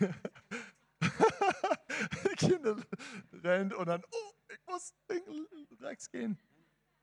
[2.36, 2.76] Kinder
[3.42, 4.94] rennen und dann, oh, ich muss
[5.80, 6.38] rechts gehen.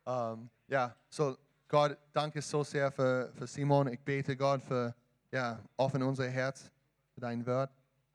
[0.06, 1.38] Um, ja, so
[1.68, 3.90] Gott, danke so sehr für, für Simon.
[3.90, 4.96] Ich bete Gott für,
[5.32, 6.72] ja, offen unser Herz
[7.14, 7.72] für dein Wort.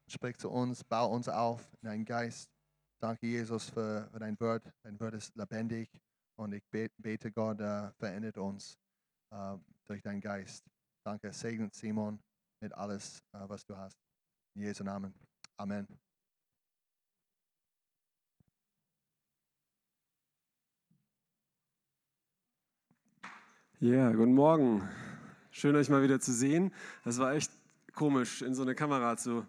[0.06, 2.50] Sprich zu uns, bau uns auf in deinen Geist.
[2.98, 4.62] Danke, Jesus, für, für dein Wort.
[4.82, 5.90] Dein Wort ist lebendig
[6.36, 8.78] und ich bete, Gott, uh, verändert uns
[9.34, 10.64] uh, durch deinen Geist.
[11.04, 12.18] Danke, segnet Simon
[12.60, 13.98] mit alles, uh, was du hast.
[14.54, 15.14] In Jesu Namen.
[15.56, 15.86] Amen.
[23.80, 24.86] Ja, guten Morgen.
[25.50, 26.70] Schön, euch mal wieder zu sehen.
[27.02, 27.50] Das war echt
[27.94, 29.46] komisch, in so eine Kamera zu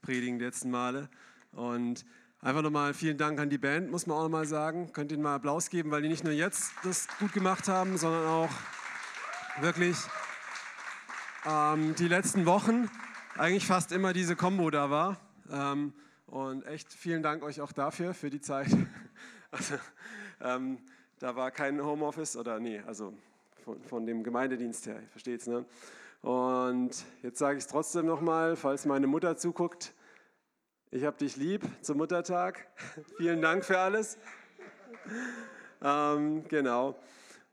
[0.00, 1.10] predigen die letzten Male.
[1.52, 2.06] Und
[2.40, 4.90] einfach nochmal vielen Dank an die Band, muss man auch nochmal sagen.
[4.94, 8.26] Könnt ihnen mal Applaus geben, weil die nicht nur jetzt das gut gemacht haben, sondern
[8.26, 8.50] auch
[9.60, 9.98] wirklich
[11.44, 12.88] ähm, die letzten Wochen
[13.38, 15.20] eigentlich fast immer diese Combo da war.
[15.50, 15.92] Ähm,
[16.26, 18.68] und echt vielen Dank euch auch dafür, für die Zeit.
[19.52, 19.76] Also,
[20.40, 20.78] ähm,
[21.20, 23.14] da war kein Homeoffice oder nee, also
[23.64, 25.64] von, von dem Gemeindedienst her, ihr versteht es, ne?
[26.20, 26.90] Und
[27.22, 29.94] jetzt sage ich es trotzdem nochmal, falls meine Mutter zuguckt,
[30.90, 32.66] ich habe dich lieb zum Muttertag.
[33.16, 34.18] Vielen Dank für alles.
[35.80, 36.98] ähm, genau.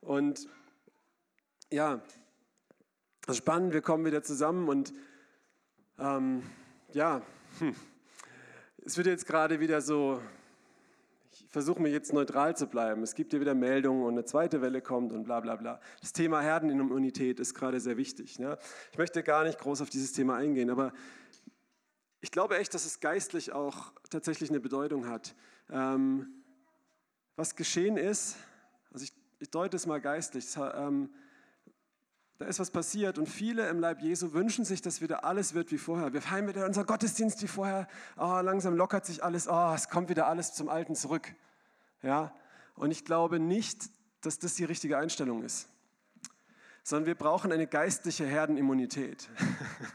[0.02, 0.50] Und
[1.72, 2.02] ja,
[3.26, 4.94] das ist spannend, wir kommen wieder zusammen und
[6.00, 6.44] ähm,
[6.94, 7.22] ja,
[7.60, 7.76] hm,
[8.86, 10.22] es wird jetzt gerade wieder so
[11.54, 13.04] versuche mir jetzt neutral zu bleiben.
[13.04, 15.80] Es gibt hier wieder Meldungen und eine zweite Welle kommt und bla bla bla.
[16.02, 18.40] Das Thema Herdenimmunität ist gerade sehr wichtig.
[18.40, 18.58] Ne?
[18.92, 20.94] Ich möchte gar nicht groß auf dieses Thema eingehen, aber
[22.22, 25.36] ich glaube echt, dass es geistlich auch tatsächlich eine Bedeutung hat.
[25.70, 26.44] Ähm,
[27.36, 28.38] was geschehen ist,
[28.92, 31.12] also ich, ich deute es mal geistlich, ähm,
[32.40, 35.72] da ist was passiert und viele im Leib Jesu wünschen sich, dass wieder alles wird
[35.72, 36.14] wie vorher.
[36.14, 37.88] Wir feiern wieder unser Gottesdienst wie vorher.
[38.18, 39.48] Oh, langsam lockert sich alles.
[39.48, 41.34] Oh, es kommt wieder alles zum Alten zurück.
[42.02, 42.34] Ja?
[42.76, 43.90] Und ich glaube nicht,
[44.22, 45.70] dass das die richtige Einstellung ist,
[46.84, 49.30] sondern wir brauchen eine geistliche Herdenimmunität.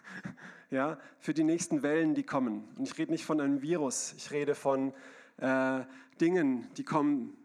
[0.71, 0.99] ja?
[1.19, 2.69] Für die nächsten Wellen, die kommen.
[2.77, 4.95] Und ich rede nicht von einem Virus, ich rede von
[5.39, 5.81] äh,
[6.21, 7.37] Dingen, die kommen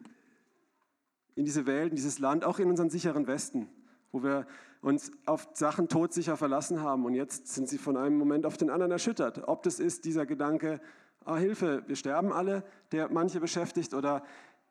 [1.35, 3.69] in diese Welt, in dieses Land, auch in unseren sicheren Westen,
[4.11, 4.45] wo wir
[4.83, 8.69] uns auf Sachen todsicher verlassen haben und jetzt sind sie von einem Moment auf den
[8.69, 9.47] anderen erschüttert.
[9.47, 10.81] Ob das ist dieser Gedanke,
[11.23, 14.23] ah, Hilfe, wir sterben alle, der manche beschäftigt, oder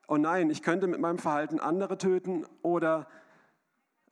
[0.07, 3.09] oh nein, ich könnte mit meinem Verhalten andere töten, oder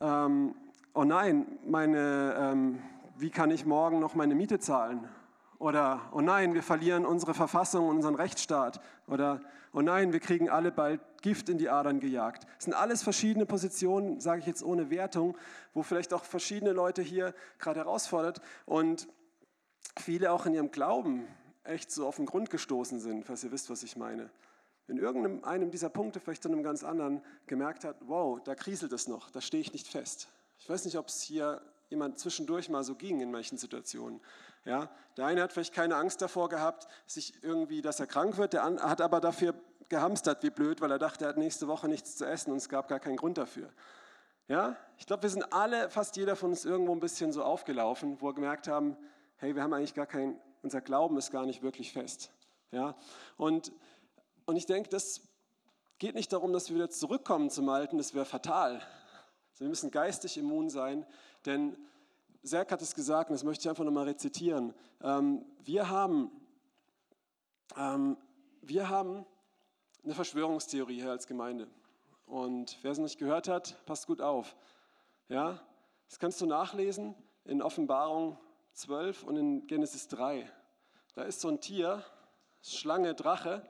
[0.00, 0.54] ähm,
[0.94, 2.78] oh nein, meine, ähm,
[3.18, 5.06] wie kann ich morgen noch meine Miete zahlen?
[5.58, 8.80] Oder oh nein, wir verlieren unsere Verfassung, unseren Rechtsstaat.
[9.06, 9.42] Oder
[9.74, 12.44] oh nein, wir kriegen alle bald Gift in die Adern gejagt.
[12.56, 15.36] Das sind alles verschiedene Positionen, sage ich jetzt ohne Wertung,
[15.74, 19.08] wo vielleicht auch verschiedene Leute hier gerade herausfordert und
[19.98, 21.26] viele auch in ihrem Glauben
[21.64, 24.30] echt so auf den Grund gestoßen sind, falls ihr wisst, was ich meine.
[24.88, 29.06] In irgendeinem dieser Punkte, vielleicht in einem ganz anderen, gemerkt hat, wow, da kriselt es
[29.06, 30.28] noch, da stehe ich nicht fest.
[30.58, 34.20] Ich weiß nicht, ob es hier jemand zwischendurch mal so ging in manchen Situationen.
[34.64, 38.52] Ja, der eine hat vielleicht keine Angst davor gehabt, sich irgendwie, dass er krank wird,
[38.52, 39.54] der andere hat aber dafür
[39.88, 42.68] gehamstert wie blöd, weil er dachte, er hat nächste Woche nichts zu essen und es
[42.68, 43.70] gab gar keinen Grund dafür.
[44.48, 48.20] Ja, ich glaube, wir sind alle, fast jeder von uns irgendwo ein bisschen so aufgelaufen,
[48.20, 48.96] wo wir gemerkt haben,
[49.36, 52.30] hey, wir haben eigentlich gar kein, unser Glauben ist gar nicht wirklich fest.
[52.70, 52.96] Ja,
[53.36, 53.72] und,
[54.46, 55.22] und ich denke, das
[55.98, 58.82] geht nicht darum, dass wir wieder zurückkommen zum Alten, das wäre fatal.
[59.50, 61.06] Also wir müssen geistig immun sein,
[61.46, 61.76] denn
[62.42, 64.74] Serk hat es gesagt, und das möchte ich einfach nochmal rezitieren.
[65.02, 66.30] Ähm, wir, haben,
[67.76, 68.16] ähm,
[68.62, 69.26] wir haben
[70.02, 71.68] eine Verschwörungstheorie hier als Gemeinde.
[72.24, 74.56] Und wer es nicht gehört hat, passt gut auf.
[75.28, 75.60] Ja,
[76.08, 77.14] das kannst du nachlesen
[77.44, 78.38] in Offenbarung
[78.72, 80.50] 12 und in Genesis 3.
[81.14, 82.04] Da ist so ein Tier,
[82.62, 83.68] Schlange, Drache,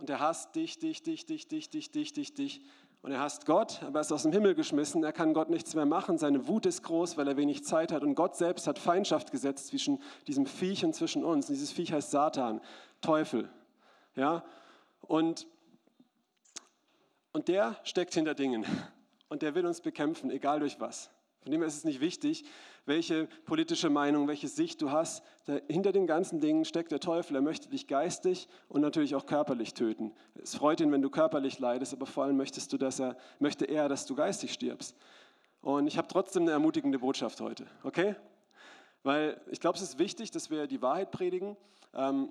[0.00, 2.62] und der hasst dich, dich, dich, dich, dich, dich, dich, dich, dich.
[3.02, 5.02] Und er hasst Gott, aber er ist aus dem Himmel geschmissen.
[5.02, 6.18] Er kann Gott nichts mehr machen.
[6.18, 8.02] Seine Wut ist groß, weil er wenig Zeit hat.
[8.02, 11.48] Und Gott selbst hat Feindschaft gesetzt zwischen diesem Viech und zwischen uns.
[11.48, 12.60] Und dieses Viech heißt Satan,
[13.00, 13.48] Teufel.
[14.16, 14.44] Ja?
[15.00, 15.46] Und,
[17.32, 18.66] und der steckt hinter Dingen.
[19.30, 21.10] Und der will uns bekämpfen, egal durch was.
[21.42, 22.44] Von dem her ist es nicht wichtig,
[22.84, 25.22] welche politische Meinung, welche Sicht du hast.
[25.68, 27.36] Hinter den ganzen Dingen steckt der Teufel.
[27.36, 30.12] Er möchte dich geistig und natürlich auch körperlich töten.
[30.42, 33.64] Es freut ihn, wenn du körperlich leidest, aber vor allem möchtest du, dass er, möchte
[33.64, 34.96] er, dass du geistig stirbst.
[35.62, 38.16] Und ich habe trotzdem eine ermutigende Botschaft heute, okay?
[39.02, 41.56] Weil ich glaube, es ist wichtig, dass wir die Wahrheit predigen,
[41.94, 42.30] ähm,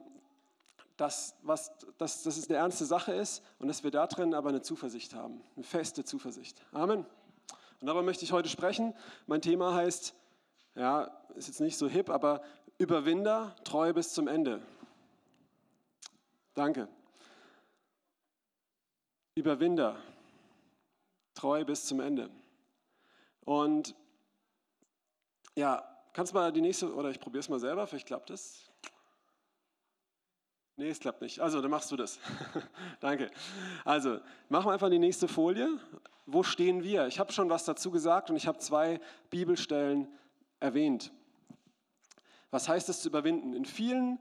[0.97, 4.49] dass, was, dass, dass es eine ernste Sache ist und dass wir da drin aber
[4.49, 6.61] eine Zuversicht haben, eine feste Zuversicht.
[6.73, 7.05] Amen.
[7.79, 8.93] Und darüber möchte ich heute sprechen.
[9.27, 10.13] Mein Thema heißt
[10.75, 11.03] Ja,
[11.35, 12.41] ist jetzt nicht so hip, aber
[12.77, 14.61] Überwinder, treu bis zum Ende.
[16.53, 16.87] Danke.
[19.35, 19.95] Überwinder,
[21.33, 22.29] treu bis zum Ende.
[23.41, 23.95] Und
[25.55, 25.83] ja,
[26.13, 28.69] kannst du mal die nächste, oder ich probiere es mal selber, vielleicht klappt es.
[30.75, 31.41] Nee, es klappt nicht.
[31.41, 32.19] Also, dann machst du das.
[33.01, 33.29] Danke.
[33.83, 35.77] Also, machen wir einfach die nächste Folie.
[36.31, 37.07] Wo stehen wir?
[37.07, 38.99] Ich habe schon was dazu gesagt und ich habe zwei
[39.29, 40.07] Bibelstellen
[40.59, 41.11] erwähnt.
[42.51, 43.53] Was heißt es zu überwinden?
[43.53, 44.19] In vielen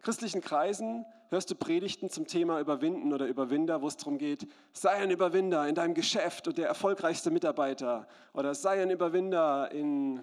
[0.00, 4.90] christlichen Kreisen hörst du Predigten zum Thema Überwinden oder Überwinder, wo es darum geht, sei
[4.90, 10.20] ein Überwinder in deinem Geschäft und der erfolgreichste Mitarbeiter oder sei ein Überwinder in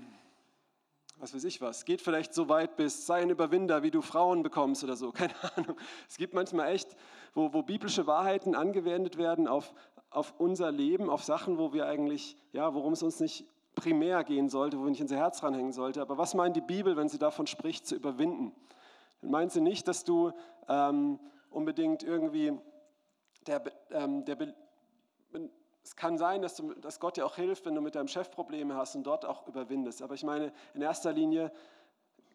[1.24, 4.44] was weiß ich was, geht vielleicht so weit bis, sei ein Überwinder, wie du Frauen
[4.44, 5.78] bekommst oder so, keine Ahnung.
[6.10, 6.98] Es gibt manchmal echt,
[7.34, 9.74] wo, wo biblische Wahrheiten angewendet werden auf,
[10.14, 13.46] auf unser Leben, auf Sachen, wo wir eigentlich, ja, worum es uns nicht
[13.76, 16.02] primär gehen sollte, wo wir nicht unser Herz ranhängen sollte.
[16.02, 18.54] Aber was meint die Bibel, wenn sie davon spricht, zu überwinden?
[19.22, 20.32] Dann meint sie nicht, dass du
[20.70, 21.20] ähm,
[21.50, 22.54] unbedingt irgendwie
[23.48, 24.38] der, ähm, der,
[25.84, 28.30] es kann sein, dass, du, dass Gott dir auch hilft, wenn du mit deinem Chef
[28.30, 30.02] Probleme hast und dort auch überwindest.
[30.02, 31.52] Aber ich meine, in erster Linie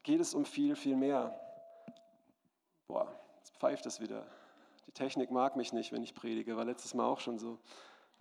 [0.03, 1.39] geht es um viel, viel mehr.
[2.89, 3.09] Boah,
[3.39, 4.27] jetzt pfeift es wieder.
[4.99, 7.59] Technik mag mich nicht, wenn ich predige, war letztes Mal auch schon so.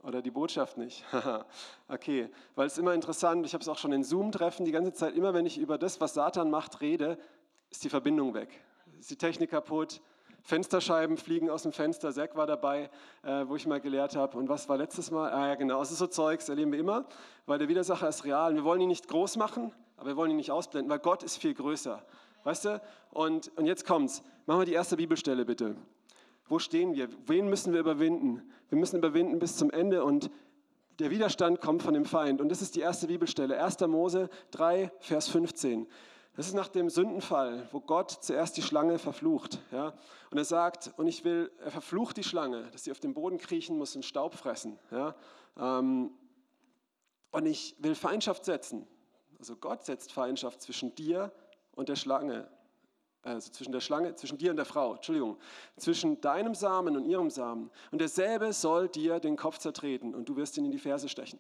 [0.04, 1.04] Oder die Botschaft nicht.
[1.88, 5.16] okay, weil es immer interessant, ich habe es auch schon in Zoom-Treffen die ganze Zeit,
[5.16, 7.18] immer wenn ich über das, was Satan macht, rede,
[7.72, 8.62] ist die Verbindung weg.
[9.00, 10.02] Ist die Technik kaputt,
[10.44, 12.14] Fensterscheiben fliegen aus dem Fenster.
[12.14, 12.92] Zack war dabei,
[13.24, 14.38] äh, wo ich mal gelehrt habe.
[14.38, 15.32] Und was war letztes Mal?
[15.32, 15.80] Ah ja, genau.
[15.80, 17.06] Also so Zeugs erleben wir immer,
[17.48, 18.54] weil der Widersacher ist real.
[18.54, 21.38] wir wollen ihn nicht groß machen, aber wir wollen ihn nicht ausblenden, weil Gott ist
[21.38, 22.06] viel größer.
[22.44, 22.82] Weißt du?
[23.10, 24.22] Und, und jetzt kommt's.
[24.46, 25.76] Machen wir die erste Bibelstelle bitte.
[26.48, 27.10] Wo stehen wir?
[27.26, 28.42] Wen müssen wir überwinden?
[28.70, 30.30] Wir müssen überwinden bis zum Ende und
[31.00, 32.42] der Widerstand kommt von dem Feind.
[32.42, 33.62] Und das ist die erste Bibelstelle.
[33.64, 33.80] 1.
[33.82, 35.88] Mose 3, Vers 15.
[36.36, 39.60] Das ist nach dem Sündenfall, wo Gott zuerst die Schlange verflucht.
[39.72, 39.94] Ja?
[40.32, 43.38] Und er sagt, und ich will, er verflucht die Schlange, dass sie auf den Boden
[43.38, 44.78] kriechen muss und Staub fressen.
[44.92, 45.16] Ja?
[45.58, 46.12] Ähm,
[47.32, 48.88] und ich will Feindschaft setzen.
[49.40, 51.32] Also Gott setzt Feindschaft zwischen dir
[51.72, 52.48] und der Schlange.
[53.24, 55.38] Also zwischen der Schlange, zwischen dir und der Frau, Entschuldigung,
[55.76, 57.70] zwischen deinem Samen und ihrem Samen.
[57.92, 61.40] Und derselbe soll dir den Kopf zertreten und du wirst ihn in die Ferse stechen.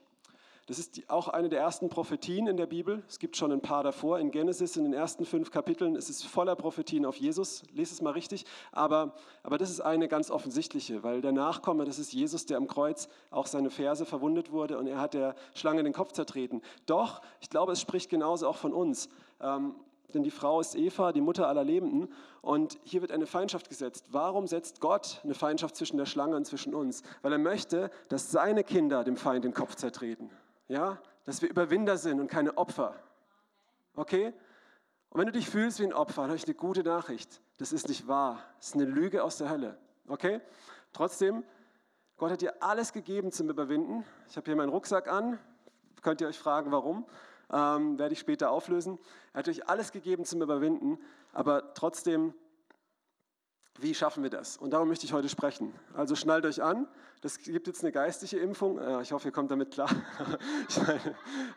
[0.68, 3.01] Das ist auch eine der ersten Prophetien in der Bibel.
[3.07, 4.19] Es gibt schon ein paar davor.
[4.19, 7.63] In Genesis, in den ersten fünf Kapiteln, ist es voller Prophetien auf Jesus.
[7.71, 8.44] Lese es mal richtig.
[8.74, 9.13] Aber,
[9.44, 13.07] aber das ist eine ganz offensichtliche, weil der Nachkomme, das ist Jesus, der am Kreuz
[13.31, 16.62] auch seine Ferse verwundet wurde und er hat der Schlange den Kopf zertreten.
[16.85, 19.07] Doch, ich glaube, es spricht genauso auch von uns.
[19.39, 19.74] Ähm,
[20.13, 22.13] denn die Frau ist Eva, die Mutter aller Lebenden.
[22.42, 24.07] Und hier wird eine Feindschaft gesetzt.
[24.12, 27.04] Warum setzt Gott eine Feindschaft zwischen der Schlange und zwischen uns?
[27.21, 30.30] Weil er möchte, dass seine Kinder dem Feind den Kopf zertreten
[30.68, 32.95] ja, dass wir Überwinder sind und keine Opfer.
[33.95, 34.33] Okay?
[35.09, 37.42] Und wenn du dich fühlst wie ein Opfer, dann habe ich eine gute Nachricht.
[37.57, 38.44] Das ist nicht wahr.
[38.57, 39.77] Das ist eine Lüge aus der Hölle.
[40.07, 40.42] Okay?
[40.94, 41.44] Trotzdem,
[42.18, 44.03] Gott hat dir alles gegeben zum Überwinden.
[44.30, 45.39] Ich habe hier meinen Rucksack an.
[46.01, 47.06] Könnt ihr euch fragen, warum?
[47.52, 49.00] Ähm, werde ich später auflösen.
[49.34, 51.00] Er hat euch alles gegeben zum Überwinden,
[51.34, 52.34] aber trotzdem
[53.80, 54.58] wie schaffen wir das?
[54.58, 55.74] Und darum möchte ich heute sprechen.
[55.94, 56.88] Also schnallt euch an.
[57.22, 58.80] Das gibt jetzt eine geistige Impfung.
[59.02, 59.90] Ich hoffe, ihr kommt damit klar.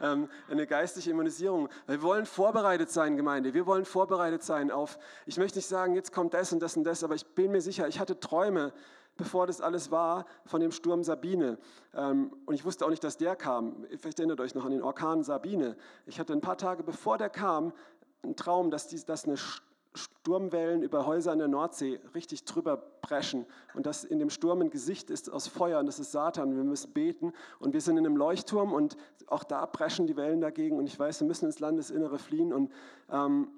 [0.03, 1.69] Ähm, eine geistige Immunisierung.
[1.87, 3.53] Wir wollen vorbereitet sein, Gemeinde.
[3.53, 6.85] Wir wollen vorbereitet sein auf, ich möchte nicht sagen, jetzt kommt das und das und
[6.85, 8.73] das, aber ich bin mir sicher, ich hatte Träume,
[9.21, 11.59] bevor das alles war, von dem Sturm Sabine.
[11.95, 13.85] Ähm, und ich wusste auch nicht, dass der kam.
[13.99, 15.77] Vielleicht erinnert euch noch an den Orkan Sabine.
[16.07, 17.73] Ich hatte ein paar Tage bevor der kam,
[18.23, 19.37] einen Traum, dass, dies, dass eine
[19.95, 24.71] Sturmwellen über Häuser an der Nordsee richtig drüber preschen und dass in dem Sturm ein
[24.71, 26.57] Gesicht ist aus Feuer und das ist Satan.
[26.57, 28.97] Wir müssen beten und wir sind in einem Leuchtturm und
[29.27, 32.71] auch da preschen die Wellen dagegen und ich weiß, wir müssen ins Landesinnere fliehen und
[33.11, 33.49] ähm,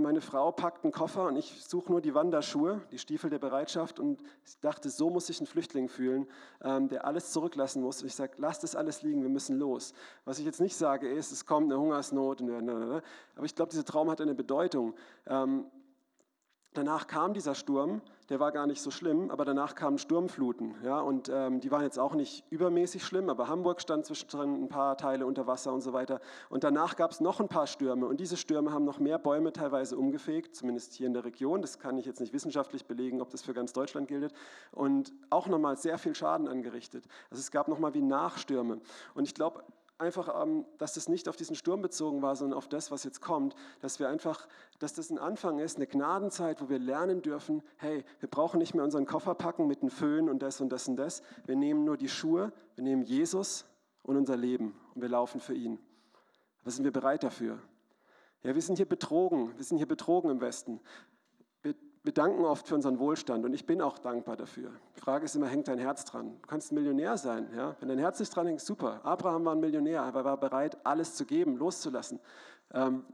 [0.00, 3.98] meine Frau packt einen Koffer und ich suche nur die Wanderschuhe, die Stiefel der Bereitschaft
[3.98, 6.28] und ich dachte, so muss sich ein Flüchtling fühlen,
[6.62, 8.00] ähm, der alles zurücklassen muss.
[8.00, 9.92] Und ich sage, lasst das alles liegen, wir müssen los.
[10.24, 13.02] Was ich jetzt nicht sage ist, es kommt eine Hungersnot, aber
[13.42, 14.94] ich glaube, dieser Traum hat eine Bedeutung.
[15.26, 15.66] Ähm,
[16.78, 20.74] danach kam dieser Sturm der war gar nicht so schlimm, aber danach kamen Sturmfluten.
[20.84, 24.68] Ja, und ähm, die waren jetzt auch nicht übermäßig schlimm, aber Hamburg stand zwischendrin ein
[24.68, 26.20] paar Teile unter Wasser und so weiter.
[26.50, 29.52] Und danach gab es noch ein paar Stürme und diese Stürme haben noch mehr Bäume
[29.52, 31.62] teilweise umgefegt, zumindest hier in der Region.
[31.62, 34.32] Das kann ich jetzt nicht wissenschaftlich belegen, ob das für ganz Deutschland gilt.
[34.72, 37.04] Und auch nochmal sehr viel Schaden angerichtet.
[37.30, 38.80] Also es gab nochmal wie Nachstürme.
[39.14, 39.64] Und ich glaube,
[39.98, 43.20] einfach, ähm, dass das nicht auf diesen Sturm bezogen war, sondern auf das, was jetzt
[43.20, 43.54] kommt.
[43.80, 48.04] Dass wir einfach, dass das ein Anfang ist, eine Gnadenzeit, wo wir lernen dürfen, hey,
[48.20, 50.96] wir brauchen nicht mehr unseren Koffer packen mit einem Föhn und das und das und
[50.96, 51.22] das.
[51.44, 53.64] Wir nehmen nur die Schuhe, wir nehmen Jesus
[54.02, 55.78] und unser Leben und wir laufen für ihn.
[56.62, 57.58] Aber sind wir bereit dafür?
[58.42, 60.80] Ja, wir sind hier betrogen, wir sind hier betrogen im Westen.
[62.08, 64.70] Wir, danken oft für unseren Wohlstand und ich bin auch dankbar dafür.
[64.96, 66.38] Die Frage ist immer, hängt dein Herz dran?
[66.40, 67.76] Du kannst ein Millionär sein, ja?
[67.80, 69.04] wenn dein Herz nicht dran hängt, super.
[69.04, 72.18] Abraham war ein Millionär, aber er war bereit, alles zu geben, loszulassen.
[72.72, 73.04] Ähm,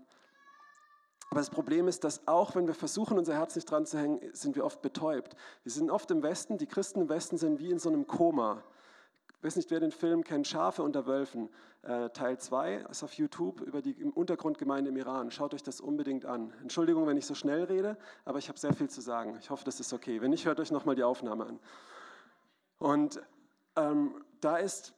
[1.28, 4.20] aber das Problem ist, dass auch wenn wir versuchen, unser Herz nicht dran zu hängen,
[4.32, 5.34] sind wir oft betäubt.
[5.64, 8.62] Wir sind oft im Westen, die Christen im Westen sind wie in so einem Koma.
[9.44, 11.50] Weiß nicht, wer den Film kennt, Schafe unter Wölfen,
[11.82, 15.30] äh, Teil 2, ist auf YouTube über die Untergrundgemeinde im Iran.
[15.30, 16.50] Schaut euch das unbedingt an.
[16.62, 19.36] Entschuldigung, wenn ich so schnell rede, aber ich habe sehr viel zu sagen.
[19.40, 20.22] Ich hoffe, das ist okay.
[20.22, 21.60] Wenn nicht, hört euch nochmal die Aufnahme an.
[22.78, 23.20] Und
[23.76, 24.94] ähm, da, ist,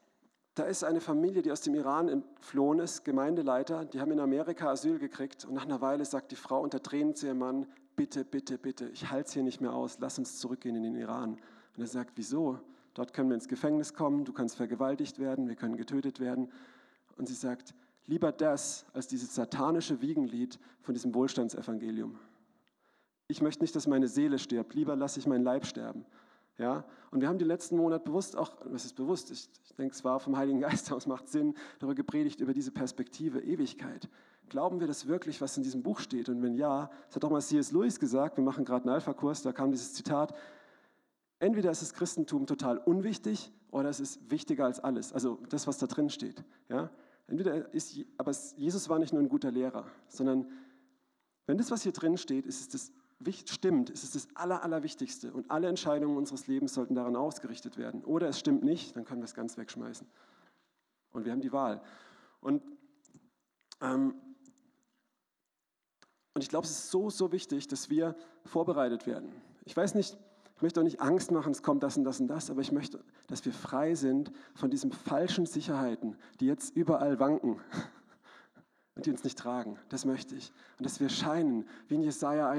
[0.54, 4.70] da ist eine Familie, die aus dem Iran entflohen ist, Gemeindeleiter, die haben in Amerika
[4.70, 8.24] Asyl gekriegt und nach einer Weile sagt die Frau unter Tränen zu ihrem Mann, bitte,
[8.24, 11.40] bitte, bitte, ich halte es hier nicht mehr aus, lass uns zurückgehen in den Iran.
[11.76, 12.60] Und er sagt, wieso?
[12.96, 16.50] Dort können wir ins Gefängnis kommen, du kannst vergewaltigt werden, wir können getötet werden.
[17.18, 17.74] Und sie sagt,
[18.06, 22.18] lieber das als dieses satanische Wiegenlied von diesem Wohlstandsevangelium.
[23.28, 26.06] Ich möchte nicht, dass meine Seele stirbt, lieber lasse ich meinen Leib sterben.
[26.56, 26.84] Ja?
[27.10, 30.02] Und wir haben die letzten Monate bewusst auch, was ist bewusst, ich, ich denke, es
[30.02, 34.08] war vom Heiligen Geist aus, macht Sinn, darüber gepredigt, über diese Perspektive Ewigkeit.
[34.48, 36.30] Glauben wir das wirklich, was in diesem Buch steht?
[36.30, 37.72] Und wenn ja, das hat auch mal C.S.
[37.72, 40.32] Lewis gesagt, wir machen gerade einen Alpha-Kurs, da kam dieses Zitat,
[41.38, 45.12] Entweder ist das Christentum total unwichtig oder es ist wichtiger als alles.
[45.12, 46.42] Also das, was da drin steht.
[46.68, 46.90] Ja?
[47.26, 50.50] Entweder ist, aber Jesus war nicht nur ein guter Lehrer, sondern
[51.46, 52.92] wenn das, was hier drin steht, ist es das,
[53.50, 55.32] stimmt, ist es das Aller, Allerwichtigste.
[55.32, 58.04] Und alle Entscheidungen unseres Lebens sollten daran ausgerichtet werden.
[58.04, 60.06] Oder es stimmt nicht, dann können wir es ganz wegschmeißen.
[61.12, 61.82] Und wir haben die Wahl.
[62.40, 62.62] Und,
[63.80, 64.14] ähm,
[66.34, 69.32] und ich glaube, es ist so, so wichtig, dass wir vorbereitet werden.
[69.64, 70.18] Ich weiß nicht,
[70.56, 72.72] ich möchte auch nicht Angst machen, es kommt das und das und das, aber ich
[72.72, 77.60] möchte, dass wir frei sind von diesen falschen Sicherheiten, die jetzt überall wanken
[78.94, 79.78] und die uns nicht tragen.
[79.90, 80.50] Das möchte ich.
[80.78, 82.54] Und dass wir scheinen, wie in Jesaja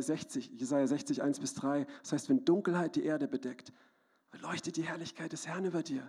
[0.00, 1.88] 60, äh, Jesaja 60, 1 bis 3.
[2.02, 3.72] Das heißt, wenn Dunkelheit die Erde bedeckt,
[4.40, 6.08] leuchtet die Herrlichkeit des Herrn über dir.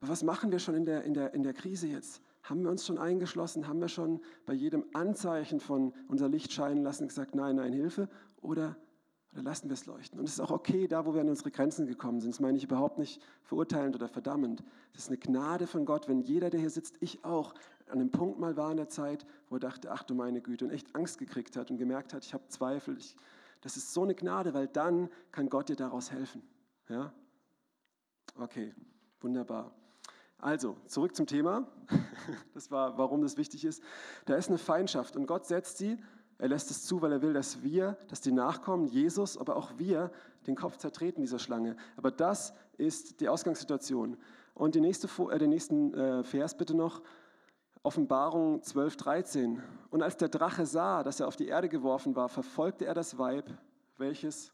[0.00, 2.22] Aber was machen wir schon in der, in der, in der Krise jetzt?
[2.44, 3.66] Haben wir uns schon eingeschlossen?
[3.66, 8.08] Haben wir schon bei jedem Anzeichen von unser Licht scheinen lassen gesagt, nein, nein, Hilfe?
[8.40, 8.76] Oder
[9.38, 10.18] oder lassen wir es leuchten.
[10.18, 12.34] Und es ist auch okay, da wo wir an unsere Grenzen gekommen sind.
[12.34, 14.64] Das meine ich überhaupt nicht verurteilend oder verdammend.
[14.94, 17.54] Es ist eine Gnade von Gott, wenn jeder, der hier sitzt, ich auch,
[17.86, 20.64] an einem Punkt mal war in der Zeit, wo er dachte, ach du meine Güte,
[20.64, 22.98] und echt Angst gekriegt hat und gemerkt hat, ich habe Zweifel.
[22.98, 23.14] Ich,
[23.60, 26.42] das ist so eine Gnade, weil dann kann Gott dir daraus helfen.
[26.88, 27.12] Ja?
[28.36, 28.74] Okay,
[29.20, 29.72] wunderbar.
[30.38, 31.68] Also, zurück zum Thema.
[32.52, 33.82] Das war, warum das wichtig ist.
[34.26, 35.96] Da ist eine Feindschaft und Gott setzt sie
[36.38, 39.76] er lässt es zu, weil er will, dass wir, dass die Nachkommen, Jesus, aber auch
[39.76, 40.12] wir
[40.46, 41.76] den Kopf zertreten dieser Schlange.
[41.96, 44.16] Aber das ist die Ausgangssituation.
[44.54, 47.02] Und die nächste, äh, den nächsten äh, Vers bitte noch.
[47.82, 49.62] Offenbarung 12, 13.
[49.90, 53.18] Und als der Drache sah, dass er auf die Erde geworfen war, verfolgte er das
[53.18, 53.50] Weib,
[53.96, 54.52] welches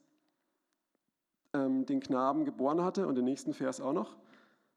[1.53, 3.07] ähm, den Knaben geboren hatte.
[3.07, 4.14] Und den nächsten Vers auch noch.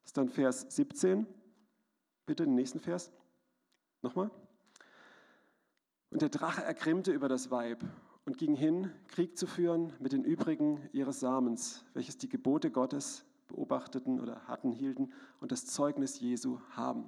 [0.02, 1.26] Das ist dann Vers 17.
[2.26, 3.12] Bitte den nächsten Vers.
[4.02, 4.30] Nochmal.
[6.10, 7.84] Und der Drache ergrimmte über das Weib
[8.26, 13.26] und ging hin, Krieg zu führen mit den übrigen ihres Samens, welches die Gebote Gottes
[13.48, 17.04] beobachteten oder hatten, hielten und das Zeugnis Jesu haben.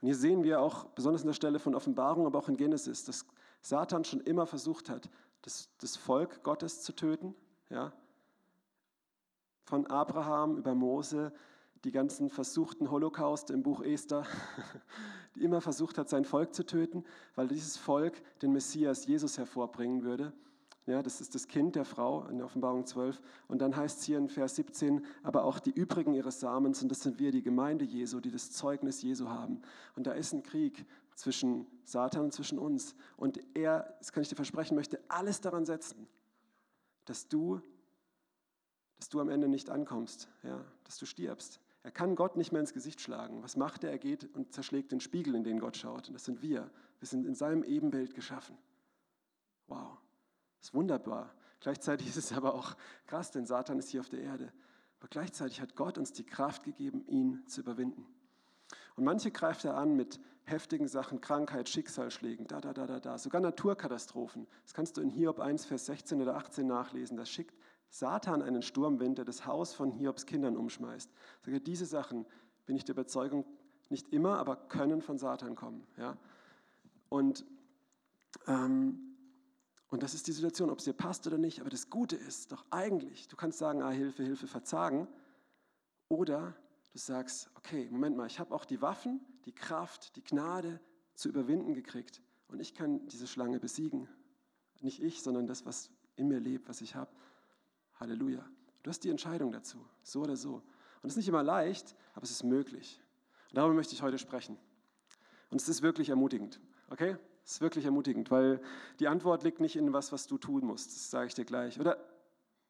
[0.00, 3.04] Und hier sehen wir auch, besonders in der Stelle von Offenbarung, aber auch in Genesis,
[3.04, 3.26] dass
[3.60, 5.10] Satan schon immer versucht hat,
[5.42, 7.34] das, das Volk Gottes zu töten.
[7.70, 7.92] Ja?
[9.64, 11.32] Von Abraham über Mose
[11.84, 14.26] die ganzen versuchten Holocaust im Buch Esther,
[15.34, 17.04] die immer versucht hat, sein Volk zu töten,
[17.34, 20.32] weil dieses Volk den Messias Jesus hervorbringen würde.
[20.86, 23.20] Ja, das ist das Kind der Frau in der Offenbarung 12.
[23.46, 26.88] Und dann heißt es hier in Vers 17, aber auch die übrigen ihres Samens, und
[26.88, 29.60] das sind wir, die Gemeinde Jesu, die das Zeugnis Jesu haben.
[29.96, 32.94] Und da ist ein Krieg zwischen Satan und zwischen uns.
[33.18, 36.08] Und er, das kann ich dir versprechen, möchte alles daran setzen,
[37.04, 37.60] dass du,
[38.96, 41.60] dass du am Ende nicht ankommst, ja, dass du stirbst.
[41.88, 43.42] Er kann Gott nicht mehr ins Gesicht schlagen.
[43.42, 43.90] Was macht er?
[43.90, 46.08] Er geht und zerschlägt den Spiegel, in den Gott schaut.
[46.08, 46.70] Und das sind wir.
[46.98, 48.58] Wir sind in seinem Ebenbild geschaffen.
[49.68, 49.96] Wow,
[50.58, 51.34] das ist wunderbar.
[51.60, 52.76] Gleichzeitig ist es aber auch
[53.06, 54.52] krass, denn Satan ist hier auf der Erde.
[54.98, 58.06] Aber gleichzeitig hat Gott uns die Kraft gegeben, ihn zu überwinden.
[58.96, 63.16] Und manche greift er an mit heftigen Sachen, Krankheit, Schicksalsschlägen, da, da, da, da, da,
[63.16, 64.46] sogar Naturkatastrophen.
[64.64, 67.16] Das kannst du in Hiob 1, Vers 16 oder 18 nachlesen.
[67.16, 67.56] Das schickt
[67.88, 71.10] Satan einen Sturmwind, der das Haus von Hiobs Kindern umschmeißt.
[71.44, 72.26] Sage, diese Sachen,
[72.66, 73.44] bin ich der Überzeugung,
[73.88, 75.86] nicht immer, aber können von Satan kommen.
[75.96, 76.16] Ja?
[77.08, 77.46] Und,
[78.46, 79.16] ähm,
[79.88, 81.60] und das ist die Situation, ob es dir passt oder nicht.
[81.60, 85.08] Aber das Gute ist doch eigentlich, du kannst sagen, ah, Hilfe, Hilfe, Verzagen.
[86.08, 86.54] Oder
[86.92, 90.80] du sagst, okay, Moment mal, ich habe auch die Waffen, die Kraft, die Gnade
[91.14, 92.22] zu überwinden gekriegt.
[92.48, 94.08] und ich kann diese Schlange besiegen.
[94.80, 97.10] Nicht ich, sondern das, was in mir lebt, was ich habe.
[98.00, 98.44] Halleluja.
[98.82, 100.54] Du hast die Entscheidung dazu, so oder so.
[101.02, 103.00] Und es ist nicht immer leicht, aber es ist möglich.
[103.50, 104.56] Und darüber möchte ich heute sprechen.
[105.50, 107.16] Und es ist wirklich ermutigend, okay?
[107.44, 108.60] Es ist wirklich ermutigend, weil
[109.00, 110.88] die Antwort liegt nicht in was, was du tun musst.
[110.88, 111.80] Das sage ich dir gleich.
[111.80, 111.96] Oder,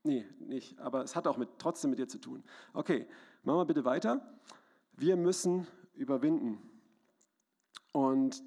[0.05, 0.79] nee, nicht.
[0.79, 2.45] Aber es hat auch mit, trotzdem mit dir zu tun.
[2.75, 3.09] Okay,
[3.43, 4.21] machen wir bitte weiter.
[4.93, 6.63] Wir müssen überwinden.
[7.93, 8.45] Und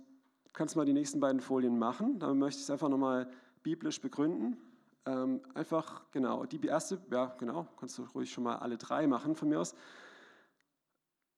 [0.54, 2.20] kannst mal die nächsten beiden Folien machen.
[2.20, 3.30] Da möchte ich es einfach nochmal
[3.62, 4.58] biblisch begründen.
[5.06, 9.36] Ähm, einfach, genau, die erste, ja, genau, kannst du ruhig schon mal alle drei machen
[9.36, 9.74] von mir aus.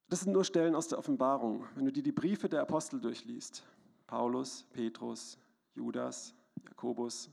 [0.10, 1.66] Das sind nur Stellen aus der Offenbarung.
[1.76, 3.64] Wenn du dir die Briefe der Apostel durchliest,
[4.06, 5.38] Paulus, Petrus,
[5.76, 7.30] Judas, Jakobus,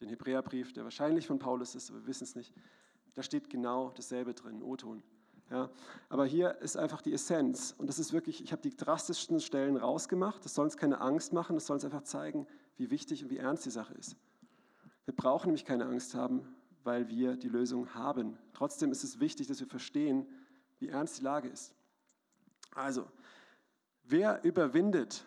[0.00, 2.54] den Hebräerbrief, der wahrscheinlich von Paulus ist, aber wir wissen es nicht,
[3.14, 5.02] da steht genau dasselbe drin, O-Ton.
[5.50, 5.68] Ja,
[6.08, 9.76] aber hier ist einfach die Essenz und das ist wirklich, ich habe die drastischsten Stellen
[9.76, 13.30] rausgemacht, das soll uns keine Angst machen, das soll uns einfach zeigen, wie wichtig und
[13.30, 14.16] wie ernst die Sache ist.
[15.04, 18.38] Wir brauchen nämlich keine Angst haben, weil wir die Lösung haben.
[18.52, 20.26] Trotzdem ist es wichtig, dass wir verstehen,
[20.78, 21.74] wie ernst die Lage ist.
[22.74, 23.06] Also,
[24.04, 25.24] wer überwindet,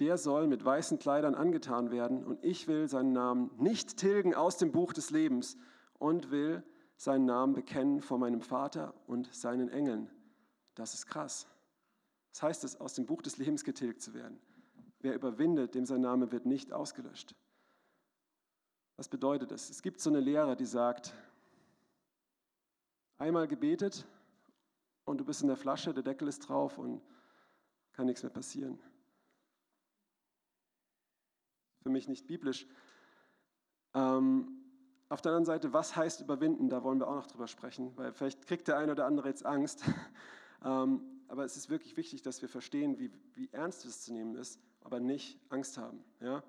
[0.00, 4.56] der soll mit weißen Kleidern angetan werden und ich will seinen Namen nicht tilgen aus
[4.56, 5.58] dem Buch des Lebens
[5.98, 6.62] und will
[6.96, 10.10] seinen Namen bekennen vor meinem Vater und seinen Engeln.
[10.74, 11.46] Das ist krass.
[12.32, 14.40] Das heißt es, aus dem Buch des Lebens getilgt zu werden.
[15.00, 17.34] Wer überwindet, dem sein Name wird nicht ausgelöscht.
[19.00, 19.70] Was bedeutet das?
[19.70, 21.14] Es gibt so eine Lehre, die sagt,
[23.16, 24.06] einmal gebetet
[25.06, 27.00] und du bist in der Flasche, der Deckel ist drauf und
[27.94, 28.78] kann nichts mehr passieren.
[31.82, 32.66] Für mich nicht biblisch.
[33.94, 34.66] Ähm,
[35.08, 36.68] auf der anderen Seite, was heißt überwinden?
[36.68, 39.46] Da wollen wir auch noch drüber sprechen, weil vielleicht kriegt der eine oder andere jetzt
[39.46, 39.82] Angst.
[40.62, 44.34] ähm, aber es ist wirklich wichtig, dass wir verstehen, wie, wie ernst es zu nehmen
[44.34, 46.04] ist, aber nicht Angst haben.
[46.20, 46.44] Ja?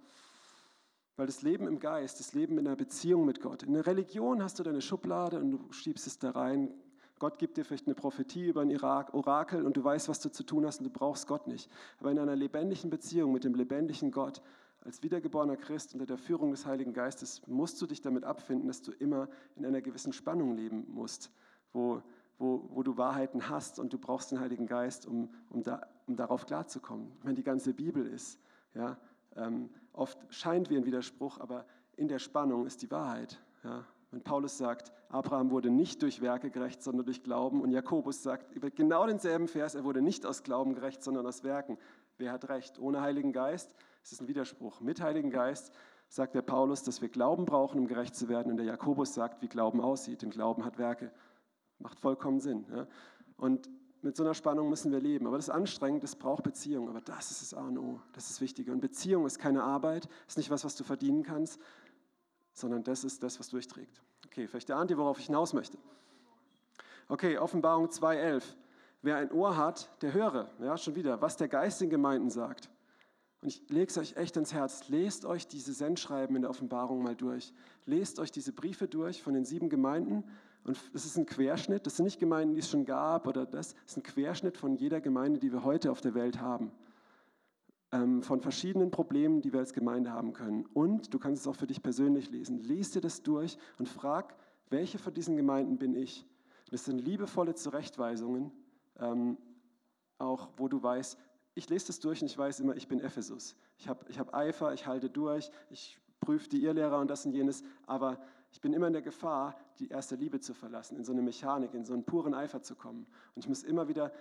[1.18, 4.42] Weil das Leben im Geist, das Leben in einer Beziehung mit Gott, in der Religion
[4.42, 6.74] hast du deine Schublade und du schiebst es da rein,
[7.22, 10.44] Gott gibt dir vielleicht eine Prophetie über ein Orakel und du weißt, was du zu
[10.44, 11.70] tun hast und du brauchst Gott nicht.
[12.00, 14.42] Aber in einer lebendigen Beziehung mit dem lebendigen Gott,
[14.84, 18.82] als wiedergeborener Christ unter der Führung des Heiligen Geistes, musst du dich damit abfinden, dass
[18.82, 21.30] du immer in einer gewissen Spannung leben musst,
[21.74, 22.02] wo,
[22.40, 26.16] wo, wo du Wahrheiten hast und du brauchst den Heiligen Geist, um, um, da, um
[26.16, 27.12] darauf klarzukommen.
[27.20, 28.40] Ich meine, die ganze Bibel ist,
[28.74, 28.98] ja,
[29.36, 33.40] ähm, oft scheint wie ein Widerspruch, aber in der Spannung ist die Wahrheit.
[33.64, 33.86] Ja.
[34.12, 37.62] Wenn Paulus sagt, Abraham wurde nicht durch Werke gerecht, sondern durch Glauben.
[37.62, 41.44] Und Jakobus sagt über genau denselben Vers, er wurde nicht aus Glauben gerecht, sondern aus
[41.44, 41.78] Werken.
[42.18, 42.78] Wer hat recht?
[42.78, 43.74] Ohne Heiligen Geist
[44.04, 44.82] ist es ein Widerspruch.
[44.82, 45.72] Mit Heiligen Geist
[46.10, 48.52] sagt der Paulus, dass wir Glauben brauchen, um gerecht zu werden.
[48.52, 50.24] Und der Jakobus sagt, wie Glauben aussieht.
[50.24, 51.12] Denn Glauben hat Werke.
[51.80, 52.66] Macht vollkommen Sinn.
[52.70, 52.88] Ja?
[53.38, 53.70] Und
[54.04, 55.28] mit so einer Spannung müssen wir leben.
[55.28, 56.90] Aber das ist anstrengend, das braucht Beziehung.
[56.90, 58.72] Aber das ist das A und O, das ist das Wichtige.
[58.72, 61.60] Und Beziehung ist keine Arbeit, ist nicht was, was du verdienen kannst,
[62.54, 64.02] sondern das ist das, was durchträgt.
[64.26, 65.78] Okay, vielleicht ahnt ihr, worauf ich hinaus möchte.
[67.08, 68.44] Okay, Offenbarung 2.11.
[69.02, 72.70] Wer ein Ohr hat, der höre, ja, schon wieder, was der Geist den Gemeinden sagt.
[73.42, 74.88] Und ich lege es euch echt ins Herz.
[74.90, 77.54] Lest euch diese Sendschreiben in der Offenbarung mal durch.
[77.86, 80.24] Lest euch diese Briefe durch von den sieben Gemeinden.
[80.64, 81.86] Und das ist ein Querschnitt.
[81.86, 83.74] Das sind nicht Gemeinden, die es schon gab oder das.
[83.74, 86.72] Das ist ein Querschnitt von jeder Gemeinde, die wir heute auf der Welt haben
[87.92, 90.66] ähm, von verschiedenen Problemen, die wir als Gemeinde haben können.
[90.74, 92.60] Und du kannst es auch für dich persönlich lesen.
[92.60, 94.36] Lies dir das durch und frag,
[94.70, 96.26] welche von diesen Gemeinden bin ich?
[96.70, 98.52] Das sind liebevolle Zurechtweisungen,
[98.98, 99.38] ähm,
[100.18, 101.18] auch wo du weißt,
[101.54, 103.58] ich lese das durch und ich weiß immer, ich bin Ephesus.
[103.78, 107.34] Ich habe ich hab Eifer, ich halte durch, ich prüfe die Irrlehrer und das und
[107.34, 108.22] jenes, aber
[108.52, 111.74] ich bin immer in der Gefahr, die erste Liebe zu verlassen, in so eine Mechanik,
[111.74, 113.08] in so einen puren Eifer zu kommen.
[113.36, 114.12] Und ich muss immer wieder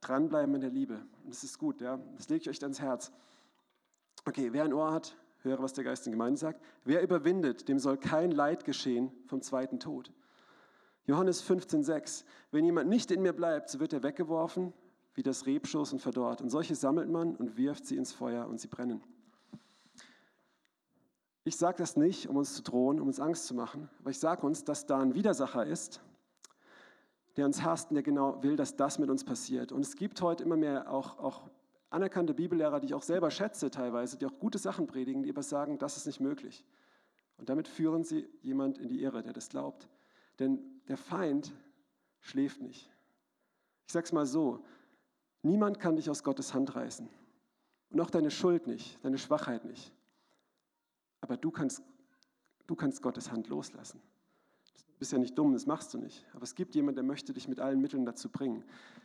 [0.00, 0.94] dranbleiben in der Liebe.
[1.24, 1.98] Und das ist gut, ja.
[2.16, 3.12] Das lege ich euch ans Herz.
[4.24, 6.62] Okay, wer ein Ohr hat, höre, was der Geist in Gemeinde sagt.
[6.84, 10.12] Wer überwindet, dem soll kein Leid geschehen vom zweiten Tod.
[11.06, 12.24] Johannes 15,6.
[12.52, 14.72] Wenn jemand nicht in mir bleibt, so wird er weggeworfen
[15.14, 16.40] wie das Rebschoß und verdorrt.
[16.40, 19.02] Und solche sammelt man und wirft sie ins Feuer und sie brennen.
[21.50, 24.20] Ich sage das nicht, um uns zu drohen, um uns Angst zu machen, aber ich
[24.20, 26.00] sage uns, dass da ein Widersacher ist,
[27.36, 29.72] der uns hasst und der genau will, dass das mit uns passiert.
[29.72, 31.50] Und es gibt heute immer mehr auch, auch
[31.90, 35.42] anerkannte Bibellehrer, die ich auch selber schätze teilweise, die auch gute Sachen predigen, die aber
[35.42, 36.64] sagen, das ist nicht möglich.
[37.36, 39.88] Und damit führen sie jemand in die Irre, der das glaubt.
[40.38, 41.52] Denn der Feind
[42.20, 42.88] schläft nicht.
[43.88, 44.64] Ich sage es mal so,
[45.42, 47.08] niemand kann dich aus Gottes Hand reißen.
[47.90, 49.92] Und auch deine Schuld nicht, deine Schwachheit nicht.
[51.20, 51.82] Aber du kannst,
[52.66, 54.00] du kannst Gottes Hand loslassen
[55.00, 56.26] bist ja nicht dumm, das machst du nicht.
[56.34, 58.62] Aber es gibt jemanden, der möchte dich mit allen Mitteln dazu bringen.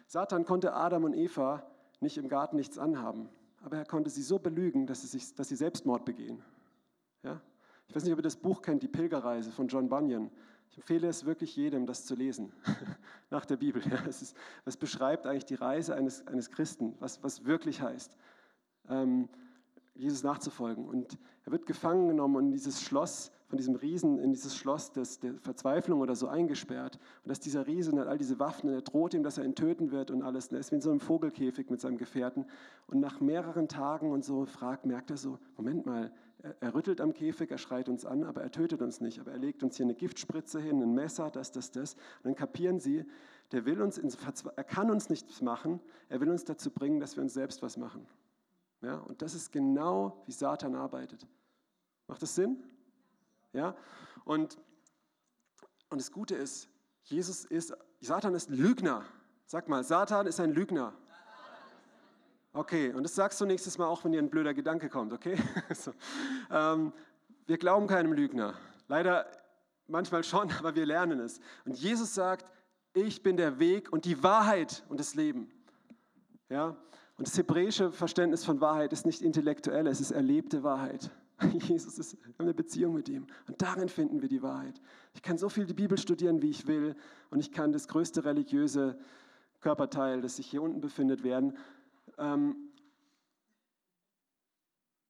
[0.08, 1.66] Satan konnte Adam und Eva
[2.02, 3.30] nicht im Garten nichts anhaben.
[3.64, 6.44] aber er konnte sie so belügen, dass sie, sich, dass sie Selbstmord begehen.
[7.24, 7.42] Ja?
[7.88, 10.30] Ich weiß nicht, ob ihr das Buch kennt, Die Pilgerreise von John Bunyan.
[10.70, 12.52] Ich empfehle es wirklich jedem, das zu lesen,
[13.30, 13.82] nach der Bibel.
[13.90, 18.18] Ja, es, ist, es, beschreibt eigentlich die Reise eines, eines Christen, was, was wirklich heißt,
[18.90, 19.30] ähm,
[19.96, 20.86] Jesus nachzufolgen.
[20.86, 24.92] Und er wird gefangen genommen und in dieses Schloss, von diesem Riesen, in dieses Schloss
[24.92, 27.00] des, der Verzweiflung oder so eingesperrt.
[27.24, 29.56] Und dass dieser Riese hat all diese Waffen und er droht ihm, dass er ihn
[29.56, 30.48] töten wird und alles.
[30.48, 32.46] Und er ist wie in so einem Vogelkäfig mit seinem Gefährten.
[32.88, 36.12] Und nach mehreren Tagen und so fragt, merkt er so, Moment mal,
[36.60, 39.20] er, rüttelt am Käfig, er schreit uns an, aber er tötet uns nicht.
[39.20, 41.94] Aber er legt uns hier eine Giftspritze hin, ein Messer, das, das, das.
[41.94, 43.06] Und dann kapieren sie,
[43.52, 45.80] der will uns, er kann uns nichts machen,
[46.10, 48.06] er will uns dazu bringen, dass wir uns selbst was machen.
[48.82, 51.26] Ja, und das ist genau, wie Satan arbeitet.
[52.08, 52.64] Macht das Sinn?
[53.54, 53.76] Ja?
[54.26, 54.58] Und,
[55.90, 56.70] und das Gute ist,
[57.04, 59.06] Jesus ist, Satan ist Lügner.
[59.46, 60.94] Sag mal, Satan ist ein Lügner.
[62.54, 65.38] Okay, und das sagst du nächstes Mal auch, wenn dir ein blöder Gedanke kommt, okay?
[65.74, 65.92] so.
[66.50, 66.94] ähm,
[67.46, 68.54] wir glauben keinem Lügner.
[68.88, 69.30] Leider
[69.88, 71.40] manchmal schon, aber wir lernen es.
[71.66, 72.50] Und Jesus sagt,
[72.94, 75.52] ich bin der Weg und die Wahrheit und das Leben.
[76.50, 76.78] Ja?
[77.18, 81.12] Und das hebräische Verständnis von Wahrheit ist nicht intellektuell, es ist erlebte Wahrheit.
[81.54, 83.28] Jesus ist eine Beziehung mit ihm.
[83.48, 84.82] Und darin finden wir die Wahrheit.
[85.14, 86.96] Ich kann so viel die Bibel studieren, wie ich will.
[87.30, 88.98] Und ich kann das größte religiöse
[89.62, 91.58] Körperteil, das sich hier unten befindet, werden
[92.18, 92.56] ähm,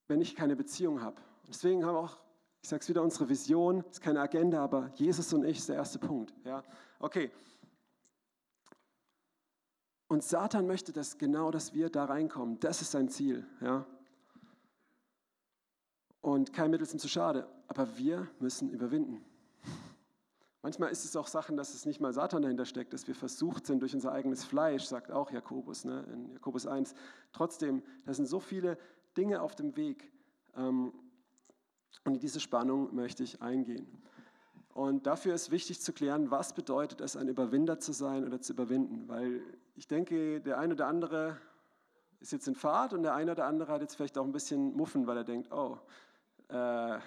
[0.07, 1.21] wenn ich keine Beziehung habe.
[1.47, 2.17] Deswegen haben wir auch,
[2.61, 5.75] ich sage es wieder, unsere Vision, ist keine Agenda, aber Jesus und ich ist der
[5.75, 6.33] erste Punkt.
[6.43, 6.63] Ja?
[6.99, 7.31] Okay.
[10.07, 12.59] Und Satan möchte das genau, dass wir da reinkommen.
[12.59, 13.45] Das ist sein Ziel.
[13.61, 13.85] Ja?
[16.21, 17.47] Und kein Mittel sind zu schade.
[17.67, 19.25] Aber wir müssen überwinden.
[20.61, 23.67] Manchmal ist es auch Sachen, dass es nicht mal Satan dahinter steckt, dass wir versucht
[23.67, 26.95] sind durch unser eigenes Fleisch, sagt auch Jakobus ne, in Jakobus 1.
[27.33, 28.79] Trotzdem, da sind so viele
[29.15, 30.11] Dinge auf dem Weg.
[30.55, 30.91] Ähm,
[32.03, 33.87] und in diese Spannung möchte ich eingehen.
[34.73, 38.53] Und dafür ist wichtig zu klären, was bedeutet es, ein Überwinder zu sein oder zu
[38.53, 39.07] überwinden.
[39.07, 39.43] Weil
[39.75, 41.37] ich denke, der eine oder andere
[42.19, 44.75] ist jetzt in Fahrt und der eine oder andere hat jetzt vielleicht auch ein bisschen
[44.75, 45.77] Muffen, weil er denkt, oh,
[46.47, 46.97] äh,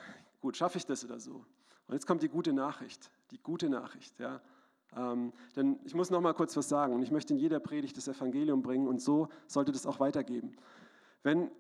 [0.41, 1.45] gut, schaffe ich das oder so.
[1.87, 4.19] Und jetzt kommt die gute Nachricht, die gute Nachricht.
[4.19, 4.41] Ja.
[4.97, 7.97] Ähm, denn ich muss noch mal kurz was sagen und ich möchte in jeder Predigt
[7.97, 10.57] das Evangelium bringen und so sollte das auch weitergeben.
[11.23, 11.51] Wenn,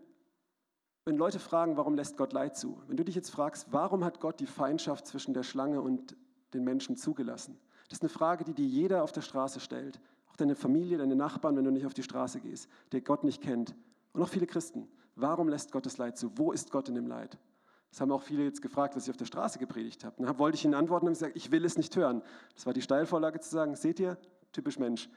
[1.04, 2.82] wenn Leute fragen, warum lässt Gott Leid zu?
[2.86, 6.16] Wenn du dich jetzt fragst, warum hat Gott die Feindschaft zwischen der Schlange und
[6.54, 7.58] den Menschen zugelassen?
[7.88, 10.00] Das ist eine Frage, die dir jeder auf der Straße stellt.
[10.38, 13.74] Deine Familie, deine Nachbarn, wenn du nicht auf die Straße gehst, der Gott nicht kennt.
[14.12, 14.88] Und auch viele Christen.
[15.14, 16.36] Warum lässt Gott das Leid zu?
[16.38, 17.38] Wo ist Gott in dem Leid?
[17.90, 20.22] Das haben auch viele jetzt gefragt, was ich auf der Straße gepredigt habe.
[20.22, 22.22] Dann wollte ich ihnen antworten und gesagt, ich will es nicht hören.
[22.54, 24.16] Das war die Steilvorlage zu sagen, seht ihr,
[24.52, 25.08] typisch Mensch.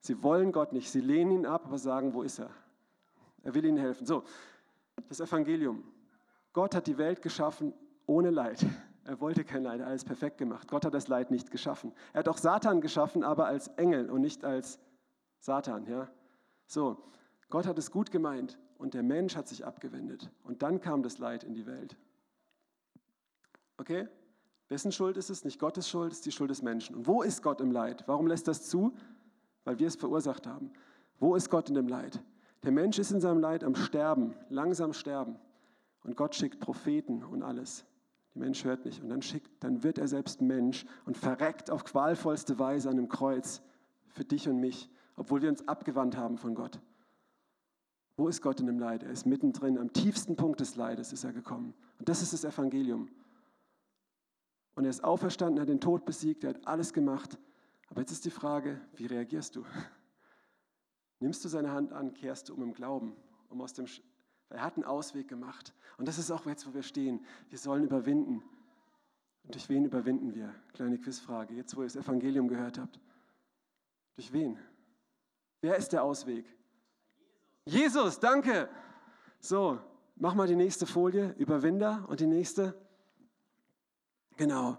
[0.00, 2.50] Sie wollen Gott nicht, sie lehnen ihn ab, aber sagen, wo ist er?
[3.42, 4.06] Er will ihnen helfen.
[4.06, 4.24] So,
[5.08, 5.84] das Evangelium.
[6.52, 7.72] Gott hat die Welt geschaffen
[8.06, 8.66] ohne Leid.
[9.04, 10.68] Er wollte kein Leid, alles perfekt gemacht.
[10.68, 11.92] Gott hat das Leid nicht geschaffen.
[12.12, 14.78] Er hat auch Satan geschaffen, aber als Engel und nicht als
[15.40, 15.86] Satan.
[15.86, 16.08] Ja?
[16.66, 17.02] So,
[17.50, 20.30] Gott hat es gut gemeint und der Mensch hat sich abgewendet.
[20.44, 21.96] Und dann kam das Leid in die Welt.
[23.76, 24.08] Okay?
[24.68, 25.44] Wessen Schuld ist es?
[25.44, 26.94] Nicht Gottes Schuld, es ist die Schuld des Menschen.
[26.94, 28.04] Und wo ist Gott im Leid?
[28.06, 28.94] Warum lässt das zu?
[29.64, 30.72] Weil wir es verursacht haben.
[31.18, 32.22] Wo ist Gott in dem Leid?
[32.62, 35.36] Der Mensch ist in seinem Leid am Sterben, langsam sterben.
[36.04, 37.84] Und Gott schickt Propheten und alles.
[38.34, 39.02] Die Mensch hört nicht.
[39.02, 43.08] Und dann, schickt, dann wird er selbst Mensch und verreckt auf qualvollste Weise an dem
[43.08, 43.62] Kreuz
[44.08, 46.80] für dich und mich, obwohl wir uns abgewandt haben von Gott.
[48.16, 49.02] Wo ist Gott in dem Leid?
[49.02, 51.74] Er ist mittendrin, am tiefsten Punkt des Leides ist er gekommen.
[51.98, 53.08] Und das ist das Evangelium.
[54.74, 57.38] Und er ist auferstanden, er hat den Tod besiegt, er hat alles gemacht.
[57.88, 59.64] Aber jetzt ist die Frage, wie reagierst du?
[61.20, 63.14] Nimmst du seine Hand an, kehrst du um im Glauben,
[63.48, 63.86] um aus dem,
[64.54, 65.74] er hat einen Ausweg gemacht.
[65.98, 67.24] Und das ist auch jetzt, wo wir stehen.
[67.48, 68.42] Wir sollen überwinden.
[69.44, 70.54] Und durch wen überwinden wir?
[70.74, 73.00] Kleine Quizfrage, jetzt wo ihr das Evangelium gehört habt.
[74.14, 74.58] Durch wen?
[75.60, 76.44] Wer ist der Ausweg?
[77.64, 78.68] Jesus, danke.
[79.40, 79.78] So,
[80.16, 82.74] mach mal die nächste Folie, Überwinder und die nächste.
[84.36, 84.78] Genau,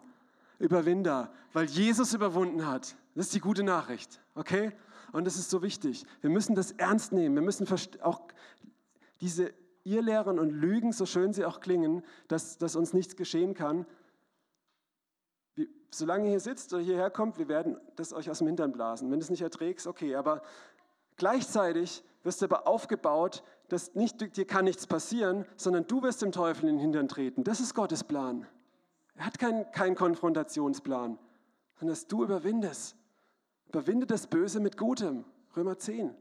[0.60, 2.96] Überwinder, weil Jesus überwunden hat.
[3.16, 4.72] Das ist die gute Nachricht, okay?
[5.12, 6.06] Und das ist so wichtig.
[6.22, 7.36] Wir müssen das ernst nehmen.
[7.36, 7.68] Wir müssen
[8.02, 8.22] auch
[9.22, 13.86] diese Irrlehren und Lügen, so schön sie auch klingen, dass, dass uns nichts geschehen kann.
[15.56, 18.72] Wie, solange ihr hier sitzt oder hierher kommt, wir werden das euch aus dem Hintern
[18.72, 19.12] blasen.
[19.12, 20.41] Wenn du es nicht erträgst, okay, aber
[21.17, 26.32] gleichzeitig wirst du aber aufgebaut, dass nicht dir kann nichts passieren, sondern du wirst dem
[26.32, 27.43] Teufel in den Hintern treten.
[27.43, 28.48] Das ist Gottes Plan.
[29.15, 31.19] Er hat keinen kein Konfrontationsplan,
[31.76, 32.96] sondern dass du überwindest.
[33.67, 35.26] Überwinde das Böse mit Gutem.
[35.56, 36.15] Römer 10.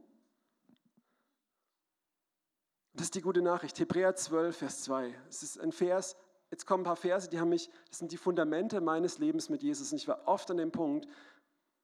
[2.95, 3.79] Das ist die gute Nachricht.
[3.79, 5.15] Hebräer 12, Vers 2.
[5.29, 6.17] Es ist ein Vers,
[6.51, 9.63] jetzt kommen ein paar Verse, die haben mich, das sind die Fundamente meines Lebens mit
[9.63, 9.93] Jesus.
[9.93, 11.09] Und ich war oft an dem Punkt,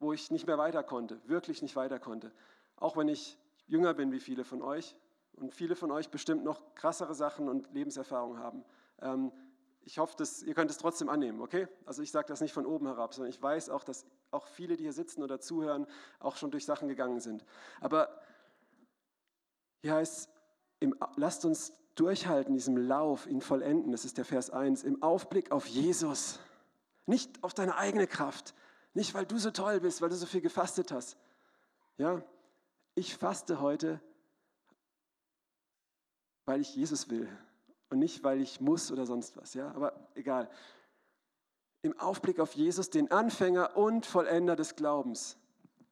[0.00, 2.30] wo ich nicht mehr weiter konnte, wirklich nicht weiter konnte.
[2.76, 4.96] Auch wenn ich jünger bin wie viele von euch
[5.32, 8.64] und viele von euch bestimmt noch krassere Sachen und Lebenserfahrungen haben.
[9.00, 9.32] Ähm,
[9.82, 11.68] ich hoffe, dass, ihr könnt es trotzdem annehmen, okay?
[11.86, 14.76] Also ich sage das nicht von oben herab, sondern ich weiß auch, dass auch viele,
[14.76, 15.86] die hier sitzen oder zuhören,
[16.20, 17.46] auch schon durch Sachen gegangen sind.
[17.80, 18.20] Aber
[19.80, 20.28] hier heißt,
[20.80, 25.50] im, lasst uns durchhalten, diesem Lauf, ihn vollenden, das ist der Vers 1, im Aufblick
[25.50, 26.38] auf Jesus.
[27.06, 28.54] Nicht auf deine eigene Kraft,
[28.94, 31.16] nicht weil du so toll bist, weil du so viel gefastet hast.
[31.96, 32.22] Ja,
[32.94, 34.00] ich faste heute,
[36.44, 37.28] weil ich Jesus will
[37.90, 39.54] und nicht, weil ich muss oder sonst was.
[39.54, 40.48] Ja, aber egal.
[41.82, 45.36] Im Aufblick auf Jesus, den Anfänger und Vollender des Glaubens.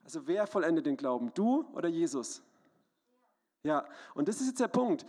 [0.04, 1.32] Also wer vollendet den Glauben?
[1.34, 2.42] Du oder Jesus?
[3.66, 5.04] Ja, und das ist jetzt der Punkt.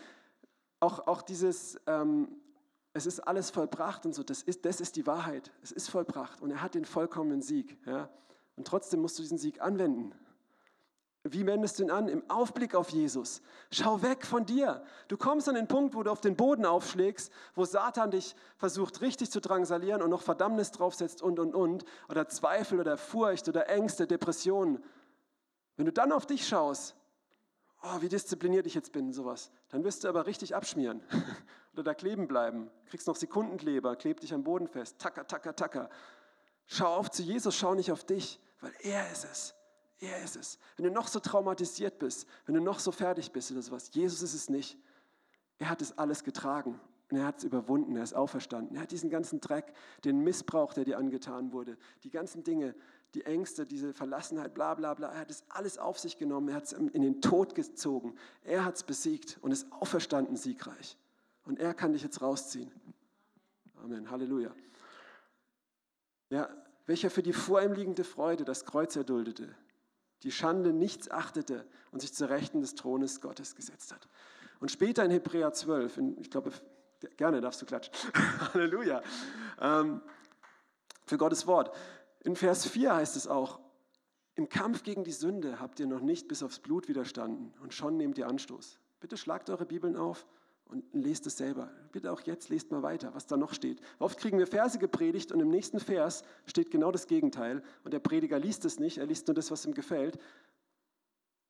[0.80, 2.28] Auch, auch dieses, ähm,
[2.94, 5.52] es ist alles vollbracht und so, das ist, das ist die Wahrheit.
[5.62, 7.78] Es ist vollbracht und er hat den vollkommenen Sieg.
[7.86, 8.10] Ja?
[8.56, 10.12] Und trotzdem musst du diesen Sieg anwenden.
[11.24, 12.08] Wie wendest du ihn an?
[12.08, 13.44] Im Aufblick auf Jesus.
[13.70, 14.84] Schau weg von dir.
[15.08, 19.02] Du kommst an den Punkt, wo du auf den Boden aufschlägst, wo Satan dich versucht
[19.02, 21.86] richtig zu drangsalieren und noch Verdammnis draufsetzt und, und, und.
[22.10, 24.84] Oder Zweifel oder Furcht oder Ängste, Depressionen.
[25.76, 26.97] Wenn du dann auf dich schaust,
[27.84, 31.02] oh, wie diszipliniert ich jetzt bin, sowas, dann wirst du aber richtig abschmieren.
[31.74, 32.72] oder da kleben bleiben.
[32.88, 34.98] Kriegst noch Sekundenkleber, kleb dich am Boden fest.
[35.00, 35.90] Tacker, tacker, tacker.
[36.66, 39.54] Schau auf zu Jesus, schau nicht auf dich, weil er ist es.
[40.00, 40.60] Er ist es.
[40.76, 44.22] Wenn du noch so traumatisiert bist, wenn du noch so fertig bist oder sowas, Jesus
[44.22, 44.78] ist es nicht.
[45.60, 48.76] Er hat es alles getragen und er hat es überwunden, er ist auferstanden.
[48.76, 52.76] Er hat diesen ganzen Dreck, den Missbrauch, der dir angetan wurde, die ganzen Dinge,
[53.14, 56.56] die Ängste, diese Verlassenheit, bla bla bla, er hat es alles auf sich genommen, er
[56.56, 58.16] hat es in den Tod gezogen.
[58.44, 60.98] Er hat es besiegt und ist auferstanden siegreich.
[61.46, 62.72] Und er kann dich jetzt rausziehen.
[63.84, 64.52] Amen, Halleluja.
[66.30, 66.50] Ja,
[66.86, 69.56] welcher für die vor ihm liegende Freude das Kreuz erduldete,
[70.24, 74.08] die Schande nichts achtete und sich zur Rechten des Thrones Gottes gesetzt hat.
[74.60, 76.52] Und später in Hebräer 12, in, ich glaube,
[77.16, 77.94] gerne darfst du klatschen,
[78.54, 79.02] Halleluja,
[79.60, 80.02] ähm,
[81.06, 81.76] für Gottes Wort.
[82.22, 83.60] In Vers 4 heißt es auch,
[84.36, 87.98] im Kampf gegen die Sünde habt ihr noch nicht bis aufs Blut widerstanden und schon
[87.98, 88.80] nehmt ihr Anstoß.
[89.00, 90.28] Bitte schlagt eure Bibeln auf
[90.66, 91.72] und lest es selber.
[91.92, 93.82] Bitte auch jetzt lest mal weiter, was da noch steht.
[94.00, 98.00] Oft kriegen wir Verse gepredigt und im nächsten Vers steht genau das Gegenteil und der
[98.00, 100.18] Prediger liest es nicht, er liest nur das, was ihm gefällt.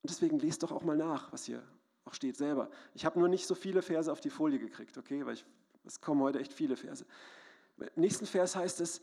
[0.02, 1.62] Und deswegen lest doch auch mal nach, was hier
[2.04, 2.70] auch steht selber.
[2.94, 5.44] Ich habe nur nicht so viele Verse auf die Folie gekriegt, okay, weil ich,
[5.84, 7.04] es kommen heute echt viele Verse.
[7.76, 9.02] Im nächsten Vers heißt es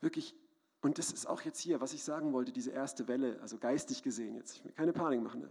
[0.00, 0.34] wirklich,
[0.80, 4.02] und das ist auch jetzt hier, was ich sagen wollte, diese erste Welle, also geistig
[4.02, 5.48] gesehen jetzt, ich will keine Panik machen?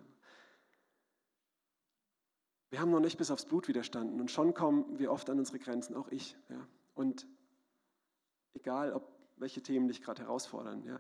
[2.70, 5.60] Wir haben noch nicht bis aufs Blut widerstanden und schon kommen wir oft an unsere
[5.60, 6.38] Grenzen, auch ich.
[6.50, 6.68] Ja.
[6.96, 7.28] Und
[8.54, 10.84] egal, ob welche Themen dich gerade herausfordern.
[10.84, 11.00] Ja.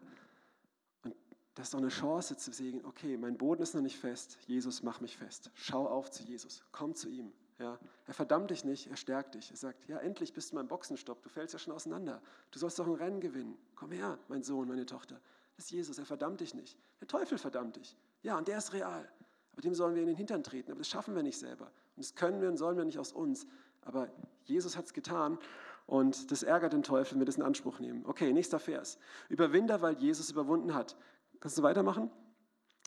[1.03, 1.15] Und
[1.55, 4.83] das ist doch eine Chance zu sehen, okay, mein Boden ist noch nicht fest, Jesus,
[4.83, 5.51] mach mich fest.
[5.55, 7.33] Schau auf zu Jesus, komm zu ihm.
[7.59, 7.79] Ja.
[8.05, 9.49] Er verdammt dich nicht, er stärkt dich.
[9.49, 12.21] Er sagt, ja, endlich bist du mein Boxenstopp, du fällst ja schon auseinander.
[12.51, 13.57] Du sollst doch ein Rennen gewinnen.
[13.75, 15.19] Komm her, mein Sohn, meine Tochter.
[15.55, 16.77] Das ist Jesus, er verdammt dich nicht.
[17.01, 17.97] Der Teufel verdammt dich.
[18.21, 19.09] Ja, und der ist real.
[19.53, 20.71] Aber dem sollen wir in den Hintern treten.
[20.71, 21.65] Aber das schaffen wir nicht selber.
[21.65, 23.47] Und das können wir und sollen wir nicht aus uns.
[23.81, 24.07] Aber
[24.45, 25.39] Jesus hat es getan
[25.87, 28.05] und das ärgert den Teufel, wenn wir das in Anspruch nehmen.
[28.05, 28.99] Okay, nächster Vers.
[29.29, 30.95] Überwinder, weil Jesus überwunden hat.
[31.39, 32.11] Kannst du weitermachen?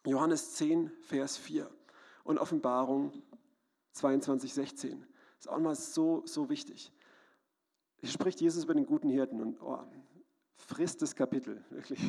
[0.05, 1.69] Johannes 10, Vers 4
[2.25, 3.13] und Offenbarung
[3.93, 5.01] 22, 16.
[5.01, 6.93] Das ist auch mal so, so wichtig.
[7.97, 9.79] Hier spricht Jesus über den guten Hirten und oh,
[10.57, 12.01] frisst das Kapitel, wirklich.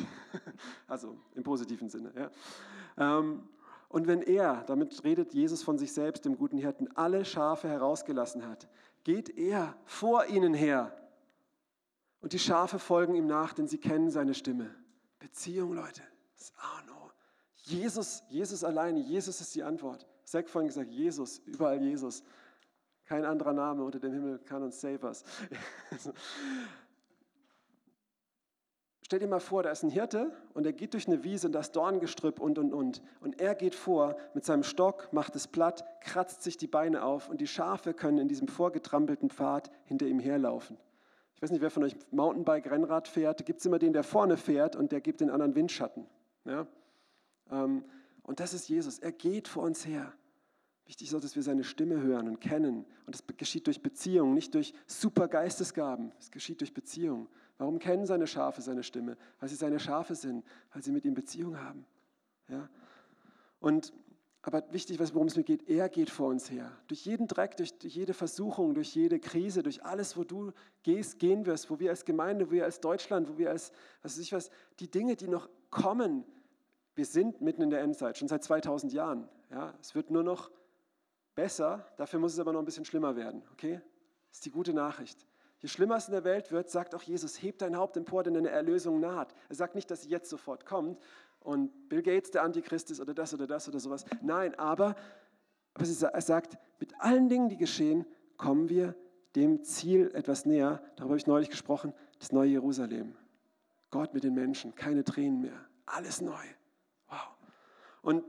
[0.86, 2.12] Also im positiven Sinne.
[2.16, 3.18] Ja.
[3.18, 3.48] Ähm,
[3.88, 8.46] und wenn er, damit redet Jesus von sich selbst, dem guten Hirten, alle Schafe herausgelassen
[8.46, 8.68] hat,
[9.04, 10.96] geht er vor ihnen her.
[12.20, 14.74] Und die Schafe folgen ihm nach, denn sie kennen seine Stimme.
[15.18, 16.02] Beziehung, Leute,
[16.34, 16.82] das ist A
[17.64, 20.06] Jesus, Jesus alleine, Jesus ist die Antwort.
[20.32, 22.24] Zack vorhin gesagt, Jesus, überall Jesus.
[23.04, 25.24] Kein anderer Name unter dem Himmel kann uns save us.
[29.02, 31.52] Stell dir mal vor, da ist ein Hirte und er geht durch eine Wiese und
[31.52, 33.02] das Dorngestrüpp und und und.
[33.20, 37.28] Und er geht vor mit seinem Stock, macht es platt, kratzt sich die Beine auf
[37.28, 40.78] und die Schafe können in diesem vorgetrampelten Pfad hinter ihm herlaufen.
[41.34, 43.44] Ich weiß nicht, wer von euch Mountainbike, Rennrad fährt.
[43.44, 46.06] Gibt es immer den, der vorne fährt und der gibt den anderen Windschatten.
[46.46, 46.66] Ja?
[47.50, 47.84] Ähm,
[48.22, 48.98] und das ist Jesus.
[48.98, 50.14] Er geht vor uns her.
[50.86, 52.84] Wichtig ist, dass wir seine Stimme hören und kennen.
[53.06, 56.12] Und das geschieht durch Beziehung, nicht durch super Geistesgaben.
[56.18, 57.28] Es geschieht durch Beziehung.
[57.58, 59.16] Warum kennen seine Schafe seine Stimme?
[59.38, 61.86] Weil sie seine Schafe sind, weil sie mit ihm Beziehung haben.
[62.48, 62.68] Ja?
[63.60, 63.92] Und
[64.44, 66.72] aber wichtig, worum es mir geht, er geht vor uns her.
[66.88, 70.50] Durch jeden Dreck, durch, durch jede Versuchung, durch jede Krise, durch alles, wo du
[70.82, 73.70] gehst, gehen wirst, wo wir als Gemeinde, wo wir als Deutschland, wo wir als,
[74.02, 76.24] was weiß ich was, die Dinge, die noch kommen,
[76.96, 79.28] wir sind mitten in der Endzeit, schon seit 2000 Jahren.
[79.50, 80.50] Ja, es wird nur noch
[81.34, 83.42] besser, dafür muss es aber noch ein bisschen schlimmer werden.
[83.52, 83.80] Okay?
[84.28, 85.26] Das ist die gute Nachricht.
[85.58, 88.34] Je schlimmer es in der Welt wird, sagt auch Jesus, heb dein Haupt empor, denn
[88.34, 89.34] deine Erlösung naht.
[89.48, 91.00] Er sagt nicht, dass sie jetzt sofort kommt
[91.38, 94.04] und Bill Gates der Antichrist ist oder das oder das oder sowas.
[94.22, 94.96] Nein, aber
[95.74, 98.04] er sagt, mit allen Dingen, die geschehen,
[98.36, 98.96] kommen wir
[99.36, 100.82] dem Ziel etwas näher.
[100.96, 103.14] Darüber habe ich neulich gesprochen, das neue Jerusalem.
[103.90, 106.44] Gott mit den Menschen, keine Tränen mehr, alles neu.
[107.08, 107.36] Wow.
[108.02, 108.24] Und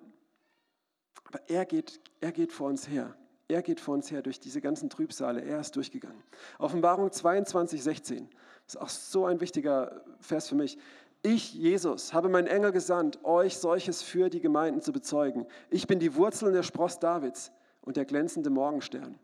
[1.33, 3.15] aber er geht, er geht vor uns her.
[3.47, 5.41] Er geht vor uns her durch diese ganzen Trübsale.
[5.41, 6.21] Er ist durchgegangen.
[6.59, 8.29] Offenbarung 22, 16.
[8.65, 10.77] Das ist auch so ein wichtiger Vers für mich.
[11.23, 15.45] Ich, Jesus, habe meinen Engel gesandt, euch solches für die Gemeinden zu bezeugen.
[15.69, 19.17] Ich bin die Wurzel und der Spross Davids und der glänzende Morgenstern.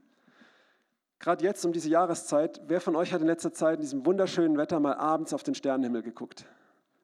[1.20, 4.58] Gerade jetzt um diese Jahreszeit, wer von euch hat in letzter Zeit in diesem wunderschönen
[4.58, 6.46] Wetter mal abends auf den Sternenhimmel geguckt?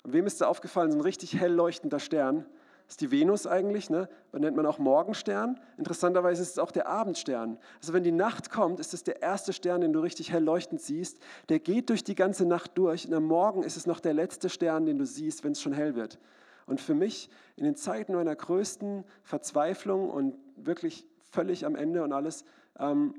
[0.04, 2.46] Und wem ist da aufgefallen, so ein richtig hell leuchtender Stern?
[2.88, 4.08] Ist die Venus eigentlich, ne?
[4.32, 5.60] Und nennt man auch Morgenstern.
[5.78, 7.58] Interessanterweise ist es auch der Abendstern.
[7.80, 10.82] Also wenn die Nacht kommt, ist es der erste Stern, den du richtig hell leuchtend
[10.82, 11.20] siehst.
[11.50, 14.50] Der geht durch die ganze Nacht durch und am Morgen ist es noch der letzte
[14.50, 16.20] Stern, den du siehst, wenn es schon hell wird.
[16.68, 22.14] Und für mich in den Zeiten meiner größten Verzweiflung und wirklich völlig am Ende und
[22.14, 22.46] alles,
[22.80, 23.16] ähm,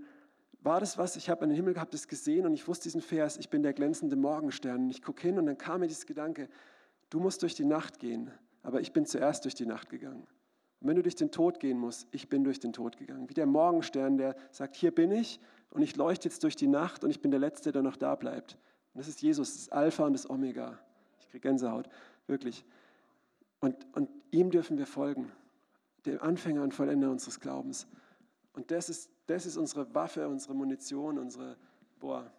[0.63, 3.01] war das was, ich habe an den Himmel gehabt, das gesehen und ich wusste diesen
[3.01, 4.85] Vers, ich bin der glänzende Morgenstern.
[4.85, 6.49] Und ich gucke hin und dann kam mir dieses Gedanke,
[7.11, 8.33] du musst durch die Nacht gehen
[8.67, 10.27] aber ich bin zuerst durch die Nacht gegangen.
[10.81, 13.29] Und wenn du durch den Tod gehen musst, ich bin durch den Tod gegangen.
[13.29, 15.39] Wie der Morgenstern, der sagt, hier bin ich
[15.71, 18.17] und ich leuchte jetzt durch die Nacht und ich bin der Letzte, der noch da
[18.17, 18.59] bleibt.
[18.93, 20.81] Und das ist Jesus, das Alpha und das Omega.
[21.21, 21.89] Ich kriege Gänsehaut,
[22.27, 22.65] wirklich.
[23.61, 25.31] Und, und ihm dürfen wir folgen,
[26.05, 27.87] dem Anfänger und Vollender unseres Glaubens.
[28.53, 31.57] Und das ist, das ist unsere Waffe, unsere Munition, unsere,
[32.01, 32.33] boah,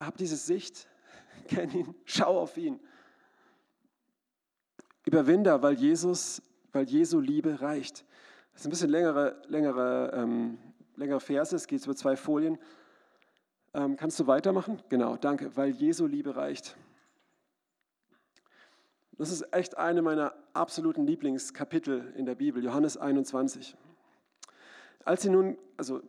[0.00, 0.86] hab diese Sicht,
[1.48, 2.78] kenn ihn, schau auf ihn.
[5.08, 6.42] Überwinder, weil Jesus,
[6.72, 8.04] weil Jesu Liebe reicht.
[8.52, 10.58] Das ist ein bisschen längere, längere, ähm,
[10.96, 12.58] längere Verse, es geht über zwei Folien.
[13.72, 14.82] Ähm, kannst du weitermachen?
[14.90, 16.76] Genau, danke, weil Jesu Liebe reicht.
[19.16, 23.78] Das ist echt eine meiner absoluten Lieblingskapitel in der Bibel, Johannes 21.
[25.06, 26.02] Als sie nun, also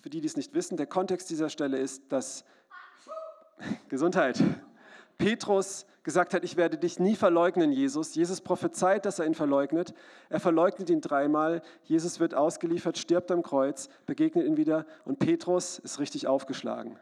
[0.00, 2.46] für die, die es nicht wissen, der Kontext dieser Stelle ist, dass
[3.90, 4.42] Gesundheit,
[5.18, 8.14] Petrus gesagt hat, ich werde dich nie verleugnen, Jesus.
[8.14, 9.92] Jesus prophezeit, dass er ihn verleugnet.
[10.28, 11.62] Er verleugnet ihn dreimal.
[11.82, 16.96] Jesus wird ausgeliefert, stirbt am Kreuz, begegnet ihn wieder und Petrus ist richtig aufgeschlagen.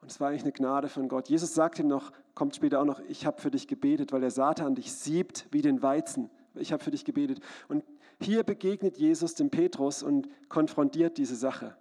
[0.00, 1.28] Und es war eigentlich eine Gnade von Gott.
[1.28, 4.30] Jesus sagt ihm noch, kommt später auch noch, ich habe für dich gebetet, weil der
[4.30, 6.30] Satan dich siebt wie den Weizen.
[6.54, 7.40] Ich habe für dich gebetet.
[7.66, 7.82] Und
[8.20, 11.76] hier begegnet Jesus dem Petrus und konfrontiert diese Sache.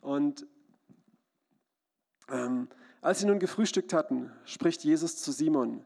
[0.00, 0.44] Und
[2.28, 2.68] ähm,
[3.00, 5.84] als sie nun gefrühstückt hatten, spricht Jesus zu Simon.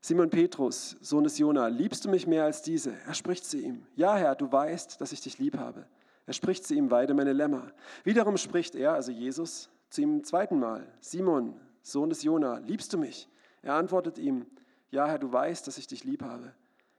[0.00, 2.94] Simon Petrus, Sohn des Jona, liebst du mich mehr als diese?
[3.06, 3.86] Er spricht zu ihm.
[3.96, 5.86] Ja, Herr, du weißt, dass ich dich lieb habe.
[6.26, 7.72] Er spricht zu ihm, weide meine Lämmer.
[8.04, 10.86] Wiederum spricht er, also Jesus, zu ihm zweiten Mal.
[11.00, 13.28] Simon, Sohn des Jona, liebst du mich?
[13.62, 14.46] Er antwortet ihm,
[14.90, 16.52] ja, Herr, du weißt, dass ich dich lieb habe.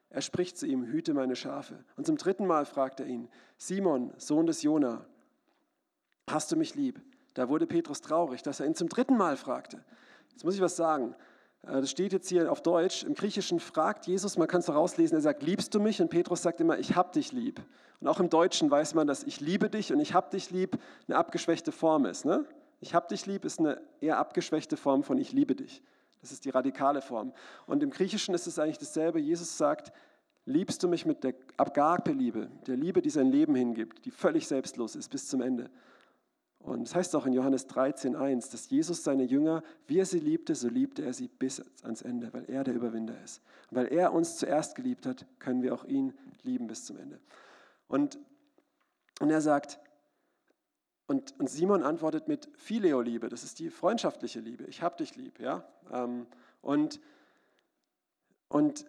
[0.10, 1.84] Er spricht zu ihm, hüte meine Schafe.
[1.96, 5.06] Und zum dritten Mal fragt er ihn, Simon, Sohn des Jona,
[6.28, 7.02] hast du mich lieb?
[7.36, 9.84] Da wurde Petrus traurig, dass er ihn zum dritten Mal fragte.
[10.32, 11.16] Jetzt muss ich was sagen.
[11.64, 13.04] Äh, das steht jetzt hier auf Deutsch.
[13.04, 16.02] Im Griechischen fragt Jesus, man kann es rauslesen, er sagt, liebst du mich?
[16.02, 17.62] Und Petrus sagt immer, ich hab dich lieb.
[18.00, 20.78] Und auch im Deutschen weiß man, dass ich liebe dich und ich hab dich lieb
[21.08, 22.26] eine abgeschwächte Form ist.
[22.26, 22.46] Ne?
[22.80, 25.84] Ich hab dich lieb ist eine eher abgeschwächte Form von ich liebe dich.
[26.22, 27.34] Das ist die radikale Form.
[27.66, 29.20] Und im Griechischen ist es eigentlich dasselbe.
[29.20, 29.94] Jesus sagt,
[30.46, 34.96] liebst du mich mit der Agape-Liebe, der Liebe, die sein Leben hingibt, die völlig selbstlos
[34.96, 35.70] ist bis zum Ende.
[36.70, 40.20] Und es das heißt auch in Johannes 13,1, dass Jesus seine Jünger, wie er sie
[40.20, 43.42] liebte, so liebte er sie bis ans Ende, weil er der Überwinder ist.
[43.72, 47.20] Und weil er uns zuerst geliebt hat, können wir auch ihn lieben bis zum Ende.
[47.88, 48.20] Und,
[49.20, 49.80] und er sagt,
[51.08, 54.66] und, und Simon antwortet mit Phileo-Liebe, das ist die freundschaftliche Liebe.
[54.66, 55.68] Ich hab dich lieb, ja.
[55.92, 56.28] Ähm,
[56.62, 57.00] und,
[58.48, 58.86] und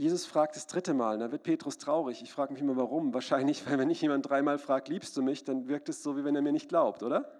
[0.00, 2.22] Jesus fragt das dritte Mal, da wird Petrus traurig.
[2.22, 3.12] Ich frage mich immer, warum.
[3.14, 6.24] Wahrscheinlich, weil wenn ich jemand dreimal fragt, liebst du mich, dann wirkt es so, wie
[6.24, 7.30] wenn er mir nicht glaubt, oder?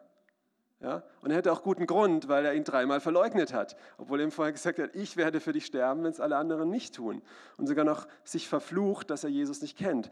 [0.80, 1.02] Ja?
[1.22, 4.30] Und er hätte auch guten Grund, weil er ihn dreimal verleugnet hat, obwohl er ihm
[4.30, 7.22] vorher gesagt hat, ich werde für dich sterben, wenn es alle anderen nicht tun.
[7.56, 10.11] Und sogar noch sich verflucht, dass er Jesus nicht kennt.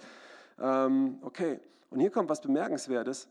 [0.59, 3.29] Ähm, okay, und hier kommt was Bemerkenswertes,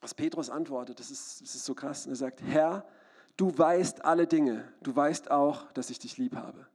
[0.00, 0.98] was Petrus antwortet.
[0.98, 2.06] Das ist, das ist so krass.
[2.06, 2.84] Und er sagt, Herr,
[3.36, 4.64] du weißt alle Dinge.
[4.82, 6.66] Du weißt auch, dass ich dich lieb habe.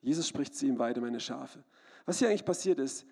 [0.00, 1.62] Jesus spricht zu ihm, weide meine Schafe.
[2.06, 3.06] Was hier eigentlich passiert ist,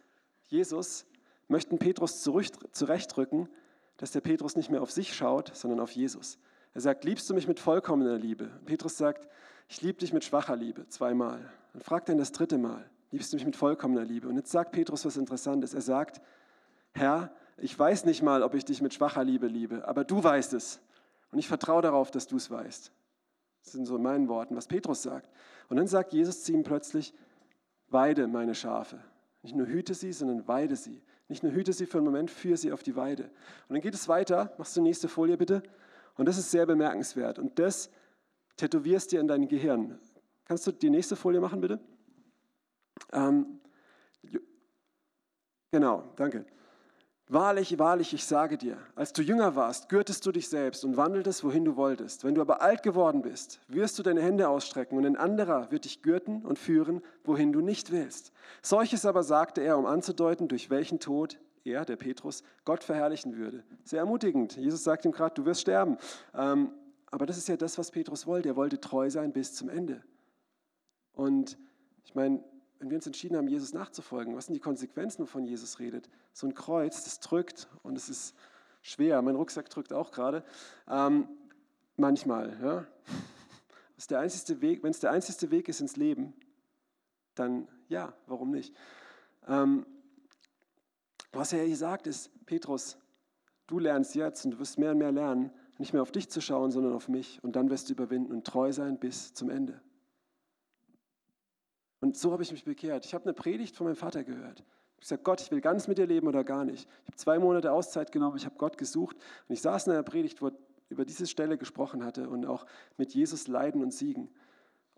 [0.47, 1.07] Jesus
[1.49, 3.49] möchten Petrus zurechtrücken,
[3.97, 6.39] dass der Petrus nicht mehr auf sich schaut, sondern auf Jesus.
[6.75, 8.51] Er sagt, liebst du mich mit vollkommener Liebe?
[8.67, 9.29] Petrus sagt,
[9.69, 11.51] ich liebe dich mit schwacher Liebe, zweimal.
[11.73, 14.29] Dann fragt er ihn das dritte Mal, liebst du mich mit vollkommener Liebe?
[14.29, 15.75] Und jetzt sagt Petrus was Interessantes.
[15.75, 16.21] Er sagt,
[16.93, 20.53] Herr, ich weiß nicht mal, ob ich dich mit schwacher Liebe liebe, aber du weißt
[20.53, 20.81] es.
[21.33, 22.93] Und ich vertraue darauf, dass du es weißt.
[23.67, 25.29] Das sind so in meinen Worten, was Petrus sagt.
[25.69, 27.13] Und dann sagt Jesus zu ihm plötzlich,
[27.89, 29.01] weide meine Schafe.
[29.43, 31.03] Nicht nur hüte sie, sondern weide sie.
[31.29, 33.25] Nicht nur hüte sie für einen Moment, führe sie auf die Weide.
[33.25, 34.55] Und dann geht es weiter.
[34.57, 35.65] Machst du die nächste Folie bitte?
[36.17, 37.41] Und das ist sehr bemerkenswert.
[37.41, 37.91] Und das
[38.57, 39.99] tätowierst dir in dein Gehirn.
[40.45, 41.81] Kannst du die nächste Folie machen, bitte?
[43.13, 43.59] Ähm,
[45.73, 46.47] genau, danke.
[47.29, 51.43] Wahrlich, wahrlich, ich sage dir, als du jünger warst, gürtest du dich selbst und wandeltest,
[51.43, 52.23] wohin du wolltest.
[52.23, 55.87] Wenn du aber alt geworden bist, wirst du deine Hände ausstrecken und ein anderer wird
[55.87, 58.31] dich gürten und führen, wohin du nicht willst.
[58.63, 63.65] Solches aber sagte er, um anzudeuten, durch welchen Tod er, der Petrus, Gott verherrlichen würde.
[63.83, 64.57] Sehr ermutigend.
[64.57, 65.99] Jesus sagt ihm gerade, du wirst sterben.
[66.33, 66.71] Ähm,
[67.11, 68.51] aber das ist ja das, was Petrus wollte.
[68.51, 70.01] Er wollte treu sein bis zum Ende.
[71.13, 71.59] Und
[72.05, 72.45] ich meine,
[72.79, 76.09] wenn wir uns entschieden haben, Jesus nachzufolgen, was sind die Konsequenzen, wovon Jesus redet?
[76.33, 78.35] So ein Kreuz, das drückt und es ist
[78.83, 79.21] schwer.
[79.23, 80.45] Mein Rucksack drückt auch gerade.
[80.89, 81.29] Ähm,
[81.97, 82.57] manchmal.
[82.63, 82.87] Ja?
[84.83, 86.35] wenn es der einzige Weg ist ins Leben,
[87.35, 88.75] dann ja, warum nicht?
[89.47, 89.87] Ähm,
[91.33, 92.97] was er hier sagt ist, Petrus,
[93.67, 96.41] du lernst jetzt und du wirst mehr und mehr lernen, nicht mehr auf dich zu
[96.41, 97.43] schauen, sondern auf mich.
[97.43, 99.81] Und dann wirst du überwinden und treu sein bis zum Ende.
[102.01, 103.05] Und so habe ich mich bekehrt.
[103.05, 104.61] Ich habe eine Predigt von meinem Vater gehört.
[104.61, 106.89] Ich habe gesagt, Gott, ich will ganz mit dir leben oder gar nicht.
[107.03, 109.17] Ich habe zwei Monate Auszeit genommen, ich habe Gott gesucht
[109.49, 110.53] und ich saß in einer Predigt, wo er
[110.89, 112.67] über diese Stelle gesprochen hatte und auch
[112.97, 114.31] mit Jesus leiden und siegen.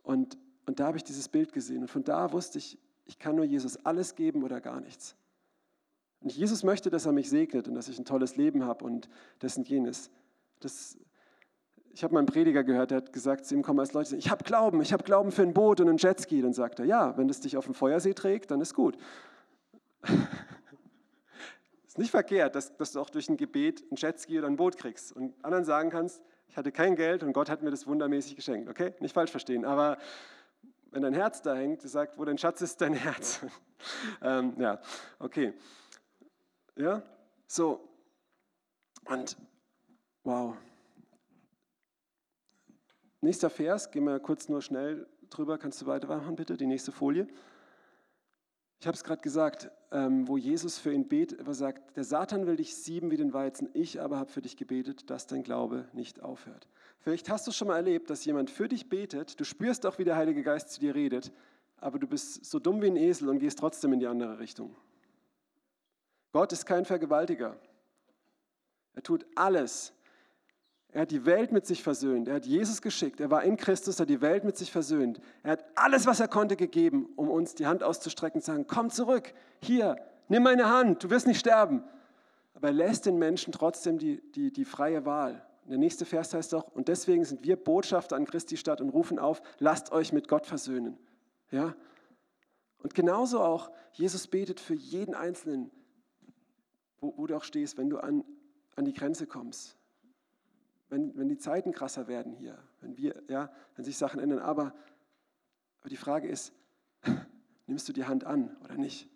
[0.02, 3.36] Und, und da habe ich dieses Bild gesehen und von da wusste ich, ich kann
[3.36, 5.16] nur Jesus alles geben oder gar nichts.
[6.20, 9.08] Und Jesus möchte, dass er mich segnet und dass ich ein tolles Leben habe und
[9.38, 10.10] das und jenes.
[10.60, 10.98] Das,
[11.98, 14.30] ich habe mal einen Prediger gehört, der hat gesagt, zu ihm kommen als Leute, ich
[14.30, 16.40] habe Glauben, ich habe Glauben für ein Boot und ein Jetski.
[16.40, 18.96] Dann sagt er, ja, wenn es dich auf den Feuersee trägt, dann ist gut.
[21.88, 24.76] ist nicht verkehrt, dass, dass, du auch durch ein Gebet ein Jetski oder ein Boot
[24.76, 28.36] kriegst und anderen sagen kannst, ich hatte kein Geld und Gott hat mir das wundermäßig
[28.36, 28.68] geschenkt.
[28.68, 29.98] Okay, nicht falsch verstehen, aber
[30.92, 33.40] wenn dein Herz da hängt, sagt, wo dein Schatz ist, dein Herz.
[34.22, 34.80] ähm, ja,
[35.18, 35.52] okay.
[36.76, 37.02] Ja,
[37.48, 37.88] so.
[39.04, 39.36] Und
[40.22, 40.54] wow.
[43.20, 45.58] Nächster Vers, gehen wir kurz nur schnell drüber.
[45.58, 46.56] Kannst du weitermachen, bitte?
[46.56, 47.26] Die nächste Folie.
[48.80, 52.46] Ich habe es gerade gesagt, ähm, wo Jesus für ihn betet, er sagt, der Satan
[52.46, 55.88] will dich sieben wie den Weizen, ich aber habe für dich gebetet, dass dein Glaube
[55.92, 56.68] nicht aufhört.
[57.00, 60.04] Vielleicht hast du schon mal erlebt, dass jemand für dich betet, du spürst auch, wie
[60.04, 61.32] der Heilige Geist zu dir redet,
[61.78, 64.76] aber du bist so dumm wie ein Esel und gehst trotzdem in die andere Richtung.
[66.30, 67.56] Gott ist kein Vergewaltiger.
[68.94, 69.92] Er tut alles,
[70.92, 72.28] er hat die Welt mit sich versöhnt.
[72.28, 73.20] Er hat Jesus geschickt.
[73.20, 75.20] Er war in Christus, hat die Welt mit sich versöhnt.
[75.42, 78.66] Er hat alles, was er konnte, gegeben, um uns die Hand auszustrecken und zu sagen,
[78.66, 79.96] komm zurück, hier,
[80.28, 81.84] nimm meine Hand, du wirst nicht sterben.
[82.54, 85.44] Aber er lässt den Menschen trotzdem die, die, die freie Wahl.
[85.66, 89.18] Der nächste Vers heißt auch, und deswegen sind wir Botschafter an Christi Stadt und rufen
[89.18, 90.98] auf, lasst euch mit Gott versöhnen.
[91.50, 91.76] Ja?
[92.78, 95.70] Und genauso auch, Jesus betet für jeden Einzelnen,
[96.98, 98.24] wo, wo du auch stehst, wenn du an,
[98.74, 99.77] an die Grenze kommst
[100.88, 104.38] wenn, wenn die Zeiten krasser werden hier, wenn, wir, ja, wenn sich Sachen ändern.
[104.38, 104.74] Aber,
[105.80, 106.52] aber die Frage ist,
[107.66, 109.08] nimmst du die Hand an oder nicht?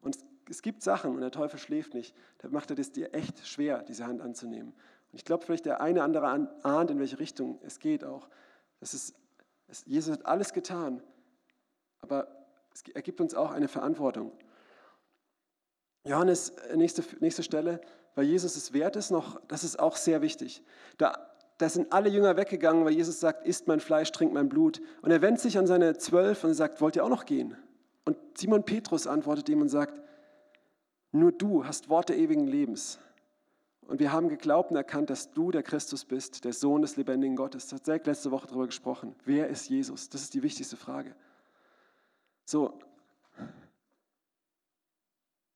[0.00, 3.46] Und es, gibt Sachen, und der Teufel schläft nicht, da macht er es dir echt
[3.46, 4.72] schwer, diese Hand anzunehmen.
[4.72, 6.26] Und ich glaube, vielleicht der eine andere
[6.62, 8.28] ahnt, in welche Richtung es geht auch.
[8.80, 9.14] Das ist,
[9.68, 11.02] es, Jesus hat alles getan,
[12.00, 12.28] aber
[12.72, 14.32] es, er gibt uns auch eine Verantwortung.
[16.04, 17.80] Johannes, äh, nächste, nächste Stelle,
[18.14, 20.62] weil Jesus es wert ist, noch, das ist auch sehr wichtig.
[20.98, 24.80] Da, da sind alle Jünger weggegangen, weil Jesus sagt, isst mein Fleisch, trinkt mein Blut.
[25.02, 27.56] Und er wendet sich an seine Zwölf und sagt, wollt ihr auch noch gehen?
[28.04, 30.00] Und Simon Petrus antwortet ihm und sagt,
[31.12, 32.98] nur du hast Worte ewigen Lebens.
[33.86, 37.34] Und wir haben geglaubt und erkannt, dass du der Christus bist, der Sohn des lebendigen
[37.34, 37.66] Gottes.
[37.66, 39.16] Das hat letzte Woche darüber gesprochen.
[39.24, 40.08] Wer ist Jesus?
[40.08, 41.14] Das ist die wichtigste Frage.
[42.44, 42.78] So.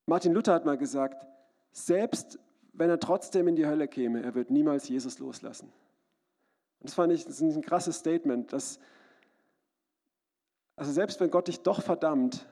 [0.06, 1.24] Martin Luther hat mal gesagt,
[1.74, 2.38] selbst
[2.72, 5.66] wenn er trotzdem in die Hölle käme, er wird niemals Jesus loslassen.
[6.80, 8.78] Und das fand ich das ist ein krasses Statement, dass,
[10.76, 12.46] also selbst wenn Gott dich doch verdammt,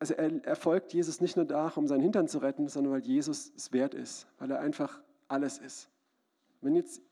[0.00, 3.02] also er, er folgt Jesus nicht nur nach, um seinen Hintern zu retten, sondern weil
[3.02, 5.90] Jesus es wert ist, weil er einfach alles ist.
[6.62, 7.02] Wenn jetzt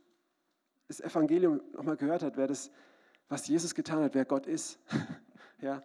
[0.89, 2.71] das Evangelium nochmal gehört hat, wer das,
[3.29, 4.79] was Jesus getan hat, wer Gott ist,
[5.61, 5.83] ja,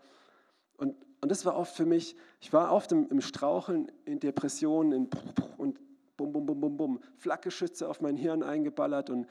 [0.78, 4.92] und, und das war oft für mich, ich war oft im, im Straucheln, in Depressionen
[4.92, 5.10] in
[5.58, 5.80] und
[6.16, 9.28] bum, bum, bum, bum, bum, Flakgeschütze auf mein Hirn eingeballert und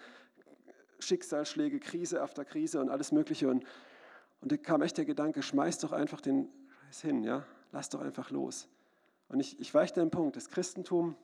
[0.99, 3.49] Schicksalsschläge, Krise after Krise und alles Mögliche.
[3.49, 3.65] Und,
[4.41, 6.49] und da kam echt der Gedanke, schmeiß doch einfach den
[6.87, 8.69] Scheiß hin, ja, lass doch einfach los.
[9.29, 11.15] Und ich, ich weichte den Punkt, das Christentum,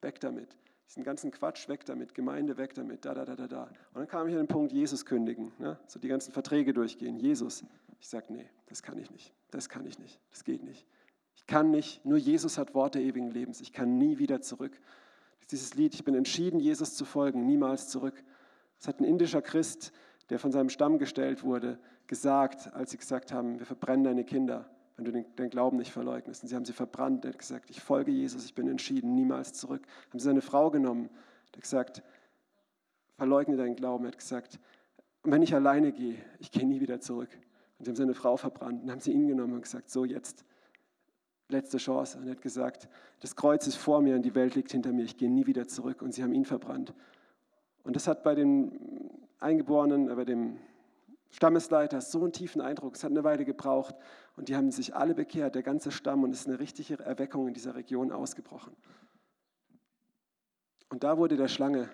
[0.00, 0.56] weg damit.
[0.88, 2.14] Diesen ganzen Quatsch, weg damit.
[2.14, 3.04] Gemeinde, weg damit.
[3.04, 3.62] Da, da, da, da, da.
[3.64, 5.52] Und dann kam ich an den Punkt, Jesus kündigen.
[5.58, 5.78] Ne?
[5.86, 7.16] So die ganzen Verträge durchgehen.
[7.18, 7.64] Jesus.
[8.00, 9.32] Ich sage, nee, das kann ich nicht.
[9.50, 10.20] Das kann ich nicht.
[10.30, 10.86] Das geht nicht.
[11.34, 12.04] Ich kann nicht.
[12.04, 13.60] Nur Jesus hat Worte ewigen Lebens.
[13.60, 14.78] Ich kann nie wieder zurück.
[15.50, 18.22] Dieses Lied, ich bin entschieden, Jesus zu folgen, niemals zurück.
[18.78, 19.92] Das hat ein indischer Christ,
[20.28, 24.70] der von seinem Stamm gestellt wurde, gesagt, als sie gesagt haben, wir verbrennen deine Kinder
[25.00, 26.42] wenn du den, den, Glauben nicht verleugnest.
[26.42, 27.24] Und sie haben sie verbrannt.
[27.24, 29.80] Er hat gesagt, ich folge Jesus, ich bin entschieden, niemals zurück.
[30.10, 31.08] Haben sie seine Frau genommen.
[31.52, 32.02] Er hat gesagt,
[33.16, 34.04] verleugne deinen Glauben.
[34.04, 34.58] Er hat gesagt,
[35.22, 37.30] wenn ich alleine gehe, ich gehe nie wieder zurück.
[37.80, 38.82] Und sie haben seine Frau verbrannt.
[38.82, 40.44] Und haben sie ihn genommen und gesagt, so jetzt,
[41.48, 42.18] letzte Chance.
[42.18, 42.88] Und er hat gesagt,
[43.20, 45.66] das Kreuz ist vor mir und die Welt liegt hinter mir, ich gehe nie wieder
[45.66, 46.02] zurück.
[46.02, 46.92] Und sie haben ihn verbrannt.
[47.82, 48.78] Und das hat bei den
[49.38, 50.58] Eingeborenen, äh, bei dem
[51.30, 52.96] Stammesleiter so einen tiefen Eindruck.
[52.96, 53.94] Es hat eine Weile gebraucht
[54.36, 57.48] und die haben sich alle bekehrt, der ganze Stamm, und es ist eine richtige Erweckung
[57.48, 58.76] in dieser Region ausgebrochen.
[60.90, 61.88] Und da wurde der Schlange,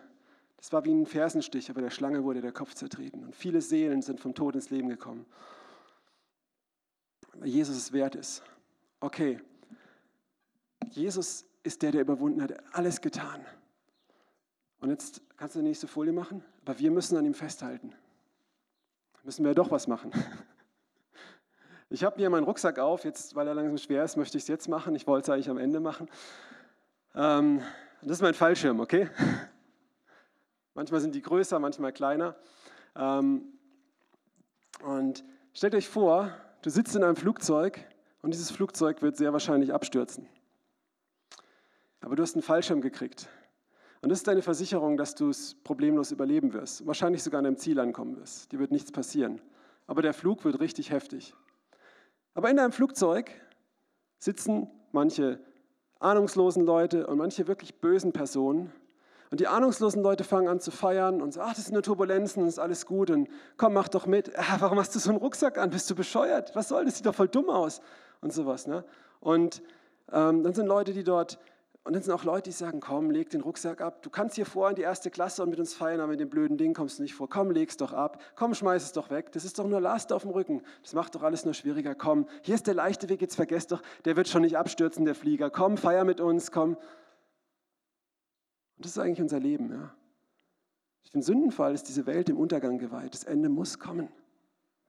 [0.56, 3.24] das war wie ein Fersenstich, aber der Schlange wurde der Kopf zertreten.
[3.24, 5.26] Und viele Seelen sind vom Tod ins Leben gekommen.
[7.44, 8.42] Jesus es wert ist.
[9.00, 9.40] Okay,
[10.90, 13.44] Jesus ist der, der überwunden hat, alles getan.
[14.80, 17.94] Und jetzt kannst du die nächste Folie machen, aber wir müssen an ihm festhalten
[19.26, 20.12] müssen wir doch was machen.
[21.88, 24.48] Ich habe hier meinen Rucksack auf, jetzt, weil er langsam schwer ist, möchte ich es
[24.48, 24.96] jetzt machen.
[24.96, 26.08] Ich wollte es eigentlich am Ende machen.
[27.14, 27.62] Ähm,
[28.02, 29.08] das ist mein Fallschirm, okay?
[30.74, 32.34] Manchmal sind die größer, manchmal kleiner.
[32.96, 33.52] Ähm,
[34.82, 35.22] und
[35.52, 36.32] stellt euch vor,
[36.66, 37.78] du sitzt in einem Flugzeug
[38.22, 40.26] und dieses Flugzeug wird sehr wahrscheinlich abstürzen.
[42.00, 43.28] Aber du hast einen Fallschirm gekriegt.
[44.02, 46.84] Und das ist deine Versicherung, dass du es problemlos überleben wirst.
[46.84, 48.50] Wahrscheinlich sogar an deinem Ziel ankommen wirst.
[48.50, 49.40] Dir wird nichts passieren.
[49.86, 51.36] Aber der Flug wird richtig heftig.
[52.34, 53.30] Aber in deinem Flugzeug
[54.18, 55.38] sitzen manche
[56.00, 58.72] ahnungslosen Leute und manche wirklich bösen Personen.
[59.30, 62.42] Und die ahnungslosen Leute fangen an zu feiern und sagen, ach, das sind nur Turbulenzen
[62.42, 64.38] und ist alles gut und komm, mach doch mit.
[64.38, 65.70] Ah, warum hast du so einen Rucksack an?
[65.70, 66.54] Bist du bescheuert?
[66.54, 66.96] Was soll das?
[66.96, 67.80] Sieht doch voll dumm aus.
[68.20, 68.66] Und sowas.
[68.66, 68.84] Ne?
[69.20, 69.62] Und
[70.12, 71.38] ähm, dann sind Leute, die dort
[71.86, 74.02] und dann sind auch Leute, die sagen, komm, leg den Rucksack ab.
[74.02, 76.28] Du kannst hier vor in die erste Klasse und mit uns feiern, aber mit dem
[76.28, 77.28] blöden Ding kommst du nicht vor.
[77.28, 78.20] Komm, leg's doch ab.
[78.34, 79.30] Komm, schmeiß es doch weg.
[79.30, 80.62] Das ist doch nur Last auf dem Rücken.
[80.82, 81.94] Das macht doch alles nur schwieriger.
[81.94, 85.14] Komm, hier ist der leichte Weg, jetzt vergesst doch, der wird schon nicht abstürzen, der
[85.14, 85.48] Flieger.
[85.48, 86.76] Komm, feier mit uns, komm.
[88.76, 89.70] Und das ist eigentlich unser Leben.
[89.70, 89.94] Ja.
[91.02, 93.14] Durch den Sündenfall ist diese Welt dem Untergang geweiht.
[93.14, 94.08] Das Ende muss kommen.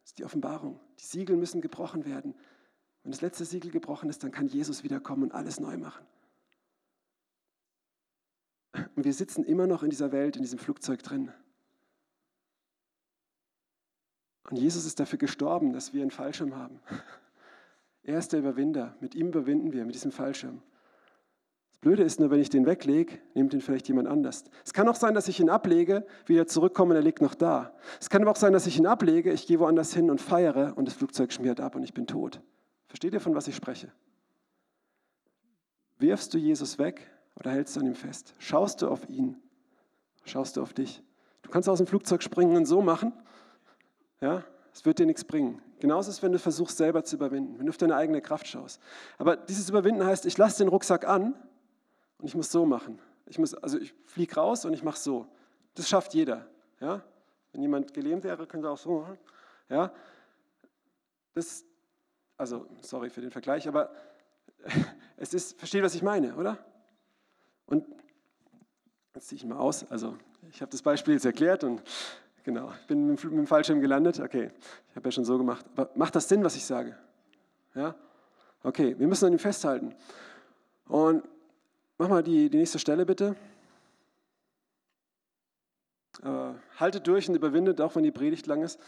[0.01, 0.79] Das ist die Offenbarung.
[0.99, 2.35] Die Siegel müssen gebrochen werden.
[3.03, 6.05] Wenn das letzte Siegel gebrochen ist, dann kann Jesus wiederkommen und alles neu machen.
[8.95, 11.31] Und wir sitzen immer noch in dieser Welt, in diesem Flugzeug drin.
[14.49, 16.79] Und Jesus ist dafür gestorben, dass wir einen Fallschirm haben.
[18.03, 18.95] Er ist der Überwinder.
[19.01, 20.61] Mit ihm überwinden wir, mit diesem Fallschirm.
[21.77, 24.45] Das Blöde ist nur, wenn ich den weglege, nimmt ihn vielleicht jemand anders.
[24.65, 27.71] Es kann auch sein, dass ich ihn ablege, wieder zurückkomme und er liegt noch da.
[28.01, 30.73] Es kann aber auch sein, dass ich ihn ablege, ich gehe woanders hin und feiere
[30.75, 32.41] und das Flugzeug schmiert ab und ich bin tot.
[32.87, 33.91] Versteht ihr, von was ich spreche?
[35.99, 37.07] Wirfst du Jesus weg,
[37.39, 38.33] oder hältst du an ihm fest?
[38.39, 39.37] Schaust du auf ihn?
[40.25, 41.03] Schaust du auf dich?
[41.43, 43.13] Du kannst aus dem Flugzeug springen und so machen.
[44.19, 45.61] Ja, es wird dir nichts bringen.
[45.79, 48.81] Genauso ist wenn du versuchst, selber zu überwinden, wenn du auf deine eigene Kraft schaust.
[49.19, 51.35] Aber dieses Überwinden heißt, ich lasse den Rucksack an
[52.17, 52.99] und ich muss so machen.
[53.25, 55.27] Ich muss, also ich fliege raus und ich mache so.
[55.75, 56.47] Das schafft jeder.
[56.79, 57.03] Ja?
[57.51, 59.17] Wenn jemand gelähmt wäre, könnte er auch so machen.
[59.69, 59.91] Ja?
[61.33, 61.65] Das,
[62.37, 63.91] also, sorry für den Vergleich, aber
[65.17, 66.57] es ist, versteht, was ich meine, oder?
[67.65, 67.85] Und
[69.13, 69.89] jetzt ziehe ich mal aus.
[69.91, 70.17] Also
[70.49, 71.83] ich habe das Beispiel jetzt erklärt und
[72.43, 74.19] genau, ich bin mit dem Fallschirm gelandet.
[74.19, 74.51] Okay,
[74.89, 75.65] ich habe ja schon so gemacht.
[75.75, 76.97] Aber macht das Sinn, was ich sage?
[77.75, 77.95] Ja?
[78.63, 79.93] Okay, wir müssen an ihm festhalten.
[80.87, 81.23] Und
[81.97, 83.35] mach mal die, die nächste Stelle bitte.
[86.23, 88.79] Äh, haltet durch und überwindet, auch wenn die Predigt lang ist.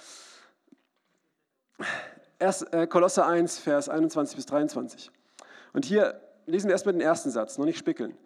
[2.40, 5.12] Erst, äh, Kolosser 1, Vers 21 bis 23.
[5.74, 8.18] Und hier lesen wir erstmal den ersten Satz, noch nicht spickeln.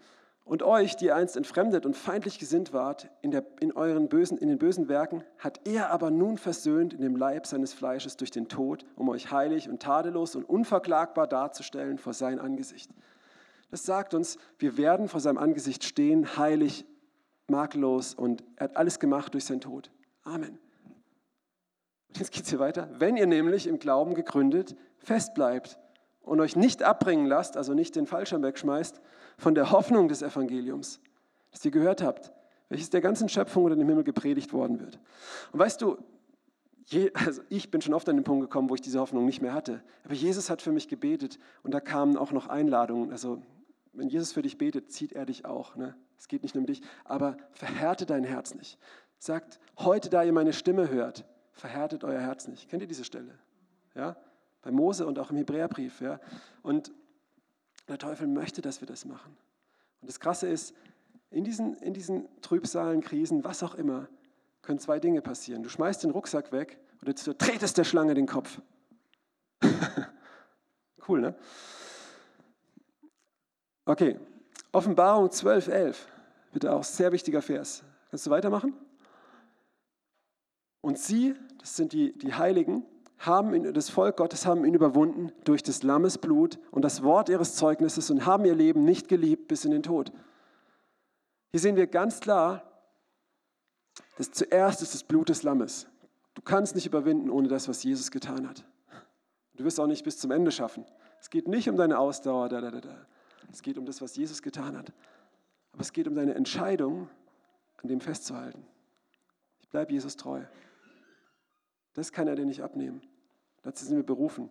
[0.45, 4.49] Und euch, die einst entfremdet und feindlich gesinnt wart in, der, in, euren bösen, in
[4.49, 8.49] den bösen Werken, hat er aber nun versöhnt in dem Leib seines Fleisches durch den
[8.49, 12.91] Tod, um euch heilig und tadellos und unverklagbar darzustellen vor sein Angesicht.
[13.73, 16.85] Das sagt uns, wir werden vor seinem Angesicht stehen, heilig,
[17.47, 19.89] makellos und er hat alles gemacht durch seinen Tod.
[20.21, 20.59] Amen.
[22.15, 22.87] Jetzt geht es hier weiter.
[22.99, 25.79] Wenn ihr nämlich im Glauben gegründet fest bleibt
[26.21, 29.01] und euch nicht abbringen lasst, also nicht den Fallschirm wegschmeißt,
[29.39, 30.99] von der Hoffnung des Evangeliums,
[31.49, 32.31] das ihr gehört habt,
[32.69, 34.99] welches der ganzen Schöpfung oder dem Himmel gepredigt worden wird.
[35.51, 35.97] Und weißt du,
[36.85, 39.41] je, also ich bin schon oft an den Punkt gekommen, wo ich diese Hoffnung nicht
[39.41, 39.81] mehr hatte.
[40.03, 43.11] Aber Jesus hat für mich gebetet und da kamen auch noch Einladungen.
[43.11, 43.41] Also
[43.93, 45.75] wenn Jesus für dich betet, zieht er dich auch.
[45.75, 45.95] Ne?
[46.17, 48.77] Es geht nicht nur um dich, aber verhärte dein Herz nicht.
[49.19, 52.69] Sagt, heute, da ihr meine Stimme hört, verhärtet euer Herz nicht.
[52.69, 53.37] Kennt ihr diese Stelle?
[53.95, 54.17] Ja?
[54.61, 56.01] Bei Mose und auch im Hebräerbrief.
[56.01, 56.19] Ja?
[56.61, 56.91] Und
[57.87, 59.37] der Teufel möchte, dass wir das machen.
[60.01, 60.75] Und das Krasse ist,
[61.29, 64.07] in diesen, in diesen Trübsalen, Krisen, was auch immer,
[64.61, 65.63] können zwei Dinge passieren.
[65.63, 68.61] Du schmeißt den Rucksack weg oder du tretest der Schlange den Kopf.
[71.07, 71.35] cool, ne?
[73.85, 74.17] Okay,
[74.71, 76.07] Offenbarung 12, 11.
[76.53, 77.83] Bitte auch sehr wichtiger Vers.
[78.09, 78.73] Kannst du weitermachen?
[80.81, 82.85] Und sie, das sind die, die Heiligen,
[83.17, 87.29] haben ihn, das Volk Gottes haben ihn überwunden durch des Lammes Blut und das Wort
[87.29, 90.11] ihres Zeugnisses und haben ihr Leben nicht geliebt bis in den Tod.
[91.51, 92.63] Hier sehen wir ganz klar,
[94.17, 95.87] dass zuerst ist das Blut des Lammes.
[96.33, 98.65] Du kannst nicht überwinden ohne das, was Jesus getan hat.
[99.55, 100.85] Du wirst auch nicht bis zum Ende schaffen.
[101.21, 103.05] Es geht nicht um deine Ausdauer, da, da, da, da.
[103.51, 104.91] Es geht um das, was Jesus getan hat.
[105.71, 107.09] Aber es geht um deine Entscheidung,
[107.77, 108.65] an dem festzuhalten.
[109.61, 110.43] Ich bleibe Jesus treu.
[111.93, 113.01] Das kann er dir nicht abnehmen.
[113.61, 114.49] Dazu sind wir berufen.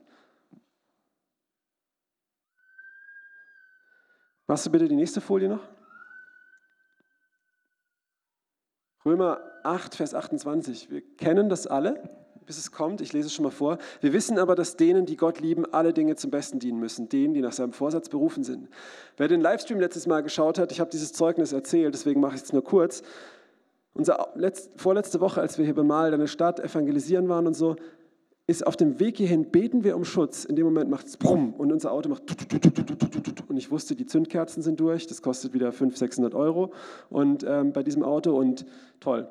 [4.46, 5.66] Machst du bitte die nächste Folie noch?
[9.04, 10.90] Römer 8, Vers 28.
[10.90, 13.00] Wir kennen das alle, bis es kommt.
[13.00, 13.78] Ich lese es schon mal vor.
[14.00, 17.08] Wir wissen aber, dass denen, die Gott lieben, alle Dinge zum Besten dienen müssen.
[17.08, 18.68] Denen, die nach seinem Vorsatz berufen sind.
[19.16, 22.42] Wer den Livestream letztes Mal geschaut hat, ich habe dieses Zeugnis erzählt, deswegen mache ich
[22.42, 23.02] es nur kurz.
[23.94, 27.76] Unser letzt, vorletzte Woche, als wir hier bei Mal deine Stadt evangelisieren waren und so,
[28.46, 30.44] ist auf dem Weg hierhin, beten wir um Schutz.
[30.44, 32.22] In dem Moment macht es brumm und unser Auto macht
[33.48, 36.72] und ich wusste, die Zündkerzen sind durch, das kostet wieder 500, 600 Euro
[37.10, 38.66] und ähm, bei diesem Auto und
[38.98, 39.28] toll.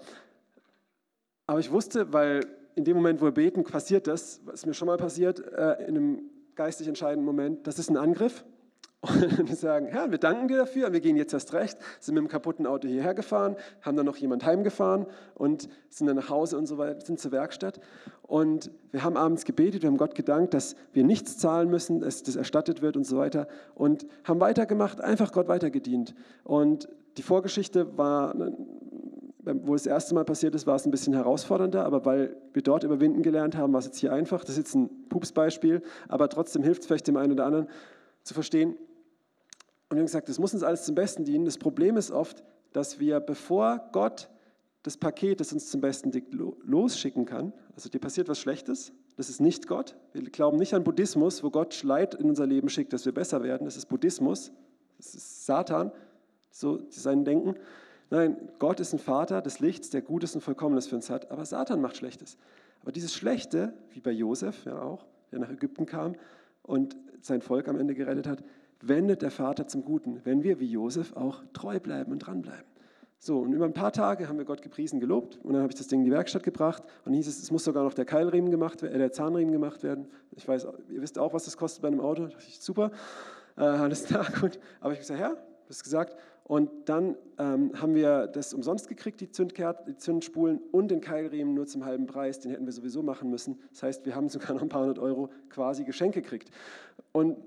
[1.48, 2.42] Aber ich wusste, weil
[2.76, 5.98] in dem Moment, wo wir beten, passiert das, was mir schon mal passiert, äh, in
[5.98, 6.22] einem
[6.56, 8.44] geistig entscheidenden Moment, das ist ein Angriff
[9.02, 12.24] und wir sagen, Herr, wir danken dir dafür, wir gehen jetzt erst recht, sind mit
[12.24, 16.56] dem kaputten Auto hierher gefahren, haben dann noch jemand heimgefahren und sind dann nach Hause
[16.56, 17.80] und so weiter, sind zur Werkstatt.
[18.22, 22.22] Und wir haben abends gebetet, wir haben Gott gedankt, dass wir nichts zahlen müssen, dass
[22.22, 23.48] das erstattet wird und so weiter.
[23.74, 26.14] Und haben weitergemacht, einfach Gott weitergedient.
[26.44, 28.36] Und die Vorgeschichte war,
[29.44, 32.62] wo es das erste Mal passiert ist, war es ein bisschen herausfordernder, aber weil wir
[32.62, 34.42] dort überwinden gelernt haben, war es jetzt hier einfach.
[34.42, 37.68] Das ist jetzt ein Pupsbeispiel, aber trotzdem hilft es vielleicht dem einen oder anderen
[38.24, 38.76] zu verstehen,
[39.92, 41.44] und wir haben gesagt, das muss uns alles zum Besten dienen.
[41.44, 44.30] Das Problem ist oft, dass wir, bevor Gott
[44.84, 49.30] das Paket, das uns zum Besten liegt, losschicken kann, also dir passiert was Schlechtes, das
[49.30, 49.98] ist nicht Gott.
[50.14, 53.44] Wir glauben nicht an Buddhismus, wo Gott Leid in unser Leben schickt, dass wir besser
[53.44, 53.66] werden.
[53.66, 54.54] Das ist Buddhismus,
[54.96, 55.92] das ist Satan,
[56.52, 57.56] so sein Denken.
[58.12, 61.46] Nein, Gott ist ein Vater des Lichts, der Gutes und Vollkommenes für uns hat, aber
[61.46, 62.38] Satan macht Schlechtes.
[62.82, 66.16] Aber dieses Schlechte, wie bei Josef ja auch, der nach Ägypten kam
[66.62, 68.44] und sein Volk am Ende gerettet hat,
[68.82, 72.66] wendet der Vater zum Guten, wenn wir wie Josef auch treu bleiben und dranbleiben.
[73.18, 75.78] So, und über ein paar Tage haben wir Gott gepriesen, gelobt und dann habe ich
[75.78, 78.52] das Ding in die Werkstatt gebracht und hieß es, es muss sogar noch der Keilriemen
[78.52, 80.08] gemacht werden, äh, der Zahnriemen gemacht werden.
[80.32, 82.24] Ich weiß, ihr wisst auch, was das kostet bei einem Auto.
[82.24, 82.92] Da dachte ich, super,
[83.56, 84.60] äh, alles klar, gut.
[84.82, 86.18] Aber ich habe gesagt, Herr, du hast gesagt.
[86.52, 91.54] Und dann ähm, haben wir das umsonst gekriegt, die, Zündkert, die Zündspulen und den Keilriemen
[91.54, 92.42] nur zum halben Preis.
[92.42, 93.58] Den hätten wir sowieso machen müssen.
[93.70, 96.52] Das heißt, wir haben sogar noch ein paar hundert Euro quasi Geschenk gekriegt.
[97.14, 97.38] Und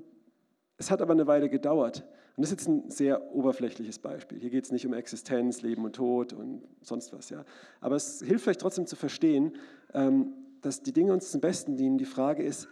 [0.79, 2.03] es hat aber eine Weile gedauert.
[2.35, 4.39] Und das ist jetzt ein sehr oberflächliches Beispiel.
[4.41, 7.29] Hier geht es nicht um Existenz, Leben und Tod und sonst was.
[7.29, 7.45] Ja.
[7.83, 9.53] Aber es hilft vielleicht trotzdem zu verstehen,
[9.93, 10.33] ähm,
[10.63, 11.99] dass die Dinge uns zum Besten dienen.
[11.99, 12.69] Die Frage ist,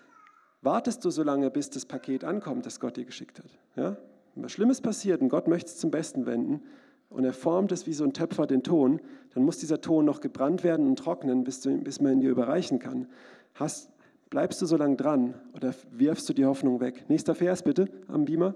[0.63, 3.51] wartest du so lange, bis das Paket ankommt, das Gott dir geschickt hat?
[3.77, 3.99] Ja?
[4.35, 6.63] Was Schlimmes passiert und Gott möchte es zum Besten wenden
[7.11, 9.01] und er formt es wie so ein Töpfer den Ton,
[9.35, 12.31] dann muss dieser Ton noch gebrannt werden und trocknen, bis, du, bis man ihn dir
[12.31, 13.07] überreichen kann.
[13.55, 13.93] Hast,
[14.33, 17.05] Bleibst du so lange dran oder wirfst du die Hoffnung weg?
[17.09, 18.55] Nächster Vers bitte am Beamer.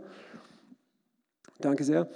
[1.60, 2.08] Danke sehr.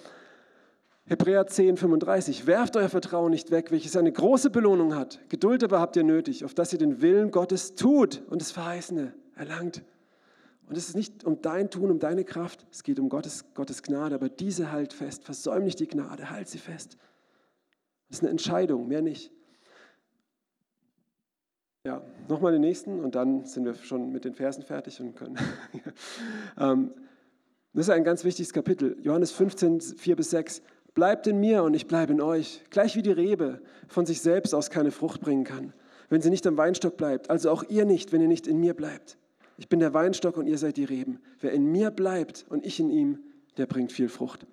[1.04, 2.46] Hebräer 10, 35.
[2.46, 5.20] Werft euer Vertrauen nicht weg, welches eine große Belohnung hat.
[5.28, 9.12] Geduld aber habt ihr nötig, auf dass ihr den Willen Gottes tut und das Verheißene
[9.36, 9.82] erlangt.
[10.70, 13.82] Und es ist nicht um dein Tun, um deine Kraft, es geht um Gottes, Gottes
[13.82, 15.24] Gnade, aber diese halt fest.
[15.24, 16.96] Versäum nicht die Gnade, halt sie fest.
[18.08, 19.32] Das ist eine Entscheidung, mehr nicht.
[21.84, 25.36] Ja, nochmal den nächsten und dann sind wir schon mit den Versen fertig und können.
[26.56, 26.92] Ähm,
[27.72, 28.96] das ist ein ganz wichtiges Kapitel.
[29.02, 30.62] Johannes 15, 4 bis 6.
[30.94, 32.62] Bleibt in mir und ich bleibe in euch.
[32.70, 35.72] Gleich wie die Rebe von sich selbst aus keine Frucht bringen kann,
[36.10, 37.28] wenn sie nicht am Weinstock bleibt.
[37.28, 39.16] Also auch ihr nicht, wenn ihr nicht in mir bleibt.
[39.60, 41.20] Ich bin der Weinstock und ihr seid die Reben.
[41.38, 43.18] Wer in mir bleibt und ich in ihm,
[43.58, 44.46] der bringt viel Frucht.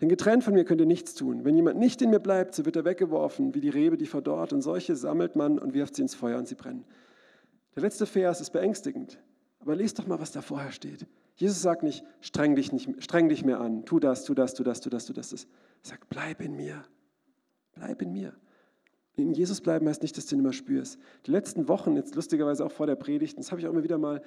[0.00, 1.44] Denn getrennt von mir könnt ihr nichts tun.
[1.44, 4.54] Wenn jemand nicht in mir bleibt, so wird er weggeworfen, wie die Rebe, die verdorrt.
[4.54, 6.86] Und solche sammelt man und wirft sie ins Feuer und sie brennen.
[7.76, 9.18] Der letzte Vers ist beängstigend.
[9.58, 11.06] Aber lest doch mal, was da vorher steht.
[11.36, 14.64] Jesus sagt nicht, streng dich, nicht, streng dich mehr an, tu das, tu das, tu
[14.64, 15.30] das, tu das, tu das.
[15.34, 15.38] Er
[15.82, 16.84] sagt, bleib in mir,
[17.74, 18.32] bleib in mir.
[19.18, 20.98] In Jesus bleiben heißt nicht, dass du ihn immer spürst.
[21.26, 23.98] Die letzten Wochen, jetzt lustigerweise auch vor der Predigt, das habe ich auch immer wieder
[23.98, 24.22] mal,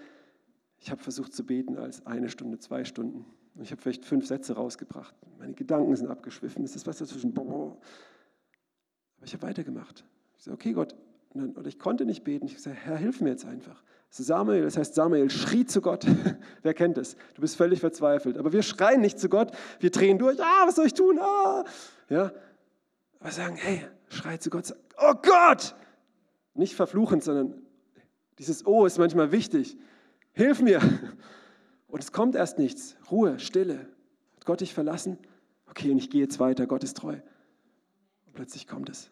[0.79, 3.25] ich habe versucht zu beten als eine Stunde, zwei Stunden.
[3.55, 5.15] Und ich habe vielleicht fünf Sätze rausgebracht.
[5.39, 6.63] Meine Gedanken sind abgeschwiffen.
[6.63, 7.37] Es ist was dazwischen.
[7.37, 7.77] Aber
[9.23, 10.03] ich habe weitergemacht.
[10.37, 10.95] Ich sage, okay, Gott.
[11.33, 12.45] Dann, oder ich konnte nicht beten.
[12.45, 13.83] Ich sage, Herr, hilf mir jetzt einfach.
[14.09, 16.05] Das Samuel, das heißt, Samuel schrie zu Gott.
[16.63, 17.15] Wer kennt es?
[17.35, 18.37] Du bist völlig verzweifelt.
[18.37, 19.51] Aber wir schreien nicht zu Gott.
[19.79, 20.39] Wir drehen durch.
[20.41, 21.19] Ah, was soll ich tun?
[21.19, 21.63] Ah.
[22.09, 22.31] Ja.
[23.19, 24.73] Aber sagen, hey, schrei zu Gott.
[24.97, 25.75] Oh Gott!
[26.53, 27.61] Nicht verfluchend, sondern
[28.37, 29.77] dieses Oh ist manchmal wichtig.
[30.33, 30.81] Hilf mir.
[31.87, 32.95] Und es kommt erst nichts.
[33.09, 33.79] Ruhe, Stille.
[34.35, 35.17] Hat Gott dich verlassen?
[35.67, 36.67] Okay, und ich gehe jetzt weiter.
[36.67, 37.17] Gott ist treu.
[38.25, 39.11] Und plötzlich kommt es.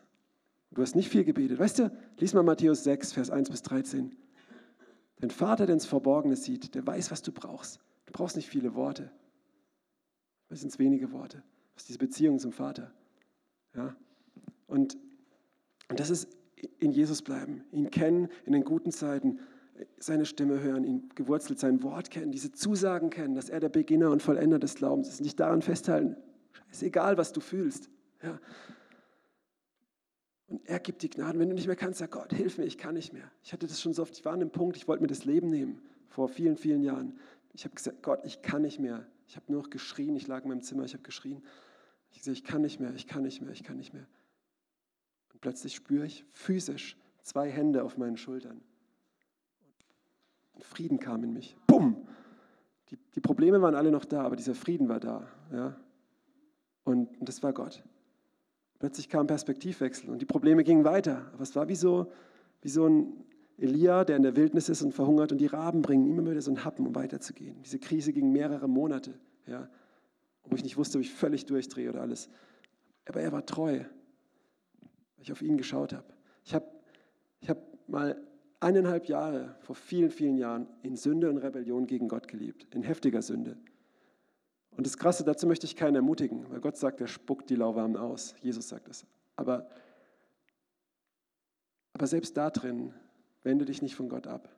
[0.71, 1.59] Du hast nicht viel gebetet.
[1.59, 4.15] Weißt du, lies mal Matthäus 6, Vers 1 bis 13.
[5.19, 7.79] Dein Vater, der ins Verborgene sieht, der weiß, was du brauchst.
[8.05, 9.11] Du brauchst nicht viele Worte.
[10.49, 11.43] Es sind wenige Worte.
[11.73, 12.91] Das ist diese Beziehung zum Vater.
[13.75, 13.95] Ja?
[14.69, 14.97] Und,
[15.89, 16.29] und das ist
[16.79, 19.39] in Jesus bleiben, ihn kennen in den guten Zeiten
[19.97, 24.11] seine Stimme hören, ihn gewurzelt sein Wort kennen, diese Zusagen kennen, dass er der Beginner
[24.11, 25.21] und Vollender des Glaubens ist.
[25.21, 26.17] Nicht daran festhalten,
[26.69, 27.89] ist egal, was du fühlst.
[28.21, 28.39] Ja.
[30.47, 31.39] Und er gibt die Gnaden.
[31.39, 33.31] Wenn du nicht mehr kannst, sag Gott, hilf mir, ich kann nicht mehr.
[33.43, 35.25] Ich hatte das schon so oft, ich war an einem Punkt, ich wollte mir das
[35.25, 37.17] Leben nehmen, vor vielen, vielen Jahren.
[37.53, 39.05] Ich habe gesagt, Gott, ich kann nicht mehr.
[39.27, 41.41] Ich habe nur noch geschrien, ich lag in meinem Zimmer, ich habe geschrien.
[42.11, 44.07] Ich gesagt, ich kann nicht mehr, ich kann nicht mehr, ich kann nicht mehr.
[45.39, 48.59] Und plötzlich spüre ich physisch zwei Hände auf meinen Schultern.
[50.59, 51.55] Frieden kam in mich.
[51.65, 52.05] Bumm!
[52.89, 55.25] Die, die Probleme waren alle noch da, aber dieser Frieden war da.
[55.53, 55.77] Ja?
[56.83, 57.83] Und, und das war Gott.
[58.79, 61.29] Plötzlich kam Perspektivwechsel und die Probleme gingen weiter.
[61.33, 62.11] Aber es war wie so,
[62.61, 63.23] wie so ein
[63.57, 66.51] Elia, der in der Wildnis ist und verhungert und die Raben bringen immer wieder so
[66.51, 67.61] einen Happen, um weiterzugehen.
[67.63, 69.13] Diese Krise ging mehrere Monate,
[69.47, 69.69] ja,
[70.43, 72.29] wo ich nicht wusste, ob ich völlig durchdrehe oder alles.
[73.05, 73.83] Aber er war treu,
[75.19, 76.05] weil ich auf ihn geschaut habe.
[76.45, 76.65] Ich habe
[77.41, 77.57] ich hab
[77.89, 78.17] mal
[78.61, 83.21] eineinhalb Jahre, vor vielen, vielen Jahren, in Sünde und Rebellion gegen Gott gelebt, in heftiger
[83.21, 83.57] Sünde.
[84.71, 87.97] Und das Krasse, dazu möchte ich keinen ermutigen, weil Gott sagt, er spuckt die Lauwarmen
[87.97, 88.33] aus.
[88.41, 89.05] Jesus sagt es.
[89.35, 89.69] Aber,
[91.93, 92.93] aber selbst da drin,
[93.43, 94.49] wende dich nicht von Gott ab.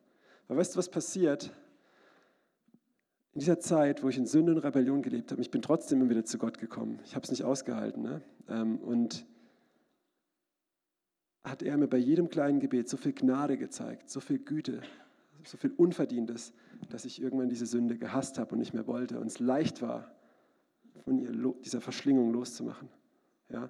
[0.47, 1.51] Weil weißt du, was passiert?
[3.33, 6.09] In dieser Zeit, wo ich in Sünde und Rebellion gelebt habe, ich bin trotzdem immer
[6.09, 6.99] wieder zu Gott gekommen.
[7.05, 8.03] Ich habe es nicht ausgehalten.
[8.03, 8.21] Ne?
[8.49, 9.25] Ähm, und
[11.43, 14.81] hat er mir bei jedem kleinen Gebet so viel Gnade gezeigt, so viel Güte,
[15.43, 16.53] so viel Unverdientes,
[16.89, 20.11] dass ich irgendwann diese Sünde gehasst habe und nicht mehr wollte und es leicht war,
[21.03, 21.31] von ihr,
[21.63, 22.89] dieser Verschlingung loszumachen.
[23.49, 23.69] Ja?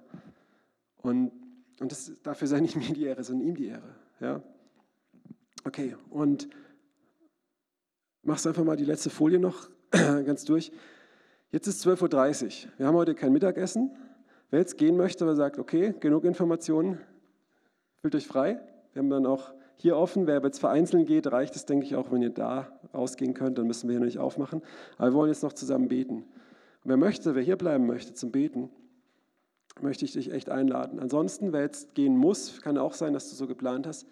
[0.96, 1.32] Und,
[1.80, 3.94] und das, dafür sei nicht mir die Ehre, sondern ihm die Ehre.
[4.20, 4.42] Ja?
[5.64, 6.48] Okay, und
[8.22, 10.72] machst einfach mal die letzte Folie noch ganz durch.
[11.50, 12.72] Jetzt ist 12.30 Uhr.
[12.78, 13.90] Wir haben heute kein Mittagessen.
[14.50, 16.98] Wer jetzt gehen möchte, aber sagt, okay, genug Informationen,
[18.02, 18.60] Fühlt euch frei.
[18.92, 20.26] Wir haben dann auch hier offen.
[20.26, 23.58] Wer jetzt vereinzelt geht, reicht es, denke ich, auch, wenn ihr da rausgehen könnt.
[23.58, 24.60] Dann müssen wir hier nicht aufmachen.
[24.98, 26.16] Aber wir wollen jetzt noch zusammen beten.
[26.16, 26.26] Und
[26.84, 28.70] wer möchte, wer hier bleiben möchte zum Beten,
[29.80, 30.98] möchte ich dich echt einladen.
[30.98, 34.08] Ansonsten, wer jetzt gehen muss, kann auch sein, dass du so geplant hast.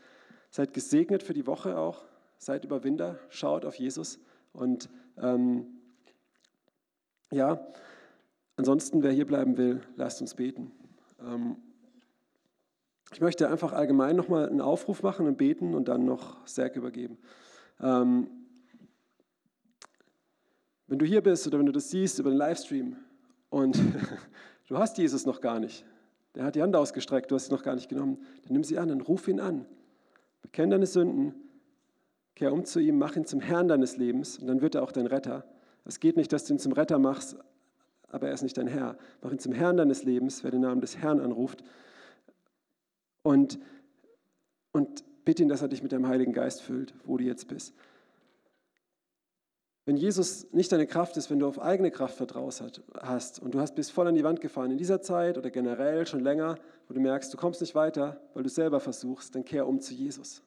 [0.51, 2.05] Seid gesegnet für die Woche auch.
[2.39, 3.19] Seid Überwinder.
[3.29, 4.21] Schaut auf Jesus.
[4.53, 4.89] Und
[5.21, 5.67] ähm,
[7.33, 7.67] ja,
[8.55, 10.71] ansonsten, wer hier bleiben will, lasst uns beten.
[11.21, 11.57] Ähm,
[13.13, 17.19] ich möchte einfach allgemein nochmal einen Aufruf machen und beten und dann noch Serg übergeben.
[17.81, 18.29] Ähm,
[20.87, 22.97] wenn du hier bist oder wenn du das siehst über den Livestream
[23.49, 23.79] und
[24.69, 25.85] du hast Jesus noch gar nicht,
[26.35, 28.79] der hat die Hand ausgestreckt, du hast sie noch gar nicht genommen, dann nimm sie
[28.79, 29.67] an und ruf ihn an.
[30.43, 31.35] Bekenn deine Sünden,
[32.37, 34.93] kehr um zu ihm, mach ihn zum Herrn deines Lebens und dann wird er auch
[34.93, 35.45] dein Retter.
[35.85, 37.37] Es geht nicht, dass du ihn zum Retter machst,
[38.09, 38.97] aber er ist nicht dein Herr.
[39.23, 41.65] Mach ihn zum Herrn deines Lebens, wer den Namen des Herrn anruft
[43.23, 43.59] und,
[44.73, 47.75] und bitte ihn, dass er dich mit deinem Heiligen Geist füllt, wo du jetzt bist.
[49.87, 52.63] Wenn Jesus nicht deine Kraft ist, wenn du auf eigene Kraft vertraut
[53.03, 56.07] hast und du hast bis voll an die Wand gefahren in dieser Zeit oder generell
[56.07, 59.67] schon länger, wo du merkst, du kommst nicht weiter, weil du selber versuchst, dann kehr
[59.67, 60.43] um zu Jesus.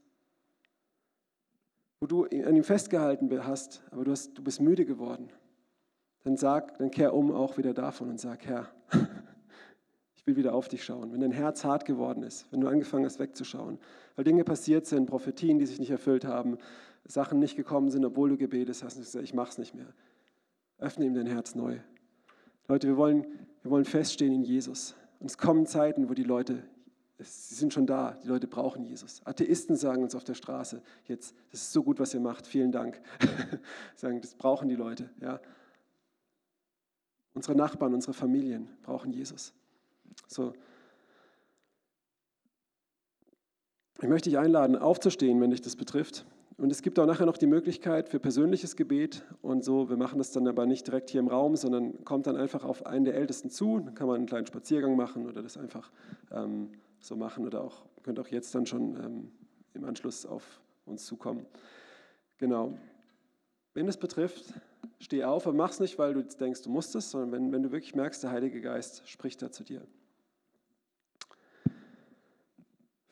[1.99, 5.30] Wo du an ihm festgehalten hast, aber du, hast, du bist müde geworden,
[6.24, 8.69] dann sag, dann kehr um auch wieder davon und sag, Herr,
[10.24, 11.11] Ich will wieder auf dich schauen.
[11.11, 13.78] Wenn dein Herz hart geworden ist, wenn du angefangen hast wegzuschauen,
[14.15, 16.57] weil Dinge passiert sind, Prophetien, die sich nicht erfüllt haben,
[17.03, 19.93] Sachen nicht gekommen sind, obwohl du gebetet hast, und gesagt, ich mach's nicht mehr.
[20.78, 21.78] Öffne ihm dein Herz neu.
[22.69, 23.26] Leute, wir wollen,
[23.63, 24.95] wir wollen feststehen in Jesus.
[25.19, 26.63] Und es kommen Zeiten, wo die Leute,
[27.19, 29.21] sie sind schon da, die Leute brauchen Jesus.
[29.26, 32.71] Atheisten sagen uns auf der Straße jetzt, das ist so gut, was ihr macht, vielen
[32.71, 33.01] Dank.
[33.95, 35.09] sagen, das brauchen die Leute.
[35.19, 35.41] Ja.
[37.34, 39.53] Unsere Nachbarn, unsere Familien brauchen Jesus.
[40.34, 40.53] So.
[44.01, 46.25] Ich möchte dich einladen, aufzustehen, wenn dich das betrifft.
[46.57, 49.89] Und es gibt auch nachher noch die Möglichkeit für persönliches Gebet und so.
[49.89, 52.86] Wir machen das dann aber nicht direkt hier im Raum, sondern kommt dann einfach auf
[52.86, 53.79] einen der Ältesten zu.
[53.79, 55.91] Dann kann man einen kleinen Spaziergang machen oder das einfach
[56.31, 56.69] ähm,
[56.99, 59.31] so machen oder auch könnt auch jetzt dann schon ähm,
[59.73, 61.45] im Anschluss auf uns zukommen.
[62.38, 62.77] Genau.
[63.73, 64.53] Wenn es betrifft,
[64.99, 67.63] steh auf, aber mach es nicht, weil du denkst, du musst es, sondern wenn, wenn
[67.63, 69.81] du wirklich merkst, der Heilige Geist spricht da zu dir.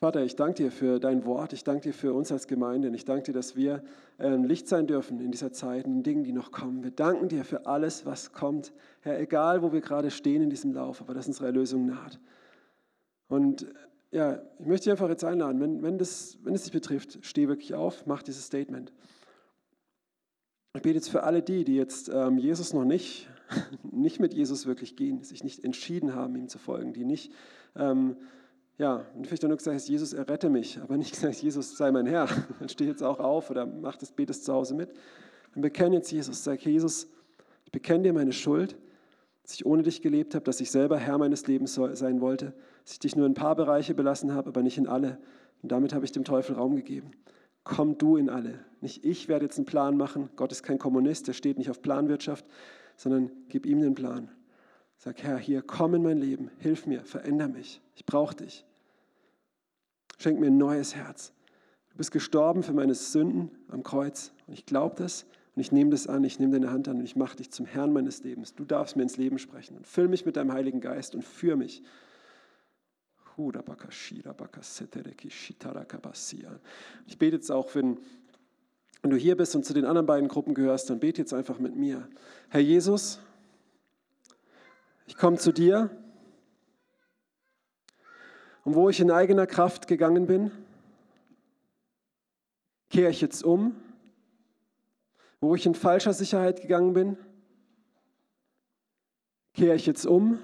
[0.01, 1.53] Vater, ich danke dir für dein Wort.
[1.53, 2.87] Ich danke dir für uns als Gemeinde.
[2.87, 3.83] Und ich danke dir, dass wir
[4.17, 6.83] ähm, Licht sein dürfen in dieser Zeit, in den Dingen, die noch kommen.
[6.83, 8.73] Wir danken dir für alles, was kommt.
[9.01, 12.19] Herr, egal wo wir gerade stehen in diesem Lauf, aber dass unsere Erlösung naht.
[13.27, 13.67] Und
[14.09, 17.47] ja, ich möchte dich einfach jetzt einladen, wenn, wenn, das, wenn es dich betrifft, steh
[17.47, 18.91] wirklich auf, mach dieses Statement.
[20.73, 23.29] Ich bete jetzt für alle die, die jetzt ähm, Jesus noch nicht,
[23.83, 27.31] nicht mit Jesus wirklich gehen, sich nicht entschieden haben, ihm zu folgen, die nicht
[27.75, 28.17] ähm,
[28.81, 32.27] ja, und vielleicht nur gesagt, Jesus, errette mich, aber nicht gesagt, Jesus sei mein Herr.
[32.59, 34.89] Dann stehe jetzt auch auf oder mach das, betest zu Hause mit.
[35.53, 37.07] Dann bekenne jetzt Jesus, sag, Jesus,
[37.63, 38.75] ich bekenne dir meine Schuld,
[39.43, 42.53] dass ich ohne dich gelebt habe, dass ich selber Herr meines Lebens sein wollte,
[42.83, 45.19] dass ich dich nur in ein paar Bereiche belassen habe, aber nicht in alle.
[45.61, 47.11] Und damit habe ich dem Teufel Raum gegeben.
[47.63, 48.65] Komm du in alle.
[48.79, 50.31] Nicht ich werde jetzt einen Plan machen.
[50.35, 52.47] Gott ist kein Kommunist, der steht nicht auf Planwirtschaft,
[52.97, 54.31] sondern gib ihm den Plan.
[54.97, 57.79] Sag, Herr, hier, komm in mein Leben, hilf mir, veränder mich.
[57.93, 58.65] Ich brauche dich.
[60.21, 61.33] Schenk mir ein neues Herz.
[61.89, 64.31] Du bist gestorben für meine Sünden am Kreuz.
[64.45, 67.03] Und ich glaube das und ich nehme das an, ich nehme deine Hand an und
[67.03, 68.53] ich mache dich zum Herrn meines Lebens.
[68.53, 71.57] Du darfst mir ins Leben sprechen und füll mich mit deinem Heiligen Geist und führe
[71.57, 71.81] mich.
[77.07, 77.97] Ich bete jetzt auch, wenn,
[79.01, 81.57] wenn du hier bist und zu den anderen beiden Gruppen gehörst, dann bete jetzt einfach
[81.57, 82.07] mit mir.
[82.49, 83.19] Herr Jesus,
[85.07, 85.89] ich komme zu dir
[88.63, 90.51] und wo ich in eigener Kraft gegangen bin,
[92.89, 93.75] kehre ich jetzt um.
[95.39, 97.17] Wo ich in falscher Sicherheit gegangen bin,
[99.53, 100.39] kehre ich jetzt um.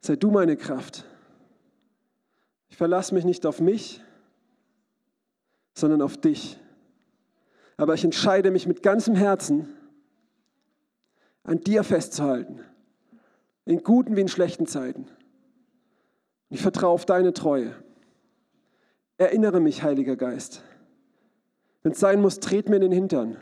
[0.00, 1.04] Sei du meine Kraft.
[2.68, 4.02] Ich verlasse mich nicht auf mich,
[5.74, 6.58] sondern auf dich.
[7.78, 9.68] Aber ich entscheide mich mit ganzem Herzen,
[11.42, 12.60] an dir festzuhalten,
[13.64, 15.08] in guten wie in schlechten Zeiten.
[16.50, 17.74] Ich vertraue auf deine Treue.
[19.16, 20.62] Erinnere mich, Heiliger Geist.
[21.82, 23.36] Wenn es sein muss, tret mir in den Hintern.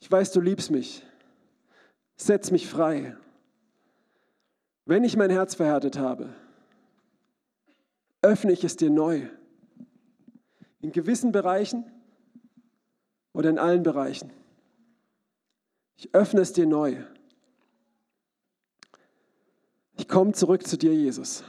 [0.00, 1.04] Ich weiß, du liebst mich.
[2.16, 3.16] Setz mich frei.
[4.86, 6.34] Wenn ich mein Herz verhärtet habe,
[8.22, 9.28] öffne ich es dir neu.
[10.80, 11.84] In gewissen Bereichen
[13.32, 14.32] oder in allen Bereichen.
[15.96, 17.04] Ich öffne es dir neu.
[20.18, 21.44] Ich komme zurück zu dir, Jesus.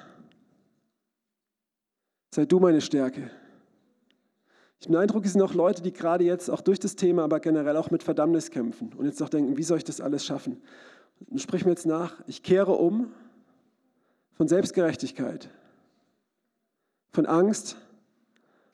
[2.30, 3.32] Sei du meine Stärke.
[4.80, 7.24] Ich habe den Eindruck, es sind auch Leute, die gerade jetzt auch durch das Thema,
[7.24, 10.24] aber generell auch mit Verdammnis kämpfen und jetzt auch denken, wie soll ich das alles
[10.24, 10.62] schaffen?
[11.32, 13.12] Und sprich mir jetzt nach, ich kehre um
[14.36, 15.50] von Selbstgerechtigkeit,
[17.12, 17.76] von Angst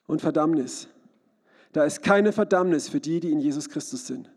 [0.07, 0.89] und Verdammnis.
[1.71, 4.29] Da ist keine Verdammnis für die, die in Jesus Christus sind.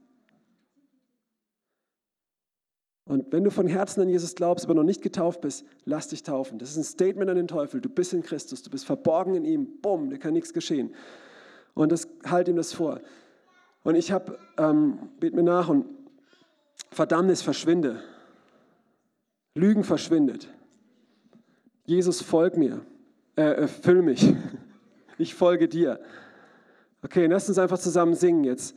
[3.08, 6.22] Und wenn du von Herzen an Jesus glaubst, aber noch nicht getauft bist, lass dich
[6.22, 6.58] taufen.
[6.58, 7.80] Das ist ein Statement an den Teufel.
[7.80, 9.80] Du bist in Christus, du bist verborgen in ihm.
[9.80, 10.94] Bumm, da kann nichts geschehen.
[11.72, 13.00] Und das halt ihm das vor.
[13.82, 15.86] Und ich habe, ähm, bet mir nach und
[16.90, 18.02] Verdammnis verschwinde.
[19.54, 20.48] Lügen verschwindet.
[21.86, 22.84] Jesus, folg mir.
[23.36, 24.34] Äh, äh, füll mich.
[25.20, 25.98] Ich folge dir.
[27.02, 28.76] Okay, lass uns einfach zusammen singen jetzt.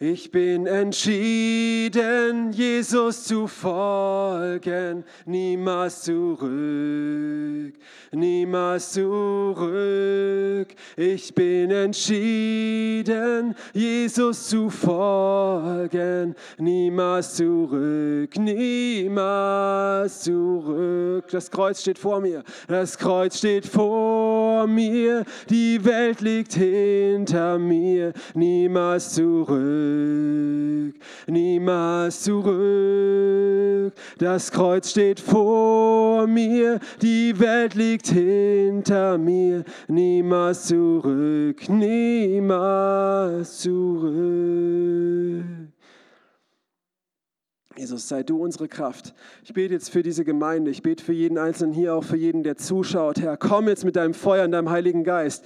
[0.00, 7.74] Ich bin entschieden, Jesus zu folgen, niemals zurück,
[8.12, 10.68] niemals zurück.
[10.96, 21.24] Ich bin entschieden, Jesus zu folgen, niemals zurück, niemals zurück.
[21.28, 24.27] Das Kreuz steht vor mir, das Kreuz steht vor mir,
[24.66, 30.94] die Welt liegt hinter mir, niemals zurück,
[31.26, 33.92] niemals zurück.
[34.18, 45.44] Das Kreuz steht vor mir, die Welt liegt hinter mir, niemals zurück, niemals zurück.
[47.78, 49.14] Jesus, sei du unsere Kraft.
[49.44, 50.68] Ich bete jetzt für diese Gemeinde.
[50.68, 53.20] Ich bete für jeden Einzelnen hier, auch für jeden, der zuschaut.
[53.20, 55.44] Herr, komm jetzt mit deinem Feuer und deinem Heiligen Geist.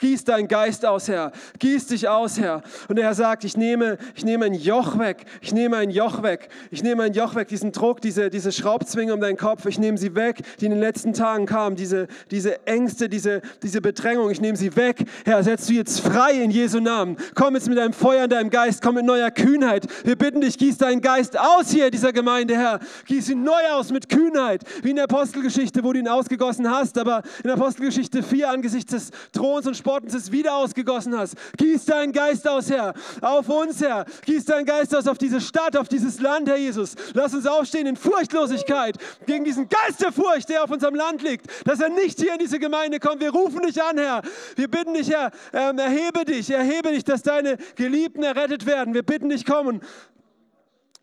[0.00, 1.30] Gieß deinen Geist aus, Herr.
[1.60, 2.62] Gieß dich aus, Herr.
[2.88, 5.24] Und er sagt, ich nehme, ich nehme ein Joch weg.
[5.40, 6.48] Ich nehme ein Joch weg.
[6.72, 9.66] Ich nehme ein Joch weg, diesen Druck, diese, diese Schraubzwinge um deinen Kopf.
[9.66, 11.76] Ich nehme sie weg, die in den letzten Tagen kamen.
[11.76, 15.04] Diese, diese Ängste, diese, diese Bedrängung, ich nehme sie weg.
[15.24, 17.16] Herr, setz du jetzt frei in Jesu Namen.
[17.34, 19.86] Komm jetzt mit deinem Feuer in deinem Geist, komm mit neuer Kühnheit.
[20.04, 22.80] Wir bitten dich, gieß deinen Geist aus hier in dieser Gemeinde, Herr.
[23.06, 26.98] Gieß ihn neu aus mit Kühnheit, wie in der Apostelgeschichte, wo du ihn ausgegossen hast,
[26.98, 31.34] aber in der Apostelgeschichte 4 angesichts des Throns und Spottens es wieder ausgegossen hast.
[31.56, 34.04] Gieß deinen Geist aus, Herr, auf uns, Herr.
[34.24, 36.94] Gieß deinen Geist aus auf diese Stadt, auf dieses Land, Herr Jesus.
[37.14, 38.96] Lass uns aufstehen in Furchtlosigkeit
[39.26, 42.38] gegen diesen Geist der Furcht, der auf unserem Land liegt, dass er nicht hier in
[42.38, 43.20] diese Gemeinde kommt.
[43.20, 44.22] Wir rufen dich an, Herr.
[44.56, 48.94] Wir bitten dich, Herr, ähm, erhebe dich, erhebe dich, dass deine Geliebten errettet werden.
[48.94, 49.80] Wir bitten dich, kommen.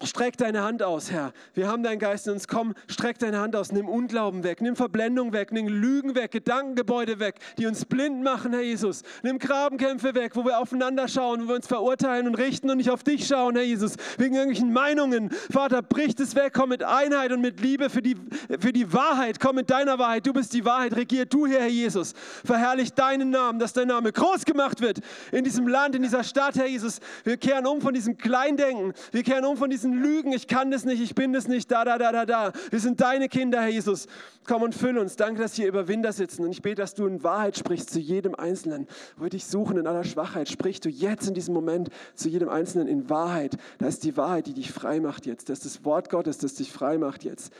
[0.01, 1.33] Streck deine Hand aus, Herr.
[1.53, 2.47] Wir haben deinen Geist in uns.
[2.47, 3.73] Komm, streck deine Hand aus.
[3.73, 8.53] Nimm Unglauben weg, nimm Verblendung weg, nimm Lügen weg, Gedankengebäude weg, die uns blind machen,
[8.53, 9.03] Herr Jesus.
[9.23, 12.89] Nimm Grabenkämpfe weg, wo wir aufeinander schauen, wo wir uns verurteilen und richten und nicht
[12.89, 13.97] auf dich schauen, Herr Jesus.
[14.17, 15.31] Wegen irgendwelchen Meinungen.
[15.51, 16.53] Vater, bricht es weg.
[16.53, 18.15] Komm mit Einheit und mit Liebe für die,
[18.57, 19.41] für die Wahrheit.
[19.41, 20.25] Komm mit deiner Wahrheit.
[20.25, 20.95] Du bist die Wahrheit.
[20.95, 22.13] Regier du hier, Herr Jesus.
[22.45, 24.99] Verherrlich deinen Namen, dass dein Name groß gemacht wird
[25.33, 27.01] in diesem Land, in dieser Stadt, Herr Jesus.
[27.25, 28.93] Wir kehren um von diesem Kleindenken.
[29.11, 31.85] Wir kehren um von diesem Lügen, ich kann das nicht, ich bin das nicht, da,
[31.85, 32.51] da, da, da, da.
[32.69, 34.07] Wir sind deine Kinder, Herr Jesus.
[34.45, 35.15] Komm und füll uns.
[35.15, 36.43] Danke, dass hier Überwinder sitzen.
[36.43, 38.87] Und ich bete, dass du in Wahrheit sprichst zu jedem Einzelnen.
[39.17, 42.49] Wo wir dich suchen in aller Schwachheit, sprichst du jetzt in diesem Moment zu jedem
[42.49, 43.57] Einzelnen in Wahrheit.
[43.77, 45.49] Da ist die Wahrheit, die dich frei macht jetzt.
[45.49, 47.53] Das ist das Wort Gottes, das dich frei macht jetzt.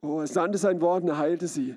[0.00, 1.74] Oh, er sandte sein Wort und er heilte sie.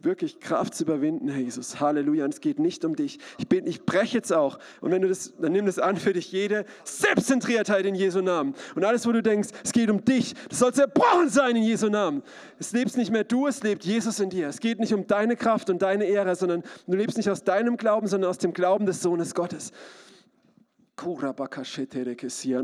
[0.00, 1.78] Wirklich Kraft zu überwinden, Herr Jesus.
[1.78, 2.24] Halleluja.
[2.24, 3.18] Und es geht nicht um dich.
[3.38, 4.58] Ich, bin, ich breche jetzt auch.
[4.80, 8.54] Und wenn du das, dann nimm das an für dich, jede Selbstzentriertheit in Jesu Namen.
[8.74, 11.88] Und alles, wo du denkst, es geht um dich, das soll zerbrochen sein in Jesu
[11.88, 12.22] Namen.
[12.58, 14.48] Es lebst nicht mehr du, es lebt Jesus in dir.
[14.48, 17.76] Es geht nicht um deine Kraft und deine Ehre, sondern du lebst nicht aus deinem
[17.76, 19.72] Glauben, sondern aus dem Glauben des Sohnes Gottes.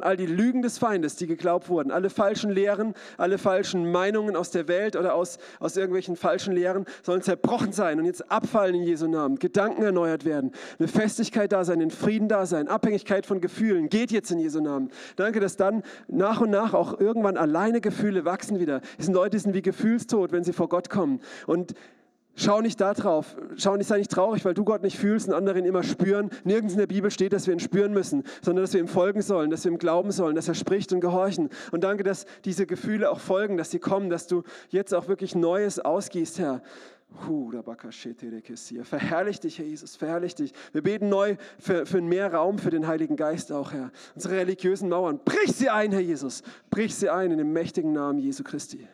[0.03, 4.51] All die Lügen des Feindes, die geglaubt wurden, alle falschen Lehren, alle falschen Meinungen aus
[4.51, 8.83] der Welt oder aus, aus irgendwelchen falschen Lehren, sollen zerbrochen sein und jetzt abfallen in
[8.83, 9.39] Jesu Namen.
[9.39, 14.11] Gedanken erneuert werden, eine Festigkeit da sein, ein Frieden da sein, Abhängigkeit von Gefühlen, geht
[14.11, 14.91] jetzt in Jesu Namen.
[15.17, 18.81] Danke, dass dann nach und nach auch irgendwann alleine Gefühle wachsen wieder.
[18.99, 21.21] Es sind Leute, die sind wie gefühlstot, wenn sie vor Gott kommen.
[21.47, 21.75] Und
[22.37, 23.37] Schau nicht da drauf.
[23.57, 26.31] Schau nicht, sei nicht traurig, weil du Gott nicht fühlst und andere ihn immer spüren.
[26.43, 29.23] Nirgends in der Bibel steht, dass wir ihn spüren müssen, sondern dass wir ihm folgen
[29.23, 31.49] sollen, dass wir ihm glauben sollen, dass er spricht und gehorchen.
[31.71, 35.37] Und danke, dass diese Gefühle auch folgen, dass sie kommen, dass du jetzt auch wirklich
[35.37, 36.63] Neues ausgießt, Herr.
[38.85, 40.53] Verherrlich dich, Herr Jesus, verherrlich dich.
[40.73, 43.93] Wir beten neu für, für mehr Raum für den Heiligen Geist auch, Herr.
[44.17, 46.43] Unsere religiösen Mauern, brich sie ein, Herr Jesus.
[46.71, 48.89] Brich sie ein in dem mächtigen Namen Jesu Christi.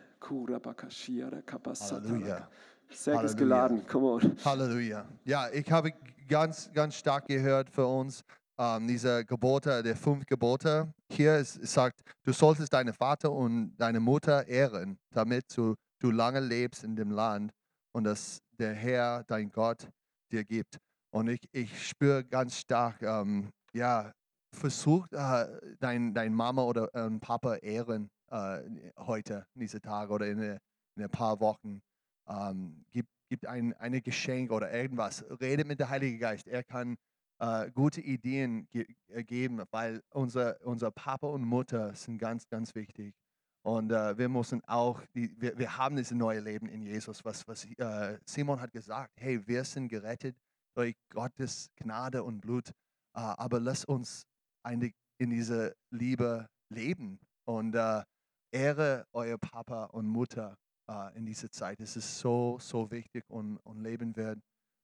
[1.91, 2.47] Halleluja.
[2.93, 4.37] Säck ist geladen, come on.
[4.43, 5.05] Halleluja.
[5.25, 5.93] Ja, ich habe
[6.27, 8.23] ganz, ganz stark gehört für uns
[8.57, 10.93] ähm, diese Gebote, der fünf Gebote.
[11.11, 16.11] Hier ist, es sagt, du solltest deinen Vater und deine Mutter ehren, damit du, du
[16.11, 17.51] lange lebst in dem Land
[17.93, 19.87] und dass der Herr, dein Gott,
[20.31, 20.77] dir gibt.
[21.13, 24.11] Und ich, ich spüre ganz stark, ähm, ja,
[24.53, 25.47] versuch äh,
[25.79, 28.59] dein, dein Mama oder äh, Papa ehren äh,
[28.97, 31.81] heute, diese Tage oder in, in ein paar Wochen
[32.27, 35.25] ähm, gibt, gibt ein eine Geschenk oder irgendwas.
[35.41, 36.47] Redet mit dem Heiligen Geist.
[36.47, 36.97] Er kann
[37.41, 42.75] äh, gute Ideen ge äh, geben, weil unser, unser Papa und Mutter sind ganz, ganz
[42.75, 43.15] wichtig.
[43.63, 47.47] Und äh, wir müssen auch, die, wir, wir haben dieses neue Leben in Jesus, was,
[47.47, 49.11] was äh, Simon hat gesagt.
[49.17, 50.35] Hey, wir sind gerettet
[50.75, 52.73] durch Gottes Gnade und Blut, äh,
[53.19, 54.23] aber lass uns
[54.63, 58.03] eine, in diese Liebe leben und äh,
[58.51, 60.57] ehre euer Papa und Mutter
[60.91, 61.79] äh, in dieser Zeit.
[61.79, 64.39] Es ist so, so wichtig und, und Leben wird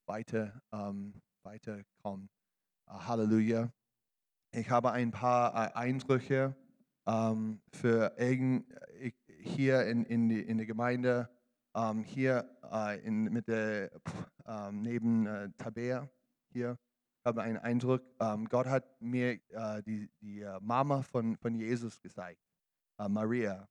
[0.06, 2.30] weiter, ähm, weiterkommen.
[2.86, 3.70] Äh, Halleluja.
[4.52, 6.56] Ich habe ein paar äh, Eindrücke
[7.06, 8.66] ähm, für irgend,
[8.98, 11.28] ich, hier in, in, die, in der Gemeinde,
[11.74, 13.90] ähm, hier äh, in, mit der,
[14.46, 16.08] ähm, neben äh, Tabea
[16.50, 16.78] hier.
[17.24, 22.40] Habe einen Eindruck, ähm, Gott hat mir äh, die, die Mama von, von Jesus gezeigt,
[22.96, 23.68] Maria.